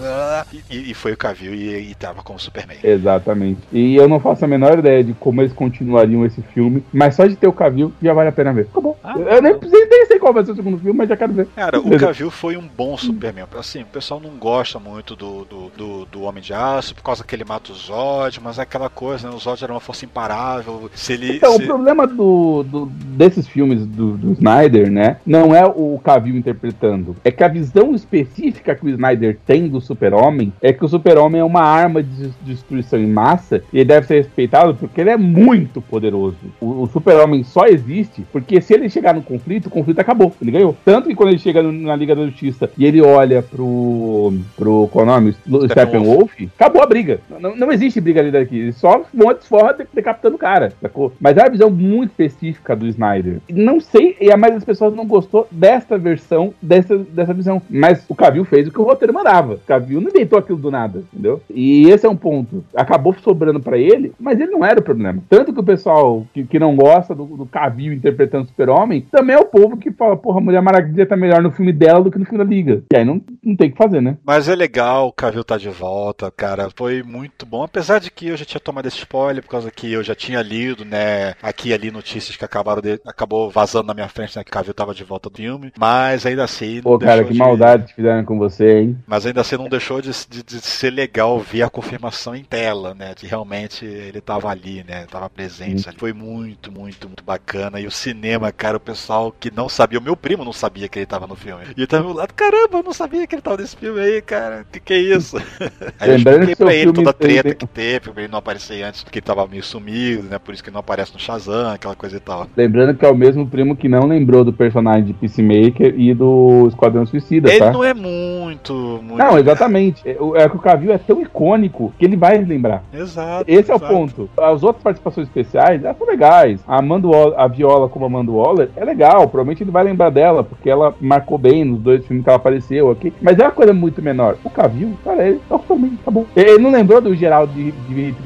[0.70, 2.78] e, e foi o Cavill e, e tava como Superman.
[2.82, 3.60] Exatamente.
[3.72, 7.26] E eu não faço a menor ideia de como eles continuariam esse filme, mas só
[7.26, 8.68] de ter o Cavill já vale a pena ver.
[8.70, 8.96] Acabou.
[9.02, 11.46] Ah, eu nem, nem sei qual vai ser o segundo filme, mas já quero ver.
[11.54, 13.46] Cara, o Cavill foi um bom Superman.
[13.56, 17.22] Assim, o pessoal não gosta muito do, do, do, do Homem de Aço por causa
[17.22, 19.34] que ele mata o Zod, mas é aquela coisa, né?
[19.34, 20.90] O Zod era uma força imparável.
[20.94, 21.62] Se ele, então, se...
[21.62, 25.18] o problema do, do, desses filmes do, do Snyder, né?
[25.26, 27.16] Não é o Cavill interpretando.
[27.24, 31.40] É que a visão específica que o Snyder tem do Super-Homem é que o Super-Homem
[31.40, 35.16] é uma arma de destruição em massa e ele deve ser respeitado porque ele é
[35.16, 36.36] muito poderoso.
[36.60, 40.32] O, o Super-Homem só existe porque se ele chegar no conflito, o conflito acabou.
[40.40, 40.76] Ele ganhou.
[40.84, 44.32] Tanto que quando ele chega na Liga da Justiça e ele olha pro.
[44.56, 45.36] pro qual é o nome?
[45.70, 47.20] Steppenwolf, acabou a briga.
[47.40, 48.72] Não, não existe briga ali daqui.
[48.72, 51.12] Só um desforra decapitando o cara, sacou?
[51.20, 53.38] Mas é uma visão muito específica do Snyder.
[53.50, 57.60] Não sei, e a maioria das pessoas não gostou desta versão, dessa, dessa visão.
[57.68, 59.54] Mas o Cavill fez o que o roteiro mandava.
[59.54, 61.40] O Cavill não inventou aquilo do nada, entendeu?
[61.48, 62.64] E esse é um ponto.
[62.74, 65.22] Acabou sobrando para ele, mas ele não era o problema.
[65.28, 69.34] Tanto que o pessoal que, que não gosta do, do Cavill interpretando o Super-Homem, também
[69.34, 72.10] é o povo que fala, porra, a Mulher Maravilha tá melhor no filme dela do
[72.10, 72.82] que no filme da Liga.
[72.92, 74.16] E aí não, não tem o que fazer, né?
[74.24, 76.68] Mas é legal, o Cavill tá de volta, cara.
[76.76, 77.62] Foi muito bom.
[77.62, 80.42] Apesar de que eu já tinha tomado esse spoiler, por causa que eu já tinha
[80.42, 84.44] lido, né, aqui e ali notícias que acabaram de, acabou vazando na minha frente, né,
[84.44, 85.72] que o Cavill tava de volta do filme.
[85.78, 86.80] Mas ainda assim.
[86.82, 87.38] Pô, cara, que de...
[87.38, 88.98] maldade fizeram com você, hein?
[89.06, 92.94] Mas ainda assim não deixou de, de, de, ser legal ver a confirmação em tela,
[92.94, 93.14] né?
[93.14, 95.06] De realmente ele tava ali, né?
[95.10, 95.88] Tava presente.
[95.88, 95.92] Hum.
[95.96, 97.80] Foi muito, muito, muito bacana.
[97.80, 100.98] E o cinema, cara, o pessoal que não sabia, o meu primo não sabia que
[100.98, 101.64] ele tava no filme.
[101.76, 104.20] E ele tava do lado, caramba, eu não sabia que ele tava nesse filme aí,
[104.22, 104.66] cara.
[104.70, 105.36] Que que é isso?
[105.98, 107.54] aí eu expliquei pra ele toda a treta tem...
[107.54, 110.38] que teve, pra ele não aparecer antes, porque ele tava meio sumido, né?
[110.38, 112.46] Por isso que ele não aparece no Shazam, aquela coisa e tal.
[112.56, 116.66] Lembrando que é o mesmo primo que não lembrou do personagem de Peacemaker e do
[116.68, 117.70] Esquadrão Suicida, ele tá?
[117.70, 119.16] não é muito, muito...
[119.16, 120.02] Não, exatamente.
[120.08, 122.82] É, é que o Cavill é tão icônico que ele vai lembrar.
[122.92, 123.44] Exato.
[123.46, 123.84] Esse exato.
[123.84, 124.30] é o ponto.
[124.36, 126.60] As outras participações especiais, elas são legais.
[126.66, 129.28] A, Amanda a Viola como Amanda Waller é legal.
[129.28, 132.90] Provavelmente ele vai lembrar dela, porque ela marcou bem nos dois filmes que ela apareceu
[132.90, 133.12] aqui.
[133.20, 134.36] Mas é uma coisa muito menor.
[134.44, 136.26] O Cavill, cara, ele é o Superman, acabou.
[136.34, 138.16] Ele não lembrou do Geraldo de, de.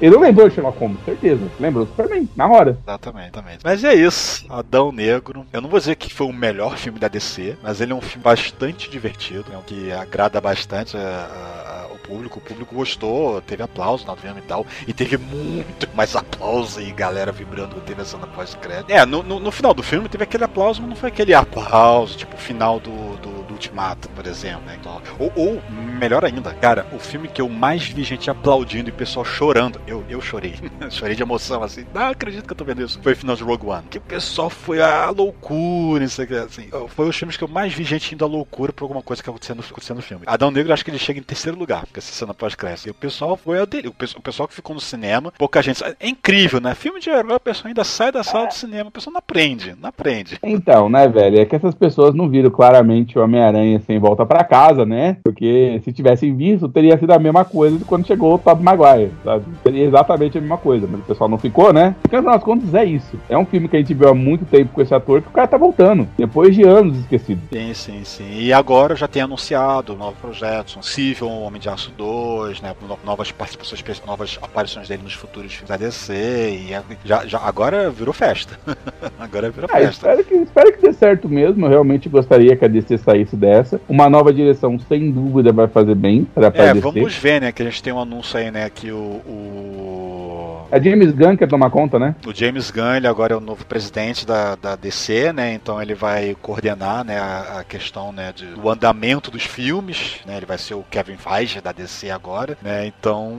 [0.00, 1.42] Ele não lembrou do Sherlock Holmes, certeza.
[1.58, 2.78] Lembrou do Superman, na hora.
[2.82, 3.58] Exatamente, exatamente.
[3.64, 4.46] Mas é isso.
[4.48, 5.44] Adão Negro.
[5.52, 8.00] Eu não vou dizer que foi o melhor filme da DC, mas ele é um
[8.00, 11.79] filme bastante divertido, é um que agrada bastante a, a,
[12.10, 12.38] público.
[12.38, 14.66] O público gostou, teve aplauso na filme e tal.
[14.86, 18.90] E teve muito mais aplauso e galera vibrando teve a cena pós-crédito.
[18.90, 22.18] É, no, no, no, final do filme teve aquele aplauso, mas não foi aquele aplauso,
[22.18, 24.62] tipo, final do, do Ultimato, por exemplo.
[24.64, 24.78] Né?
[24.80, 25.62] Então, ou, ou,
[25.98, 30.02] melhor ainda, cara, o filme que eu mais vi gente aplaudindo e pessoal chorando, eu,
[30.08, 30.54] eu chorei.
[30.90, 32.98] chorei de emoção, assim, não acredito que eu tô vendo isso.
[33.02, 33.84] Foi o final de Rogue One.
[33.90, 36.70] Que o pessoal foi a loucura, isso aqui, assim.
[36.88, 39.28] Foi os filmes que eu mais vi gente indo à loucura por alguma coisa que
[39.28, 40.24] aconteceu no, no filme.
[40.26, 42.88] Adão Negro, acho que ele chega em terceiro lugar, porque essa cena pós-crédito.
[42.88, 43.88] E o pessoal foi a dele.
[43.88, 45.84] O pessoal, que ficou no cinema, pouca gente.
[45.84, 46.74] É incrível, né?
[46.74, 49.76] Filme de herói, a pessoa ainda sai da sala do cinema, a pessoa não aprende,
[49.78, 50.38] não aprende.
[50.42, 51.40] Então, né, velho?
[51.40, 53.49] É que essas pessoas não viram claramente o Homem-Aranha
[53.86, 55.16] sem volta para casa, né?
[55.22, 59.12] Porque se tivessem visto, teria sido a mesma coisa de quando chegou o Tobey Maguire,
[59.24, 59.44] sabe?
[59.62, 61.94] Seria exatamente a mesma coisa, mas o pessoal não ficou, né?
[62.02, 63.18] Porque afinal das contas é isso.
[63.28, 65.32] É um filme que a gente viu há muito tempo com esse ator que o
[65.32, 67.40] cara tá voltando, depois de anos esquecido.
[67.52, 68.40] Sim, sim, sim.
[68.40, 72.74] E agora já tem anunciado novos projetos, um Civil, um Homem de Aço 2, né?
[73.04, 76.12] Novas participações, novas aparições dele nos futuros filmes da DC.
[76.12, 78.58] E é, já, já, agora virou festa.
[79.18, 79.90] agora virou ah, festa.
[79.90, 81.66] Espero que, espero que dê certo mesmo.
[81.66, 83.80] Eu realmente gostaria que a DC saísse dessa.
[83.88, 87.50] Uma nova direção, sem dúvida, vai fazer bem para a É, vamos ver, né?
[87.50, 88.70] Que a gente tem um anúncio aí, né?
[88.70, 90.59] Que o, o...
[90.72, 92.14] É James Gunn que tomar conta, né?
[92.24, 95.52] O James Gunn, ele agora é o novo presidente da, da DC, né?
[95.52, 100.36] Então ele vai coordenar, né, a, a questão, né, de, do andamento dos filmes, né?
[100.36, 102.86] Ele vai ser o Kevin Feige da DC agora, né?
[102.86, 103.36] Então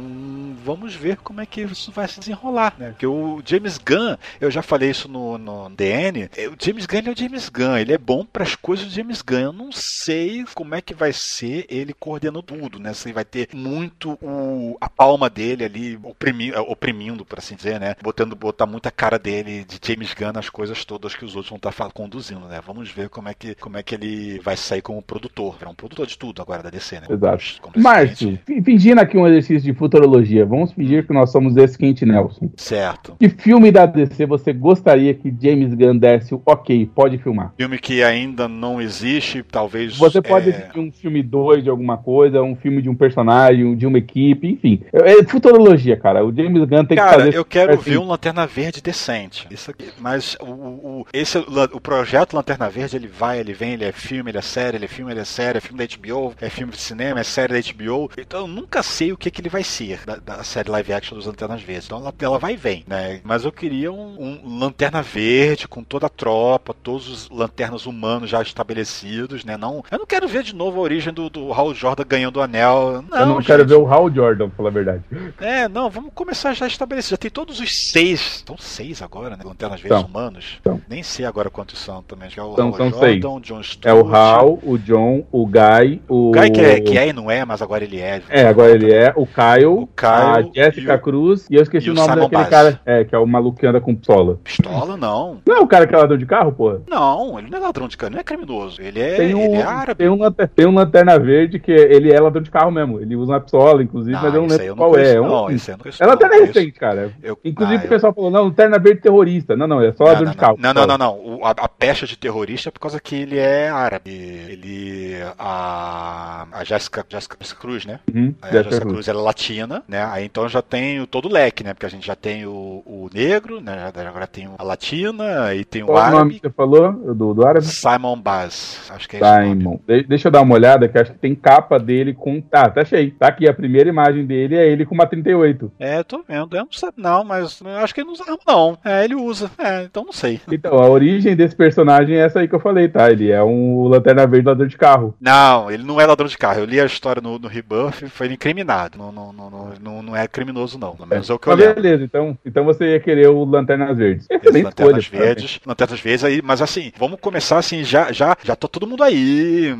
[0.63, 2.89] vamos ver como é que isso vai se desenrolar, né?
[2.89, 7.03] Porque o James Gunn, eu já falei isso no, no DN, é, o James Gunn
[7.05, 9.39] é o James Gunn, ele é bom para as coisas do James Gunn.
[9.39, 12.93] Eu não sei como é que vai ser ele coordenando tudo, né?
[12.93, 17.95] Se vai ter muito o, a palma dele ali oprimi, oprimindo, por assim dizer, né?
[18.01, 21.57] Botando botar muita cara dele de James Gunn nas coisas todas que os outros vão
[21.57, 22.59] estar tá conduzindo, né?
[22.65, 25.57] Vamos ver como é que como é que ele vai sair como produtor.
[25.61, 27.07] É um produtor de tudo agora da DC, né?
[27.09, 27.71] Exato.
[27.75, 32.49] Márcio, fingindo aqui um exercício de futurologia, vamos fingir que nós somos esse Kent Nelson.
[32.55, 33.15] Certo.
[33.19, 37.53] Que filme da DC você gostaria que James Gunn desse o ok, pode filmar?
[37.57, 39.97] Filme que ainda não existe, talvez.
[39.97, 40.53] Você pode é...
[40.53, 44.47] assistir um filme 2 de alguma coisa, um filme de um personagem, de uma equipe,
[44.47, 44.81] enfim.
[44.91, 46.25] É, é futurologia, cara.
[46.25, 47.35] O James Gunn tem cara, fazer.
[47.35, 49.47] Eu quero ver um Lanterna Verde decente.
[49.49, 49.91] Isso aqui.
[49.99, 54.31] Mas o, o, esse, o projeto Lanterna Verde, ele vai, ele vem, ele é filme,
[54.31, 56.71] ele é série, ele é filme, ele é série, é filme da HBO, é filme
[56.73, 58.09] de cinema, é série da HBO.
[58.17, 61.15] Então eu nunca sei o que, que ele vai ser da, da série live action
[61.17, 61.85] dos Lanternas Verdes.
[61.85, 63.21] Então ela, ela vai e vem, né?
[63.23, 68.29] Mas eu queria um, um Lanterna Verde com toda a tropa, todos os lanternas humanos
[68.29, 69.57] já estabelecidos, né?
[69.57, 72.41] Não, eu não quero ver de novo a origem do, do Hal Jordan ganhando o
[72.41, 73.03] anel.
[73.09, 73.47] Não, eu não gente.
[73.47, 75.03] quero ver o Hal Jordan, pra falar a verdade.
[75.39, 77.00] É, não, vamos começar já estabelecido.
[77.09, 78.37] Já tem todos os seis.
[78.37, 79.43] Estão seis agora, né?
[79.43, 80.57] Lanternas Verdes então, humanos.
[80.61, 80.81] Então.
[80.87, 82.29] Nem sei agora quantos são também.
[82.29, 83.21] Que é o então, Hal são Jordan, seis.
[83.21, 83.85] John Stewart.
[83.85, 86.29] É o Hal, o John, o Guy, o.
[86.29, 88.21] O Guy que é, que é e não é, mas agora ele é.
[88.29, 89.13] É, agora ele é.
[89.15, 92.49] O Kyle, o Kyle a Jessica Cruz e eu esqueci o nome Simon daquele Bass.
[92.49, 94.39] cara, é, que é o maluco que anda com pistola.
[94.43, 95.39] Pistola, não.
[95.45, 96.79] Não é o cara que é ladrão de carro, pô?
[96.87, 98.81] Não, ele não é ladrão de carro, não é criminoso.
[98.81, 99.97] Ele é, tem um, ele é árabe.
[99.97, 102.99] Tem um, tem um lanterna verde que ele é ladrão de carro mesmo.
[102.99, 105.13] Ele usa uma pistola, inclusive, não, mas eu não lembro qual é.
[105.13, 105.21] é.
[105.21, 106.90] Um, não, esse eu não conheço, é lanterna não, recente, cara.
[107.21, 108.15] Eu, inclusive ah, o pessoal eu...
[108.15, 109.55] falou, não, lanterna verde terrorista.
[109.55, 110.57] Não, não, é só ladrão de carro.
[110.59, 111.19] Não, não, não, não.
[111.19, 114.11] O, a, a pecha de terrorista é por causa que ele é árabe.
[114.11, 115.17] Ele.
[115.37, 117.99] A, a Jessica, Jessica Cruz, né?
[118.13, 120.03] Uhum, a Jessica Cruz ela é latina, né?
[120.11, 121.73] Aí então já tem todo o leque, né?
[121.73, 123.91] Porque a gente já tem o, o negro, né?
[123.95, 126.11] Agora tem a latina e tem o Qual árabe.
[126.11, 127.65] Qual nome que você falou do, do árabe?
[127.65, 128.89] Simon Bass.
[128.89, 129.79] Acho que é Simon.
[129.87, 132.43] De deixa eu dar uma olhada, que acho que tem capa dele com.
[132.51, 133.11] Ah, tá achei.
[133.11, 135.71] Tá aqui, a primeira imagem dele é ele com uma 38.
[135.79, 136.55] É, tô vendo.
[136.55, 138.77] Eu não sei, não, mas acho que ele não usa não.
[138.83, 139.51] É, ele usa.
[139.57, 140.39] É, então não sei.
[140.51, 143.11] Então, a origem desse personagem é essa aí que eu falei, tá?
[143.11, 145.15] Ele é um lanterna verde ladrão de carro.
[145.19, 146.59] Não, ele não é ladrão de carro.
[146.59, 148.97] Eu li a história no, no Rebuff e foi incriminado.
[148.97, 150.95] Não, não, não, não, não é criminoso, não.
[150.95, 151.73] Pelo menos é, é o que eu li.
[151.73, 154.27] Beleza, então, então você ia querer o Lanternas Verdes.
[154.29, 155.59] Excelente Lanternas escolha, Verdes.
[155.65, 159.73] Lanternas Verdes aí, mas assim, vamos começar assim, já, já, já tá todo mundo aí.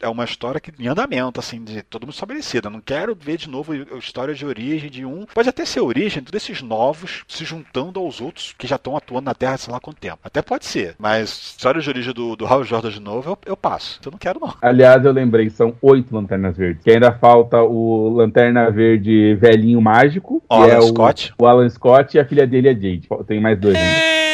[0.00, 2.68] É uma história que em andamento, assim, de todo mundo estabelecido.
[2.68, 5.26] Eu não quero ver de novo a história de origem de um.
[5.26, 9.24] Pode até ser origem de desses novos se juntando aos outros que já estão atuando
[9.24, 10.18] na Terra sei lá quanto tempo.
[10.22, 10.94] Até pode ser.
[10.98, 13.98] Mas história de origem do, do Hal Jordan de novo, eu, eu passo.
[14.04, 14.54] Eu não quero, não.
[14.60, 16.84] Aliás, eu lembrei, são oito lanternas verdes.
[16.84, 20.42] Que ainda falta o Lanterna Verde velhinho mágico.
[20.48, 21.32] O Alan é Scott.
[21.38, 23.08] O, o, Alan Scott e a filha dele é Jade.
[23.26, 24.25] Tem mais dois ainda.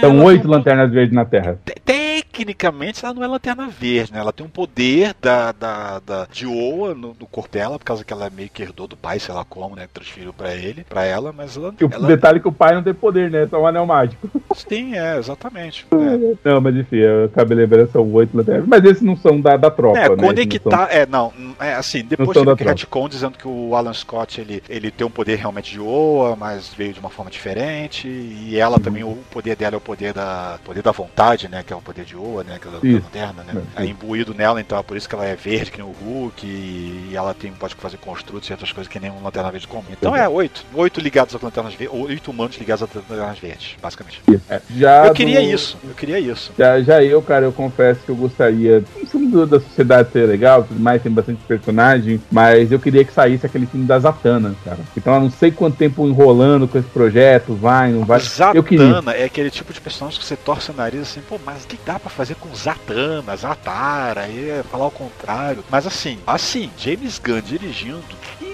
[0.00, 0.06] É...
[0.06, 1.58] São oito lanternas verdes na Terra.
[1.84, 4.20] Tecnicamente ela não é lanterna verde, né?
[4.20, 8.04] Ela tem um poder da, da, da de Oa no, no, corpo dela, por causa
[8.04, 9.88] que ela é meio que herdou do pai, sei lá como, né?
[9.92, 11.74] Transferiu pra ele, pra ela, mas ela.
[11.80, 12.06] O ela...
[12.06, 13.42] detalhe é que o pai não tem poder, né?
[13.42, 14.30] É só um anel mágico.
[14.68, 15.86] Sim, é, exatamente.
[16.00, 16.50] É.
[16.50, 18.66] Não, mas enfim, eu acabei lembrando, são oito lanternas.
[18.66, 19.98] Mas esses não são da, da tropa.
[19.98, 20.16] É, né?
[20.16, 20.88] conectar.
[20.88, 20.98] São...
[20.98, 21.32] É, não.
[21.60, 25.10] É assim, depois teve aquele retcon dizendo que o Alan Scott ele, ele tem um
[25.10, 28.08] poder realmente de Oa, mas veio de uma forma diferente.
[28.08, 28.82] E ela uhum.
[28.82, 31.62] também, o poder dela é o poder da, poder da vontade, né?
[31.66, 32.54] Que é o poder de Oa né?
[32.56, 33.62] Aquela lanterna, né?
[33.76, 36.46] É, imbuído nela, então é por isso que ela é verde, que nem o Hulk,
[36.46, 39.84] e ela tem, pode fazer construtos e outras coisas que nem um Lanterna Verde comum.
[39.90, 40.64] Então é oito.
[40.74, 44.22] Oito ligados às Lanternas Verdes, oito humanos ligados às Lanternas Verdes, basicamente.
[44.48, 46.52] É, já eu queria isso, eu queria isso.
[46.58, 48.82] Já, já eu, cara, eu confesso que eu gostaria.
[49.02, 53.12] O filme da sociedade ser legal, tudo mais, tem bastante personagem, mas eu queria que
[53.12, 54.80] saísse aquele filme da Zatanna, cara.
[54.96, 58.20] Então eu não sei quanto tempo enrolando com esse projeto, vai, não vai.
[58.20, 59.02] Zatanna eu queria.
[59.16, 61.78] é aquele tipo de personagem que você torce o nariz assim, pô, mas o que
[61.84, 65.64] dá pra fazer com Zatanna, Zatara, e é falar o contrário.
[65.70, 68.02] Mas assim, assim, James Gunn dirigindo,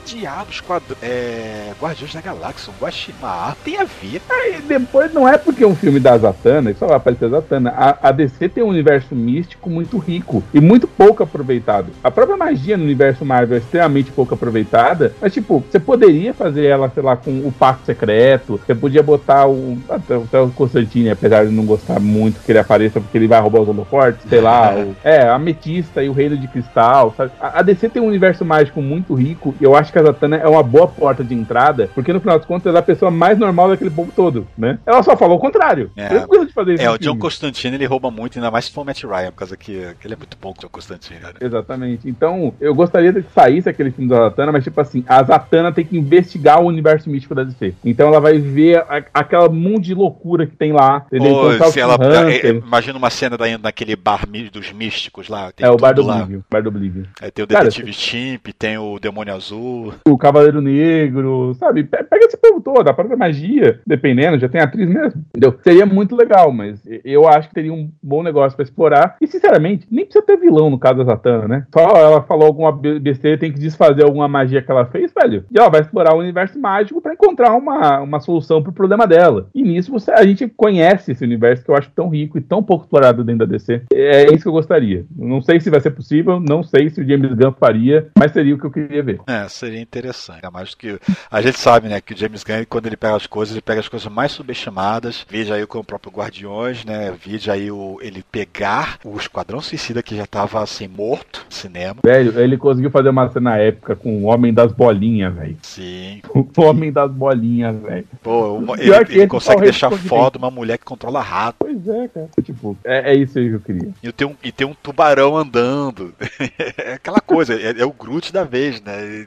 [0.06, 4.22] diabos quadro, é, Guardiões da Galáxia, um Guaximar, tem a ver.
[4.30, 7.70] Aí depois não é porque é um filme da Zatanna, que só vai aparecer Zatanna.
[7.76, 11.88] A, a DC tem um universo místico muito rico e muito pouco aproveitado.
[12.02, 16.66] A própria magia no universo Marvel é extremamente pouco aproveitada, mas tipo, você poderia fazer
[16.66, 21.10] ela, sei lá, com o Pacto Secreto, você podia botar o, até, até o Constantine,
[21.10, 24.40] apesar de não gostar muito que ele apareça porque ele vai roubar os holofortes, sei
[24.40, 27.32] lá, o, é, a Ametista e o Reino de Cristal, sabe?
[27.40, 30.36] A, a DC tem um universo mágico muito rico e eu acho que a Zatanna
[30.36, 33.10] é uma boa porta de entrada, porque no final das contas ela é a pessoa
[33.10, 34.78] mais normal daquele povo todo, né?
[34.86, 35.90] Ela só falou o contrário.
[35.96, 36.82] É, Tranquilo de fazer isso.
[36.82, 39.38] É, o John Constantine ele rouba muito, ainda mais se for o Matt Ryan, por
[39.38, 41.34] causa que, que ele é muito pouco, o John Constantine, cara.
[41.40, 42.08] Exatamente.
[42.08, 45.84] Então, eu gostaria que saísse aquele filme da Zatanna, mas tipo assim, a Zatanna tem
[45.84, 47.74] que investigar o universo místico da DC.
[47.84, 51.34] Então ela vai ver a, aquela mundo de loucura que tem lá, entendeu?
[51.34, 51.96] Pô, então, se ela,
[52.30, 55.52] é, imagina uma cena da, daquele bar dos místicos lá.
[55.58, 56.44] é, o bar do Oblívio.
[56.50, 57.06] Bar do Oblívio.
[57.20, 59.85] É, tem o Detetive Chimp, tem o Demônio Azul.
[60.08, 61.84] O Cavaleiro Negro, sabe?
[61.84, 65.58] Pega esse povo todo, a própria magia, dependendo, já tem atriz mesmo, entendeu?
[65.62, 69.16] Seria muito legal, mas eu acho que teria um bom negócio para explorar.
[69.20, 71.66] E, sinceramente, nem precisa ter vilão no caso da Zatanna, né?
[71.72, 75.44] Só ela falou alguma besteira, tem que desfazer alguma magia que ela fez, velho.
[75.50, 79.48] E ela vai explorar o universo mágico para encontrar uma, uma solução pro problema dela.
[79.54, 82.62] E nisso você, a gente conhece esse universo que eu acho tão rico e tão
[82.62, 83.82] pouco explorado dentro da DC.
[83.92, 85.04] É isso que eu gostaria.
[85.16, 88.54] Não sei se vai ser possível, não sei se o James Gunn faria, mas seria
[88.54, 89.20] o que eu queria ver.
[89.26, 90.36] É, seria interessante.
[90.36, 90.98] Ainda mais que
[91.30, 93.80] a gente sabe, né, que o James Gunn, quando ele pega as coisas, ele pega
[93.80, 95.26] as coisas mais subestimadas.
[95.28, 97.14] Veja aí com o próprio Guardiões, né?
[97.24, 102.00] Veja aí o, ele pegar o Esquadrão Suicida que já estava assim, morto no cinema.
[102.04, 105.56] Velho, ele conseguiu fazer uma cena épica com o Homem das Bolinhas, velho.
[105.62, 106.20] Sim.
[106.56, 108.06] O Homem das Bolinhas, velho.
[108.22, 111.56] Pô, uma, ele, ele consegue deixar foda uma mulher que controla rato.
[111.58, 112.28] Pois é, cara.
[112.42, 113.90] Tipo, é, é isso aí que eu queria.
[114.02, 116.14] E tem um, e tem um tubarão andando.
[116.78, 119.26] é aquela coisa, é, é, o Groot da vez, né?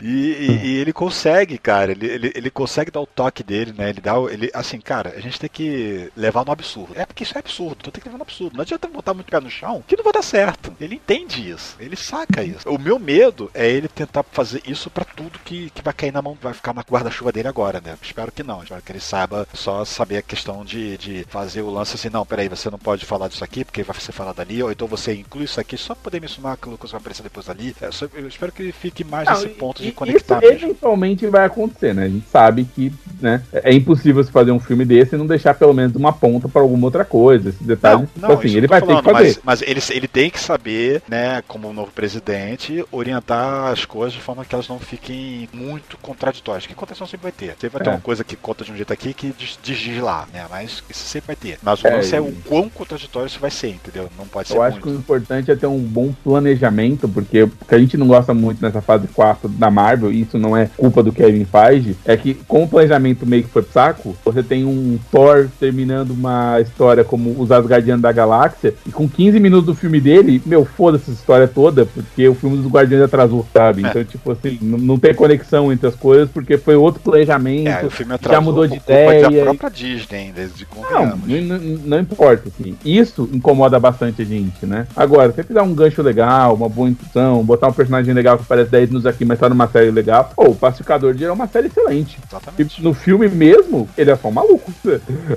[0.00, 1.92] E, e, e, ele consegue, cara.
[1.92, 3.90] Ele, ele, ele consegue dar o toque dele, né?
[3.90, 4.14] Ele dá.
[4.30, 6.92] Ele, assim, cara, a gente tem que levar no absurdo.
[6.94, 8.54] É porque isso é absurdo, então tem que levar no absurdo.
[8.54, 10.74] Não adianta botar muito pé no chão, que não vai dar certo.
[10.80, 11.76] Ele entende isso.
[11.80, 12.68] Ele saca isso.
[12.68, 16.22] O meu medo é ele tentar fazer isso para tudo que, que vai cair na
[16.22, 17.96] mão, vai ficar na guarda-chuva dele agora, né?
[18.02, 18.62] Espero que não.
[18.62, 22.26] Espero que ele saiba só saber a questão de, de fazer o lance assim, não,
[22.26, 25.14] peraí, você não pode falar disso aqui, porque vai ser falado ali, ou então você
[25.14, 27.74] inclui isso aqui só pra poder mencionar aquilo que vai aparecer depois ali.
[27.80, 30.38] É, só, eu espero que ele fique mais nesse ponto de conectar.
[30.38, 30.66] Isso mesmo.
[30.66, 32.04] eventualmente vai acontecer, né?
[32.04, 35.54] A gente sabe que né, é impossível se fazer um filme desse e não deixar
[35.54, 37.50] pelo menos uma ponta para alguma outra coisa.
[37.50, 39.40] Esse detalhe, não, não, assim, ele vai falando, ter que fazer.
[39.44, 44.20] Mas, mas ele, ele tem que saber, né, como novo presidente, orientar as coisas de
[44.20, 46.66] forma que elas não fiquem muito contraditórias.
[46.66, 47.56] Que contradição sempre vai ter.
[47.58, 47.92] Sempre vai ter é.
[47.92, 50.46] uma coisa que conta de um jeito aqui que diz, diz lá, né?
[50.50, 51.58] Mas isso sempre vai ter.
[51.62, 54.08] Mas o é, lance é o quão contraditório isso vai ser, entendeu?
[54.18, 57.50] Não pode ser Eu acho que o importante é ter um bom planejamento, porque o
[57.50, 60.68] que a gente não gosta muito nessa fase 4 da Marvel, e isso não é
[60.76, 64.42] culpa do Kevin Feige, é que com o planejamento meio que foi pro saco, você
[64.42, 69.66] tem um Thor terminando uma história como os Asgardianos da Galáxia, e com 15 minutos
[69.66, 73.84] do filme dele, meu, foda-se essa história toda, porque o filme dos Guardiões atrasou, sabe?
[73.84, 73.88] É.
[73.88, 77.84] Então, tipo assim, não, não tem conexão entre as coisas, porque foi outro planejamento, é,
[77.84, 79.22] o filme atrasou, já mudou de ideia.
[79.22, 82.76] da própria Disney, desde não, não, não importa, assim.
[82.84, 84.86] Isso incomoda bastante a gente, né?
[84.96, 88.44] Agora, se você dar um gancho legal, uma boa intuição, botar um personagem legal que
[88.44, 91.46] aparece 10 minutos aqui, mas tá numa série legal, pô, o Pacificador de é uma
[91.46, 92.18] série excelente.
[92.26, 92.80] Exatamente.
[92.80, 94.72] E no filme mesmo, ele é só um maluco.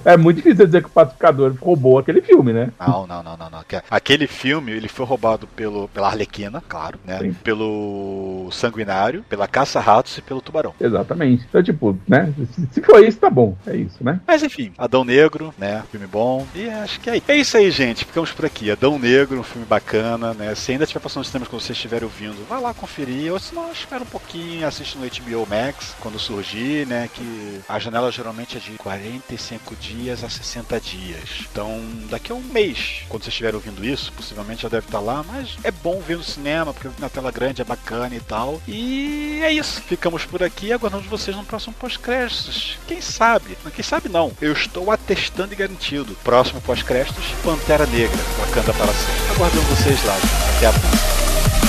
[0.06, 2.72] É muito difícil dizer que o Pacificador roubou aquele filme, né?
[2.80, 3.60] Não, não, não, não, não.
[3.90, 7.20] Aquele filme, ele foi roubado pelo, pela Arlequina, claro, né?
[7.20, 7.34] Sim.
[7.44, 10.74] Pelo Sanguinário, pela Caça-Ratos e pelo Tubarão.
[10.80, 11.46] Exatamente.
[11.48, 12.34] Então, tipo, né?
[12.72, 13.56] Se for isso, tá bom.
[13.66, 14.20] É isso, né?
[14.28, 15.84] Mas enfim, Adão Negro, né?
[15.92, 16.46] Filme bom.
[16.56, 18.06] E acho que é, é isso aí, gente.
[18.06, 18.72] Ficamos por aqui.
[18.72, 20.54] Adão Negro, um filme bacana, né?
[20.56, 23.32] Se ainda estiver passando nos cinemas quando vocês estiverem ouvindo, vai lá conferir.
[23.32, 27.08] Ou se não, então espera um pouquinho, assiste no HBO Max quando surgir, né?
[27.14, 31.46] Que a janela geralmente é de 45 dias a 60 dias.
[31.52, 31.80] Então,
[32.10, 35.56] daqui a um mês, quando vocês estiverem ouvindo isso, possivelmente já deve estar lá, mas
[35.64, 38.60] é bom ver no cinema, porque na tela grande é bacana e tal.
[38.68, 39.82] E é isso.
[39.82, 42.78] Ficamos por aqui aguardamos vocês no próximo pós-créditos.
[42.88, 43.56] Quem sabe?
[43.76, 44.32] Quem sabe não.
[44.42, 46.18] Eu estou atestando e garantido.
[46.24, 49.32] Próximo pós-créditos, Pantera Negra, Wakanda para sempre.
[49.36, 50.18] Aguardando vocês lá.
[50.58, 51.69] Até a próxima.